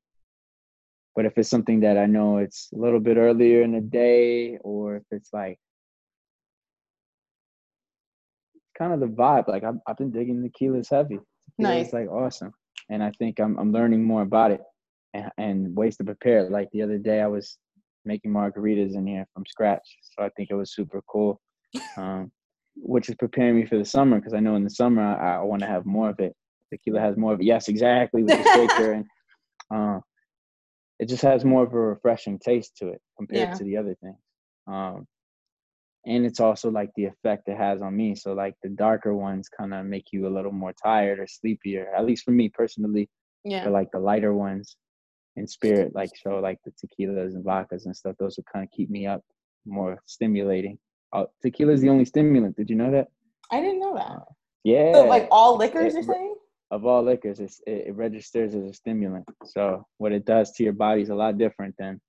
but 1.18 1.26
if 1.26 1.36
it's 1.36 1.50
something 1.50 1.80
that 1.80 1.98
I 1.98 2.06
know 2.06 2.38
it's 2.38 2.70
a 2.76 2.78
little 2.78 3.00
bit 3.00 3.18
earlier 3.18 3.64
in 3.64 3.72
the 3.72 3.82
day, 3.82 4.60
or 4.62 4.98
if 4.98 5.04
it's 5.10 5.34
like 5.34 5.58
kind 8.78 8.94
of 8.94 9.00
the 9.00 9.08
vibe, 9.08 9.48
like 9.48 9.64
I've, 9.64 9.80
I've 9.88 9.98
been 9.98 10.12
digging 10.12 10.44
the 10.44 10.50
tequila's 10.50 10.90
heavy. 10.90 11.20
Nice. 11.58 11.92
like 11.92 12.08
awesome. 12.08 12.54
And 12.92 13.02
I 13.02 13.12
think 13.18 13.40
I'm, 13.40 13.58
I'm 13.58 13.72
learning 13.72 14.04
more 14.04 14.22
about 14.22 14.52
it 14.52 14.62
and, 15.16 15.32
and 15.40 15.76
ways 15.76 15.98
to 15.98 16.04
prepare 16.04 16.46
it. 16.46 16.52
Like 16.52 16.70
the 16.72 16.84
other 16.84 17.00
day, 17.00 17.22
I 17.22 17.28
was 17.28 17.58
making 18.06 18.32
margaritas 18.32 18.94
in 18.94 19.08
here 19.08 19.26
from 19.34 19.44
scratch. 19.48 19.98
So 20.04 20.24
I 20.24 20.30
think 20.38 20.52
it 20.52 20.56
was 20.56 20.74
super 20.74 21.02
cool. 21.10 21.42
Um, 21.98 22.32
which 22.76 23.10
is 23.10 23.16
preparing 23.16 23.56
me 23.56 23.66
for 23.66 23.78
the 23.80 23.84
summer 23.84 24.18
because 24.18 24.36
I 24.36 24.40
know 24.40 24.56
in 24.56 24.64
the 24.64 24.70
summer 24.70 25.02
I, 25.02 25.38
I 25.38 25.42
want 25.42 25.64
to 25.64 25.68
have 25.68 25.88
more 25.88 26.12
of 26.12 26.20
it. 26.20 26.34
Tequila 26.72 27.00
has 27.00 27.18
more 27.18 27.34
of 27.34 27.42
it. 27.42 27.46
Yes, 27.46 27.70
exactly 27.70 28.22
with 28.22 28.38
the 28.38 28.44
shaker 28.54 28.92
and 28.94 29.06
uh, 29.74 30.00
it 31.00 31.08
just 31.08 31.24
has 31.24 31.46
more 31.46 31.64
of 31.64 31.74
a 31.74 31.80
refreshing 31.80 32.40
taste 32.40 32.78
to 32.78 32.90
it 32.90 33.02
compared 33.18 33.50
yeah. 33.50 33.54
to 33.56 33.64
the 33.64 33.78
other 33.78 33.96
things. 34.02 34.18
Um, 34.68 35.08
and 36.06 36.26
it's 36.26 36.40
also 36.40 36.72
like 36.72 36.90
the 36.96 37.06
effect 37.06 37.50
it 37.50 37.58
has 37.58 37.82
on 37.82 37.96
me. 37.96 38.16
So 38.16 38.34
like 38.34 38.56
the 38.64 38.70
darker 38.70 39.14
ones 39.14 39.50
kind 39.50 39.74
of 39.74 39.86
make 39.86 40.06
you 40.12 40.28
a 40.28 40.30
little 40.30 40.54
more 40.54 40.74
tired 40.74 41.20
or 41.20 41.28
sleepier. 41.28 41.88
At 41.96 42.06
least 42.06 42.24
for 42.24 42.32
me 42.32 42.50
personally. 42.50 43.10
Yeah. 43.44 43.66
But 43.66 43.74
like 43.74 43.92
the 43.92 44.00
lighter 44.00 44.34
ones 44.34 44.78
in 45.36 45.48
spirit, 45.48 45.94
like 45.94 46.12
so 46.24 46.40
like 46.40 46.60
the 46.66 46.72
tequilas 46.72 47.36
and 47.36 47.44
vodkas 47.44 47.86
and 47.86 47.96
stuff, 47.96 48.16
those 48.20 48.38
would 48.38 48.46
kind 48.52 48.64
of 48.64 48.72
keep 48.72 48.90
me 48.90 49.06
up, 49.06 49.22
more 49.66 50.02
stimulating. 50.06 50.80
Uh, 51.14 51.26
tequila 51.42 51.74
is 51.74 51.82
the 51.82 51.90
only 51.90 52.06
stimulant. 52.06 52.56
Did 52.56 52.70
you 52.70 52.76
know 52.76 52.92
that? 52.92 53.08
I 53.52 53.60
didn't 53.62 53.80
know 53.80 53.96
that. 53.96 54.12
Uh, 54.12 54.20
yeah. 54.64 54.94
So, 54.94 55.06
like 55.06 55.28
all 55.32 55.58
liquors, 55.58 55.94
it, 55.94 56.06
you're 56.06 56.14
saying? 56.14 56.36
Of 56.70 56.86
all 56.86 57.04
liquors, 57.04 57.40
it, 57.40 57.54
it 57.66 57.96
registers 57.96 58.54
as 58.54 58.64
a 58.64 58.74
stimulant. 58.74 59.26
So 59.46 59.86
what 60.00 60.12
it 60.12 60.26
does 60.26 60.52
to 60.54 60.64
your 60.64 60.74
body 60.74 61.02
is 61.02 61.10
a 61.10 61.16
lot 61.16 61.38
different 61.38 61.76
than. 61.80 62.00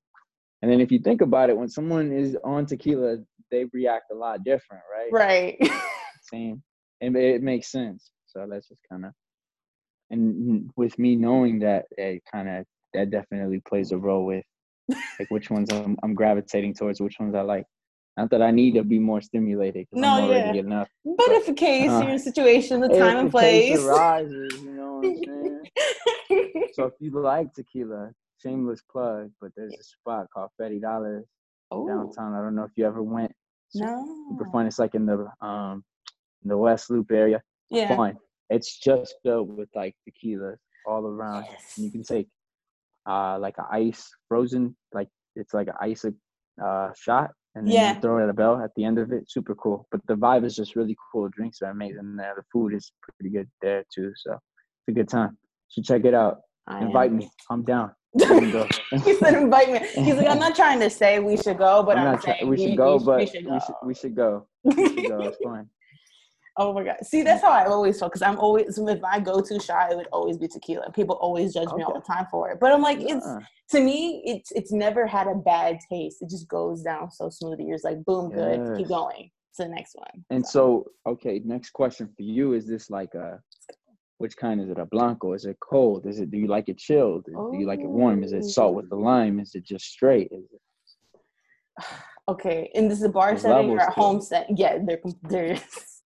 And 0.62 0.70
then 0.70 0.80
if 0.80 0.90
you 0.90 0.98
think 0.98 1.20
about 1.20 1.50
it, 1.50 1.56
when 1.56 1.68
someone 1.68 2.12
is 2.12 2.36
on 2.42 2.66
tequila, 2.66 3.18
they 3.50 3.66
react 3.72 4.10
a 4.10 4.14
lot 4.14 4.42
different, 4.44 4.82
right? 4.92 5.12
Right. 5.12 5.70
Same. 6.22 6.62
And 7.00 7.16
it 7.16 7.42
makes 7.42 7.70
sense. 7.70 8.10
So 8.26 8.46
that's 8.50 8.68
just 8.68 8.80
kind 8.90 9.06
of. 9.06 9.12
And 10.10 10.70
with 10.76 10.98
me 10.98 11.14
knowing 11.14 11.60
that, 11.60 11.84
it 11.96 12.22
kind 12.30 12.48
of 12.48 12.64
that 12.94 13.10
definitely 13.10 13.60
plays 13.68 13.92
a 13.92 13.98
role 13.98 14.24
with 14.24 14.44
like 14.88 15.30
which 15.30 15.50
ones 15.50 15.70
I'm, 15.70 15.96
I'm 16.02 16.14
gravitating 16.14 16.74
towards, 16.74 17.00
which 17.00 17.16
ones 17.20 17.34
I 17.34 17.42
like. 17.42 17.64
Not 18.18 18.30
that 18.30 18.42
I 18.42 18.50
need 18.50 18.74
to 18.74 18.82
be 18.82 18.98
more 18.98 19.20
stimulated. 19.20 19.86
No, 19.92 20.24
I'm 20.24 20.30
yeah. 20.30 20.52
Enough, 20.54 20.88
but, 21.04 21.16
but 21.18 21.30
if 21.30 21.46
a 21.46 21.54
case, 21.54 21.88
uh, 21.88 22.04
your 22.04 22.18
situation, 22.18 22.80
the 22.80 22.88
time 22.88 23.16
and 23.16 23.30
place 23.30 23.78
arises, 23.78 24.60
you 24.60 24.72
know 24.72 24.96
what 24.96 25.06
I'm 25.06 25.70
saying? 26.28 26.70
so 26.72 26.86
if 26.86 26.94
you 26.98 27.12
like 27.12 27.54
tequila, 27.54 28.10
shameless 28.42 28.82
plug, 28.90 29.30
but 29.40 29.52
there's 29.56 29.72
a 29.72 29.84
spot 29.84 30.26
called 30.34 30.50
Federales 30.60 31.22
downtown. 31.70 32.34
I 32.34 32.42
don't 32.42 32.56
know 32.56 32.64
if 32.64 32.72
you 32.74 32.86
ever 32.86 33.04
went. 33.04 33.30
no. 33.76 34.04
Super 34.30 34.50
fun. 34.50 34.66
It's 34.66 34.80
like 34.80 34.96
in 34.96 35.06
the 35.06 35.30
um 35.40 35.84
in 36.42 36.48
the 36.48 36.58
West 36.58 36.90
Loop 36.90 37.12
area. 37.12 37.40
Yeah. 37.70 37.94
Fun. 37.94 38.16
It's 38.50 38.80
just 38.80 39.14
filled 39.22 39.56
with 39.56 39.68
like 39.76 39.94
tequila 40.04 40.56
all 40.88 41.06
around. 41.06 41.44
Yes. 41.48 41.74
And 41.76 41.86
you 41.86 41.92
can 41.92 42.02
take 42.02 42.26
uh 43.08 43.38
like 43.38 43.58
an 43.58 43.66
ice 43.70 44.10
frozen, 44.26 44.76
like 44.92 45.08
it's 45.36 45.54
like 45.54 45.68
an 45.68 45.74
ice 45.80 46.04
uh 46.60 46.90
shot 46.96 47.30
and 47.54 47.66
then 47.66 47.74
yeah. 47.74 47.94
you 47.94 48.00
throw 48.00 48.18
it 48.18 48.24
at 48.24 48.30
a 48.30 48.34
bell 48.34 48.60
at 48.62 48.70
the 48.76 48.84
end 48.84 48.98
of 48.98 49.12
it. 49.12 49.30
Super 49.30 49.54
cool. 49.54 49.86
But 49.90 50.00
the 50.06 50.14
vibe 50.14 50.44
is 50.44 50.54
just 50.54 50.76
really 50.76 50.96
cool. 51.12 51.28
Drinks 51.28 51.62
are 51.62 51.70
amazing 51.70 52.16
there. 52.16 52.34
The 52.36 52.44
food 52.52 52.74
is 52.74 52.92
pretty 53.02 53.34
good 53.34 53.48
there 53.62 53.84
too. 53.92 54.12
So 54.16 54.32
it's 54.32 54.88
a 54.88 54.92
good 54.92 55.08
time. 55.08 55.36
You 55.40 55.82
should 55.82 55.84
check 55.84 56.04
it 56.04 56.14
out. 56.14 56.40
I 56.66 56.82
Invite 56.82 57.10
am. 57.10 57.18
me. 57.18 57.30
I'm 57.50 57.64
down. 57.64 57.92
he 58.18 59.14
said 59.14 59.34
invite 59.34 59.70
me. 59.70 59.80
He's 60.02 60.16
like, 60.16 60.28
I'm 60.28 60.38
not 60.38 60.56
trying 60.56 60.80
to 60.80 60.88
say 60.90 61.18
we 61.18 61.36
should 61.36 61.58
go, 61.58 61.82
but 61.82 61.98
I'm, 61.98 62.14
I'm 62.14 62.20
saying 62.20 62.48
we 62.48 62.56
should 62.56 62.76
go, 62.76 62.96
we, 62.96 63.04
but 63.04 63.18
we 63.18 63.26
should 63.26 63.44
go. 63.44 63.52
We 63.52 63.60
should, 63.60 63.74
we 63.84 63.94
should 63.94 64.16
go. 64.16 64.46
We 64.64 64.74
should 64.74 65.08
go. 65.08 65.20
It's 65.20 65.36
fun. 65.44 65.68
Oh 66.60 66.72
my 66.72 66.82
god! 66.82 66.96
See, 67.04 67.22
that's 67.22 67.42
how 67.42 67.52
I 67.52 67.66
always 67.66 68.00
feel 68.00 68.08
because 68.08 68.22
I'm 68.22 68.38
always 68.38 68.76
if 68.76 69.04
I 69.04 69.20
go 69.20 69.40
too 69.40 69.60
shy, 69.60 69.90
it 69.92 69.96
would 69.96 70.08
always 70.12 70.36
be 70.36 70.48
tequila. 70.48 70.90
People 70.90 71.14
always 71.16 71.54
judge 71.54 71.68
okay. 71.68 71.76
me 71.76 71.84
all 71.84 71.94
the 71.94 72.00
time 72.00 72.26
for 72.32 72.50
it, 72.50 72.58
but 72.60 72.72
I'm 72.72 72.82
like, 72.82 72.98
yeah. 72.98 73.16
it's 73.16 73.28
to 73.70 73.80
me, 73.80 74.22
it's 74.24 74.50
it's 74.50 74.72
never 74.72 75.06
had 75.06 75.28
a 75.28 75.36
bad 75.36 75.78
taste. 75.88 76.20
It 76.20 76.30
just 76.30 76.48
goes 76.48 76.82
down 76.82 77.12
so 77.12 77.30
smoothly. 77.30 77.64
You're 77.64 77.76
just 77.76 77.84
like, 77.84 78.04
boom, 78.04 78.32
yes. 78.34 78.56
good, 78.56 78.78
keep 78.78 78.88
going 78.88 79.30
to 79.56 79.62
the 79.62 79.68
next 79.68 79.94
one. 79.94 80.24
And 80.30 80.44
so. 80.44 80.84
so, 81.06 81.12
okay, 81.12 81.40
next 81.44 81.70
question 81.70 82.08
for 82.08 82.22
you 82.22 82.54
is 82.54 82.66
this 82.66 82.90
like 82.90 83.14
a 83.14 83.38
which 84.18 84.36
kind 84.36 84.60
is 84.60 84.68
it? 84.68 84.78
A 84.78 84.84
blanco? 84.84 85.34
Is 85.34 85.44
it 85.44 85.58
cold? 85.60 86.06
Is 86.06 86.18
it? 86.18 86.32
Do 86.32 86.38
you 86.38 86.48
like 86.48 86.68
it 86.68 86.78
chilled? 86.78 87.24
Do 87.26 87.56
you 87.56 87.66
like 87.66 87.78
it 87.78 87.86
warm? 87.86 88.24
Is 88.24 88.32
it 88.32 88.42
salt 88.42 88.74
with 88.74 88.90
the 88.90 88.96
oh. 88.96 89.00
lime? 89.00 89.38
Is 89.38 89.54
it 89.54 89.64
just 89.64 89.86
straight? 89.86 90.28
Is 90.32 90.44
it? 90.52 91.84
Okay, 92.28 92.70
and 92.74 92.90
this 92.90 92.98
is 92.98 93.04
a 93.04 93.08
bar 93.08 93.30
There's 93.30 93.40
setting 93.40 93.70
or 93.70 93.78
a 93.78 93.90
home 93.90 94.20
set? 94.20 94.48
Yeah, 94.54 94.76
they're 94.84 95.00
they're 95.30 95.58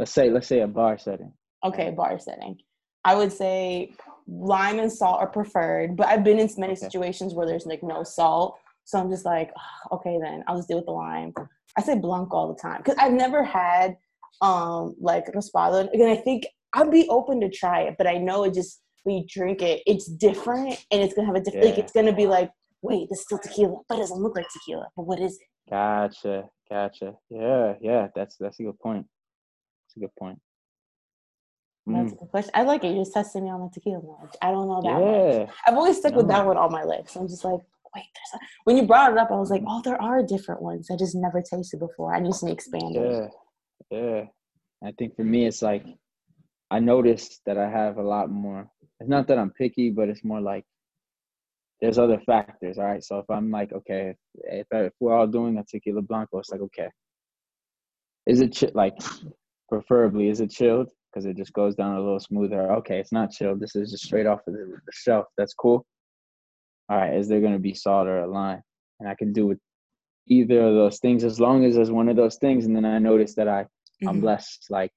let's 0.00 0.12
say 0.12 0.30
let's 0.30 0.48
say 0.48 0.60
a 0.60 0.66
bar 0.66 0.98
setting. 0.98 1.32
Okay, 1.62 1.90
bar 1.90 2.18
setting. 2.18 2.58
I 3.04 3.14
would 3.14 3.32
say 3.32 3.92
lime 4.26 4.78
and 4.78 4.90
salt 4.90 5.20
are 5.20 5.28
preferred, 5.28 5.94
but 5.94 6.06
I've 6.06 6.24
been 6.24 6.38
in 6.38 6.48
many 6.56 6.72
okay. 6.72 6.80
situations 6.80 7.34
where 7.34 7.46
there's 7.46 7.66
like 7.66 7.82
no 7.82 8.02
salt, 8.02 8.58
so 8.84 8.98
I'm 8.98 9.10
just 9.10 9.26
like, 9.26 9.52
okay, 9.92 10.18
then 10.20 10.42
I'll 10.48 10.56
just 10.56 10.68
deal 10.68 10.78
with 10.78 10.86
the 10.86 10.92
lime. 10.92 11.34
I 11.76 11.82
say 11.82 11.98
blanco 11.98 12.34
all 12.36 12.48
the 12.48 12.60
time 12.60 12.78
because 12.78 12.96
I've 12.98 13.12
never 13.12 13.44
had 13.44 13.96
um 14.40 14.96
like 14.98 15.26
reposado. 15.26 15.92
Again, 15.92 16.08
I 16.08 16.16
think 16.16 16.46
I'd 16.72 16.90
be 16.90 17.06
open 17.10 17.38
to 17.42 17.50
try 17.50 17.82
it, 17.82 17.96
but 17.98 18.06
I 18.06 18.16
know 18.16 18.44
it 18.44 18.54
just 18.54 18.80
when 19.04 19.18
you 19.18 19.24
drink 19.28 19.60
it, 19.60 19.82
it's 19.86 20.06
different 20.06 20.82
and 20.90 21.02
it's 21.02 21.12
gonna 21.12 21.26
have 21.26 21.36
a 21.36 21.40
different. 21.40 21.66
Yeah. 21.66 21.72
Like 21.72 21.78
it's 21.78 21.92
gonna 21.92 22.16
be 22.16 22.26
like, 22.26 22.50
wait, 22.80 23.08
this 23.10 23.18
is 23.18 23.24
still 23.26 23.38
tequila, 23.38 23.76
but 23.86 23.96
it 23.96 24.00
doesn't 24.00 24.18
look 24.18 24.34
like 24.34 24.46
tequila. 24.48 24.88
But 24.96 25.06
what 25.06 25.20
is 25.20 25.34
it? 25.34 25.70
Gotcha, 25.70 26.44
gotcha. 26.70 27.14
Yeah, 27.28 27.74
yeah. 27.82 28.08
That's 28.14 28.36
that's 28.40 28.60
a 28.60 28.62
good 28.62 28.78
point. 28.78 29.06
A 30.00 30.06
good 30.06 30.16
point. 30.18 30.38
That's 31.86 32.12
mm. 32.12 32.16
a 32.16 32.18
good 32.20 32.30
question. 32.30 32.50
I 32.54 32.62
like 32.62 32.84
it. 32.84 32.92
You 32.92 33.00
just 33.00 33.12
testing 33.12 33.44
me 33.44 33.50
on 33.50 33.60
the 33.60 33.70
tequila 33.72 34.02
knowledge. 34.02 34.30
I 34.40 34.50
don't 34.50 34.68
know 34.68 34.80
that 34.82 35.00
yeah. 35.00 35.38
much. 35.44 35.54
I've 35.66 35.74
always 35.74 35.98
stuck 35.98 36.12
no. 36.12 36.18
with 36.18 36.28
that 36.28 36.46
one 36.46 36.56
all 36.56 36.70
my 36.70 36.84
life. 36.84 37.08
So 37.08 37.20
I'm 37.20 37.28
just 37.28 37.44
like, 37.44 37.60
wait, 37.94 38.04
there's 38.14 38.34
a... 38.34 38.38
when 38.64 38.76
you 38.76 38.84
brought 38.84 39.12
it 39.12 39.18
up, 39.18 39.30
I 39.30 39.36
was 39.36 39.50
like, 39.50 39.62
oh, 39.66 39.82
there 39.82 40.00
are 40.00 40.22
different 40.22 40.62
ones 40.62 40.88
I 40.90 40.96
just 40.96 41.14
never 41.14 41.42
tasted 41.42 41.80
before. 41.80 42.14
I 42.14 42.20
need 42.20 42.32
to 42.32 42.50
expand 42.50 42.96
it. 42.96 43.30
Yeah, 43.90 43.98
yeah. 43.98 44.24
I 44.82 44.92
think 44.92 45.16
for 45.16 45.24
me, 45.24 45.46
it's 45.46 45.62
like 45.62 45.84
I 46.70 46.78
noticed 46.78 47.40
that 47.46 47.58
I 47.58 47.68
have 47.68 47.98
a 47.98 48.02
lot 48.02 48.30
more. 48.30 48.70
It's 49.00 49.10
not 49.10 49.26
that 49.28 49.38
I'm 49.38 49.50
picky, 49.50 49.90
but 49.90 50.08
it's 50.08 50.24
more 50.24 50.40
like 50.40 50.64
there's 51.80 51.98
other 51.98 52.20
factors. 52.24 52.78
All 52.78 52.84
right. 52.84 53.02
So 53.02 53.18
if 53.18 53.28
I'm 53.30 53.50
like, 53.50 53.72
okay, 53.72 54.14
if, 54.44 54.66
if 54.70 54.92
we're 55.00 55.16
all 55.16 55.26
doing 55.26 55.58
a 55.58 55.64
tequila 55.64 56.02
blanco, 56.02 56.38
it's 56.38 56.50
like, 56.50 56.60
okay, 56.60 56.88
is 58.26 58.40
it 58.40 58.52
ch- 58.52 58.74
like 58.74 58.94
preferably 59.70 60.28
is 60.28 60.40
it 60.40 60.50
chilled? 60.50 60.90
Because 61.10 61.26
it 61.26 61.36
just 61.36 61.52
goes 61.54 61.74
down 61.74 61.96
a 61.96 62.00
little 62.00 62.20
smoother. 62.20 62.72
Okay 62.74 62.98
it's 63.00 63.12
not 63.12 63.30
chilled. 63.30 63.60
This 63.60 63.74
is 63.74 63.90
just 63.90 64.04
straight 64.04 64.26
off 64.26 64.40
of 64.46 64.52
the, 64.52 64.78
the 64.84 64.92
shelf. 64.92 65.26
That's 65.38 65.54
cool. 65.54 65.86
All 66.90 66.98
right 66.98 67.16
is 67.16 67.28
there 67.28 67.40
going 67.40 67.54
to 67.54 67.58
be 67.58 67.74
salt 67.74 68.06
or 68.06 68.18
a 68.18 68.30
lime? 68.30 68.62
And 68.98 69.08
i 69.08 69.14
can 69.14 69.32
do 69.32 69.46
with 69.46 69.58
either 70.30 70.60
of 70.60 70.74
those 70.74 70.98
things 71.00 71.24
as 71.24 71.40
long 71.40 71.64
as 71.64 71.74
there's 71.74 71.90
one 71.90 72.08
of 72.08 72.16
those 72.16 72.36
things 72.36 72.64
and 72.64 72.74
then 72.74 72.84
i 72.84 72.98
notice 72.98 73.34
that 73.34 73.48
i 73.48 73.62
mm-hmm. 73.62 74.08
i'm 74.08 74.22
less 74.22 74.58
like 74.70 74.90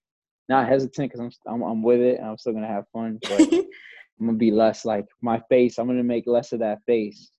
not 0.47 0.67
hesitant 0.67 1.11
because 1.11 1.19
I'm, 1.47 1.53
I'm 1.53 1.61
i'm 1.63 1.83
with 1.83 1.99
it 1.99 2.19
and 2.19 2.27
i'm 2.27 2.37
still 2.37 2.53
gonna 2.53 2.67
have 2.67 2.85
fun 2.93 3.19
but 3.21 3.41
i'm 3.51 4.27
gonna 4.27 4.37
be 4.37 4.51
less 4.51 4.85
like 4.85 5.05
my 5.21 5.41
face 5.49 5.77
i'm 5.77 5.87
gonna 5.87 6.03
make 6.03 6.27
less 6.27 6.51
of 6.51 6.59
that 6.59 6.79
face 6.85 7.31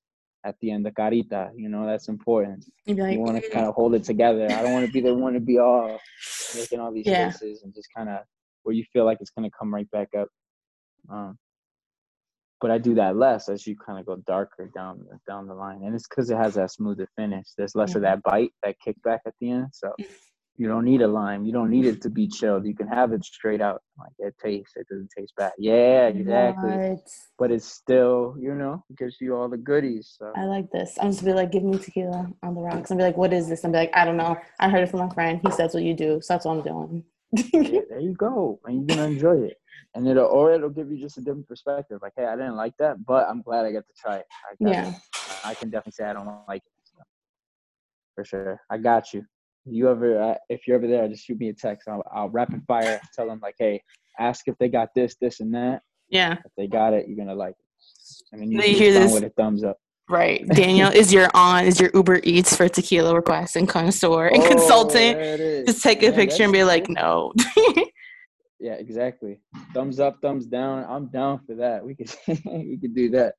at 0.45 0.57
the 0.61 0.70
end, 0.70 0.84
the 0.84 0.90
carita. 0.90 1.51
You 1.57 1.68
know, 1.68 1.86
that's 1.86 2.09
important. 2.09 2.64
Like, 2.86 3.14
you 3.14 3.20
want 3.20 3.42
to 3.42 3.51
kind 3.51 3.66
of 3.66 3.74
hold 3.74 3.95
it 3.95 4.05
together. 4.05 4.47
I 4.51 4.62
don't 4.62 4.72
want 4.72 4.86
to 4.86 4.92
be 4.92 5.01
the 5.01 5.14
one 5.14 5.32
to 5.34 5.40
be 5.40 5.59
all 5.59 5.99
making 6.55 6.80
all 6.80 6.92
these 6.92 7.07
yeah. 7.07 7.30
faces 7.30 7.62
and 7.62 7.74
just 7.74 7.88
kind 7.97 8.09
of 8.09 8.20
where 8.62 8.74
you 8.74 8.84
feel 8.92 9.05
like 9.05 9.18
it's 9.20 9.30
gonna 9.30 9.51
come 9.59 9.72
right 9.72 9.90
back 9.90 10.09
up. 10.18 10.28
Um, 11.11 11.38
but 12.61 12.70
I 12.70 12.78
do 12.78 12.95
that 12.95 13.16
less 13.16 13.49
as 13.49 13.66
you 13.66 13.76
kind 13.76 13.99
of 13.99 14.07
go 14.07 14.16
darker 14.26 14.70
down 14.74 15.07
down 15.28 15.47
the 15.47 15.55
line, 15.55 15.82
and 15.84 15.95
it's 15.95 16.09
because 16.09 16.30
it 16.30 16.36
has 16.36 16.55
that 16.55 16.70
smoother 16.70 17.09
finish. 17.16 17.47
There's 17.57 17.74
less 17.74 17.95
of 17.95 18.03
that 18.03 18.22
bite, 18.22 18.53
that 18.62 18.76
kickback 18.86 19.18
at 19.26 19.34
the 19.40 19.51
end. 19.51 19.66
So 19.72 19.92
you 20.57 20.68
don't 20.68 20.84
need 20.84 21.02
a 21.02 21.09
lime. 21.09 21.44
You 21.44 21.52
don't 21.52 21.70
need 21.70 21.84
it 21.92 22.00
to 22.02 22.11
be 22.11 22.28
chilled. 22.28 22.66
You 22.66 22.74
can 22.74 22.88
have 22.88 23.12
it 23.12 23.24
straight 23.24 23.61
out. 23.61 23.82
Like 23.98 24.12
it 24.18 24.34
tastes. 24.42 24.72
It 24.76 24.86
doesn't 24.88 25.11
taste 25.16 25.34
bad. 25.36 25.52
Yeah, 25.59 26.07
exactly. 26.07 26.70
What? 26.70 26.98
But 27.38 27.50
it's 27.50 27.66
still, 27.66 28.36
you 28.38 28.55
know, 28.55 28.84
gives 28.96 29.20
you 29.20 29.36
all 29.36 29.48
the 29.48 29.57
goodies. 29.57 30.14
So. 30.18 30.32
I 30.36 30.44
like 30.44 30.70
this. 30.70 30.96
I'm 31.00 31.11
just 31.11 31.24
be 31.24 31.32
like, 31.32 31.52
give 31.52 31.62
me 31.62 31.78
tequila 31.78 32.30
on 32.42 32.55
the 32.55 32.61
rocks. 32.61 32.90
And 32.90 32.98
be 32.98 33.05
like, 33.05 33.16
what 33.16 33.32
is 33.32 33.48
this? 33.48 33.64
And 33.64 33.72
be 33.72 33.78
like, 33.78 33.90
I 33.94 34.05
don't 34.05 34.16
know. 34.16 34.36
I 34.61 34.68
heard 34.68 34.82
it 34.82 34.90
from 34.90 35.00
my 35.00 35.14
friend. 35.14 35.40
He 35.44 35.50
says 35.50 35.74
what 35.74 35.82
you 35.82 35.94
do. 35.94 36.20
So 36.22 36.34
that's 36.34 36.44
what 36.44 36.57
I'm 36.57 36.62
doing. 36.62 37.05
yeah, 37.52 37.80
there 37.88 38.00
you 38.00 38.14
go. 38.14 38.61
And 38.64 38.88
you're 38.88 38.96
gonna 38.96 39.11
enjoy 39.11 39.38
it. 39.38 39.57
And 39.96 40.07
it'll 40.09 40.26
or 40.26 40.52
it'll 40.52 40.70
give 40.70 40.90
you 40.90 40.98
just 40.98 41.18
a 41.18 41.20
different 41.20 41.48
perspective. 41.48 42.00
Like, 42.02 42.12
hey, 42.16 42.26
I 42.26 42.36
didn't 42.36 42.57
like 42.57 42.76
that, 42.78 43.05
but 43.05 43.28
I'm 43.28 43.42
glad 43.42 43.64
I 43.64 43.72
got 43.72 43.84
to 43.86 43.94
try 44.00 44.16
it. 44.18 44.26
I 44.30 44.55
yeah. 44.61 44.88
It. 44.88 44.94
I 45.44 45.55
can 45.55 45.70
definitely 45.70 45.92
say 45.92 46.05
I 46.05 46.12
don't 46.12 46.26
like 46.48 46.62
it. 46.64 46.70
For 48.14 48.24
sure. 48.24 48.61
I 48.70 48.78
got 48.78 49.12
you 49.12 49.24
you 49.66 49.88
ever 49.88 50.20
uh, 50.20 50.34
if 50.48 50.66
you're 50.66 50.76
ever 50.76 50.86
there 50.86 51.08
just 51.08 51.24
shoot 51.24 51.38
me 51.38 51.48
a 51.48 51.54
text 51.54 51.88
I'll, 51.88 52.02
I'll 52.12 52.28
rapid 52.28 52.62
fire 52.66 53.00
tell 53.14 53.26
them 53.26 53.40
like 53.42 53.54
hey 53.58 53.82
ask 54.18 54.46
if 54.46 54.56
they 54.58 54.68
got 54.68 54.88
this 54.94 55.16
this 55.20 55.40
and 55.40 55.54
that. 55.54 55.82
Yeah. 56.08 56.34
If 56.44 56.52
they 56.56 56.66
got 56.66 56.92
it 56.92 57.08
you're 57.08 57.16
gonna 57.16 57.34
like 57.34 57.54
it. 57.58 57.64
And 58.32 58.42
then 58.42 58.50
you, 58.50 58.60
you 58.60 58.76
hear 58.76 58.92
this. 58.92 59.12
with 59.12 59.24
a 59.24 59.30
thumbs 59.30 59.64
up. 59.64 59.78
Right. 60.08 60.46
Daniel 60.48 60.90
is 60.90 61.12
your 61.12 61.30
on 61.34 61.64
is 61.64 61.80
your 61.80 61.90
uber 61.94 62.20
eats 62.22 62.54
for 62.54 62.68
tequila 62.68 63.14
request 63.14 63.56
and 63.56 63.68
connoisseur 63.68 64.28
and 64.28 64.42
oh, 64.42 64.48
consultant? 64.48 65.66
just 65.66 65.82
take 65.82 66.02
a 66.02 66.06
yeah, 66.06 66.14
picture 66.14 66.44
and 66.44 66.52
be 66.52 66.64
like 66.64 66.88
no. 66.88 67.32
Yeah 68.60 68.74
exactly. 68.74 69.40
Thumbs 69.74 70.00
up 70.00 70.22
thumbs 70.22 70.46
down. 70.46 70.86
I'm 70.88 71.08
down 71.08 71.40
for 71.46 71.54
that. 71.56 71.84
We 71.84 71.94
could 71.94 72.10
we 72.46 72.78
could 72.80 72.94
do 72.94 73.10
that 73.10 73.34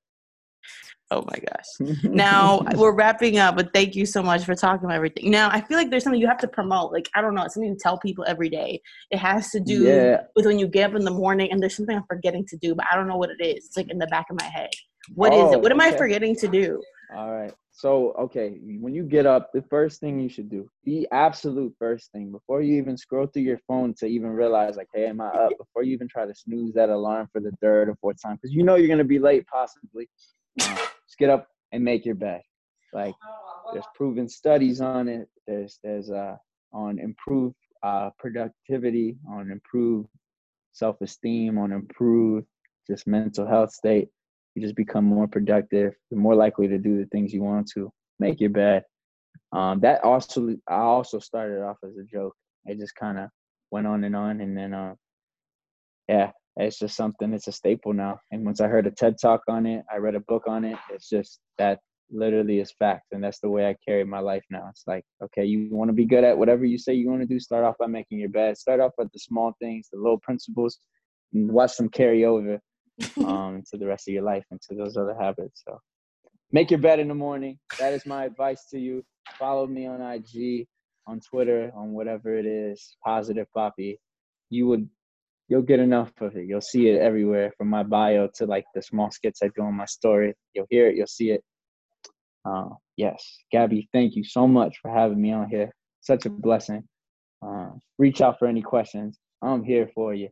Oh 1.12 1.24
my 1.28 1.38
gosh. 1.38 1.99
Now 2.03 2.62
we're 2.76 2.93
wrapping 2.93 3.38
up, 3.38 3.56
but 3.56 3.72
thank 3.74 3.95
you 3.95 4.06
so 4.06 4.24
much 4.24 4.43
for 4.43 4.56
talking 4.56 4.86
about 4.86 4.95
everything. 4.95 5.30
Now 5.30 5.49
I 5.51 5.62
feel 5.62 5.78
like 5.78 5.89
there's 5.91 6.03
something 6.03 6.20
you 6.20 6.28
have 6.28 6.39
to 6.39 6.47
promote. 6.47 6.91
Like, 6.91 7.10
I 7.14 7.22
don't 7.22 7.36
know, 7.36 7.43
it's 7.43 7.53
something 7.53 7.70
you 7.70 7.78
tell 7.80 7.99
people 7.99 8.26
every 8.28 8.49
day. 8.49 8.82
It 9.12 9.18
has 9.18 9.51
to 9.51 9.60
do 9.60 9.84
yeah. 9.84 10.22
with 10.36 10.45
when 10.45 10.58
you 10.58 10.68
get 10.68 10.89
up 10.89 10.95
in 10.95 11.06
the 11.06 11.12
morning 11.12 11.51
and 11.51 11.62
there's 11.62 11.76
something 11.76 11.95
I'm 11.95 12.06
forgetting 12.10 12.45
to 12.47 12.58
do, 12.58 12.74
but 12.74 12.86
I 12.91 12.95
don't 12.95 13.08
know 13.08 13.18
what 13.18 13.30
it 13.30 13.43
is. 13.43 13.66
It's 13.66 13.78
like 13.78 13.91
in 13.91 13.99
the 13.99 14.08
back 14.08 14.28
of 14.32 14.38
my 14.39 14.47
head. 14.47 14.70
What 15.14 15.32
oh, 15.32 15.47
is 15.47 15.53
it? 15.53 15.56
Oh, 15.58 15.60
what 15.60 15.72
am 15.72 15.80
okay. 15.80 15.93
I 15.93 15.97
forgetting 15.97 16.36
to 16.38 16.47
do? 16.47 16.82
All 17.16 17.32
right. 17.32 17.53
So, 17.72 18.14
okay, 18.14 18.58
when 18.80 18.95
you 18.95 19.03
get 19.03 19.26
up, 19.26 19.51
the 19.51 19.62
first 19.64 19.99
thing 19.99 20.18
you 20.18 20.30
should 20.30 20.49
do, 20.49 20.70
the 20.86 21.08
absolute 21.12 21.76
first 21.78 22.10
thing, 22.14 22.32
before 22.32 22.62
you 22.62 22.78
even 22.78 22.97
scroll 22.97 23.28
through 23.28 23.41
your 23.43 23.60
phone 23.68 23.93
to 23.95 24.06
even 24.06 24.30
realize, 24.30 24.78
like, 24.78 24.88
hey, 24.93 25.08
am 25.08 25.20
I 25.20 25.28
up? 25.28 25.51
Before 25.58 25.84
you 25.84 25.93
even 25.93 26.08
try 26.08 26.26
to 26.26 26.34
snooze 26.34 26.74
that 26.76 26.89
alarm 26.89 27.28
for 27.34 27.41
the 27.41 27.51
third 27.62 27.89
or 27.89 27.95
fourth 27.95 28.22
time, 28.22 28.38
because 28.41 28.56
you 28.56 28.64
know 28.64 28.76
you're 28.76 28.88
going 28.88 28.97
to 28.97 29.03
be 29.03 29.20
late 29.20 29.45
possibly. 29.47 30.08
Just 30.60 31.18
get 31.20 31.30
up 31.30 31.47
and 31.72 31.84
make 31.84 32.06
your 32.06 32.16
bed. 32.16 32.41
Like 32.93 33.16
there's 33.74 33.86
proven 33.95 34.30
studies 34.30 34.82
on 34.82 35.08
it. 35.08 35.28
There's 35.47 35.80
there's 35.84 36.10
uh 36.10 36.38
on 36.72 36.99
improved 36.99 37.56
uh, 37.84 38.10
productivity, 38.18 39.18
on 39.30 39.51
improved 39.51 40.10
self-esteem, 40.74 41.58
on 41.58 41.72
improved 41.72 42.47
just 42.88 43.08
mental 43.08 43.47
health 43.47 43.72
state. 43.72 44.10
You 44.56 44.62
just 44.62 44.76
become 44.76 45.06
more 45.06 45.28
productive. 45.28 45.93
You're 46.10 46.20
more 46.20 46.36
likely 46.36 46.68
to 46.68 46.78
do 46.78 46.97
the 46.97 47.06
things 47.08 47.34
you 47.34 47.43
want 47.43 47.70
to. 47.76 47.91
Make 48.20 48.39
your 48.39 48.49
bed. 48.49 48.84
Um, 49.51 49.80
that 49.82 50.03
also 50.03 50.56
I 50.68 50.76
also 50.76 51.20
started 51.20 51.62
off 51.62 51.78
as 51.84 51.97
a 51.97 52.03
joke. 52.03 52.36
It 52.66 52.80
just 52.80 52.95
kind 52.95 53.18
of 53.18 53.30
went 53.72 53.88
on 53.88 54.03
and 54.03 54.16
on, 54.16 54.41
and 54.41 54.58
then 54.58 54.74
uh, 54.74 54.95
yeah, 56.08 56.32
it's 56.58 56.80
just 56.80 56.95
something. 56.95 57.34
It's 57.34 57.47
a 57.47 57.51
staple 57.51 57.93
now. 57.93 58.20
And 58.32 58.45
once 58.45 58.62
I 58.62 58.68
heard 58.68 58.88
a 58.88 58.91
TED 58.91 59.18
talk 59.22 59.41
on 59.49 59.66
it, 59.66 59.84
I 59.91 59.97
read 59.97 60.16
a 60.16 60.22
book 60.22 60.43
on 60.47 60.64
it. 60.64 60.78
It's 60.89 61.10
just 61.10 61.39
that 61.58 61.80
literally 62.12 62.60
is 62.60 62.72
fact, 62.78 63.08
and 63.12 63.24
that's 63.24 63.39
the 63.39 63.49
way 63.49 63.68
I 63.68 63.76
carry 63.88 64.03
my 64.03 64.20
life 64.20 64.43
now. 64.49 64.68
It's 64.70 64.84
like 64.88 65.03
okay, 65.24 65.45
you 65.45 65.68
want 65.72 65.89
to 65.89 65.93
be 65.93 66.06
good 66.06 66.24
at 66.24 66.38
whatever 66.38 66.66
you 66.66 66.78
say 66.78 66.93
you 66.93 67.10
want 67.10 67.22
to 67.22 67.28
do. 67.28 67.39
Start 67.39 67.66
off 67.66 67.76
by 67.80 67.88
making 67.88 68.20
your 68.20 68.30
bed. 68.30 68.58
Start 68.58 68.80
off 68.80 68.93
with 68.97 69.12
the 69.12 69.20
small 69.20 69.53
things, 69.60 69.89
the 69.91 69.99
little 69.99 70.20
principles, 70.20 70.80
and 71.34 71.51
watch 71.51 71.76
them 71.78 71.89
carry 71.89 72.26
over 72.26 72.60
um, 73.26 73.64
to 73.72 73.78
the 73.78 73.88
rest 73.88 74.08
of 74.08 74.14
your 74.14 74.24
life 74.24 74.45
and 74.51 74.62
to 74.70 74.76
those 74.76 74.97
other 74.97 75.16
habits. 75.20 75.64
So 75.68 75.80
make 76.51 76.72
your 76.72 76.80
bed 76.80 76.99
in 76.99 77.08
the 77.08 77.16
morning. 77.16 77.60
That 77.80 77.93
is 77.93 78.06
my 78.06 78.26
advice 78.26 78.66
to 78.72 78.80
you. 78.80 79.03
Follow 79.38 79.68
me 79.68 79.88
on 79.88 80.01
IG, 80.01 80.68
on 81.08 81.20
Twitter, 81.20 81.72
on 81.76 81.91
whatever 81.91 82.38
it 82.38 82.45
is, 82.45 82.95
positive 83.03 83.47
Poppy. 83.53 83.99
You 84.49 84.68
would 84.68 84.88
you'll 85.48 85.62
get 85.62 85.80
enough 85.80 86.12
of 86.22 86.36
it. 86.36 86.46
You'll 86.48 86.62
see 86.62 86.89
it 86.89 87.02
everywhere 87.02 87.52
from 87.58 87.70
my 87.70 87.84
bio 87.84 88.28
to 88.36 88.46
like 88.46 88.66
the 88.74 88.82
small 88.82 89.12
skits 89.12 89.41
I 89.43 89.50
do 89.56 89.64
on 89.64 89.76
my 89.76 89.86
story. 89.86 90.34
You'll 90.54 90.68
hear 90.70 90.88
it, 90.88 90.96
you'll 90.96 91.08
see 91.08 91.32
it. 91.32 91.43
Uh, 92.43 92.70
yes, 92.98 93.38
Gabby, 93.52 93.89
thank 93.93 94.16
you 94.16 94.24
so 94.24 94.48
much 94.48 94.78
for 94.82 94.91
having 94.91 95.22
me 95.22 95.32
on 95.32 95.50
here. 95.50 95.72
Such 96.02 96.26
a 96.26 96.30
blessing. 96.30 96.84
Uh, 97.46 97.70
reach 97.98 98.22
out 98.22 98.39
for 98.39 98.48
any 98.48 98.62
questions. 98.62 99.20
I'm 99.41 99.64
here 99.64 99.89
for 99.93 100.14
you. 100.14 100.30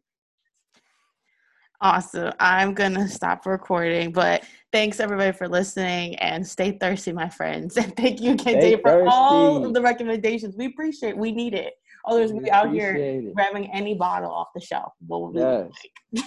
Awesome. 1.82 2.32
I'm 2.39 2.74
going 2.74 2.93
to 2.93 3.09
stop 3.09 3.45
recording, 3.45 4.14
but 4.14 4.45
thanks 4.72 5.01
everybody 5.01 5.34
for 5.34 5.49
listening 5.49 6.16
and 6.16 6.47
stay 6.47 6.78
thirsty, 6.78 7.11
my 7.11 7.28
friends. 7.28 7.78
And 7.84 7.95
thank 7.97 8.22
you, 8.22 8.36
Kente, 8.36 8.82
for 8.82 9.05
all 9.09 9.66
of 9.66 9.74
the 9.74 9.82
recommendations. 9.82 10.55
We 10.55 10.68
appreciate 10.68 11.09
it. 11.09 11.18
We 11.18 11.34
need 11.34 11.53
it. 11.53 11.74
Others 12.05 12.33
we, 12.33 12.41
we 12.41 12.49
out 12.49 12.71
here 12.71 13.21
grabbing 13.33 13.71
any 13.71 13.93
bottle 13.93 14.31
off 14.31 14.47
the 14.53 14.61
shelf. 14.61 14.93
What 15.07 15.21
would 15.21 15.35
we 15.35 15.41
yes. 15.41 15.69
like? 15.71 16.21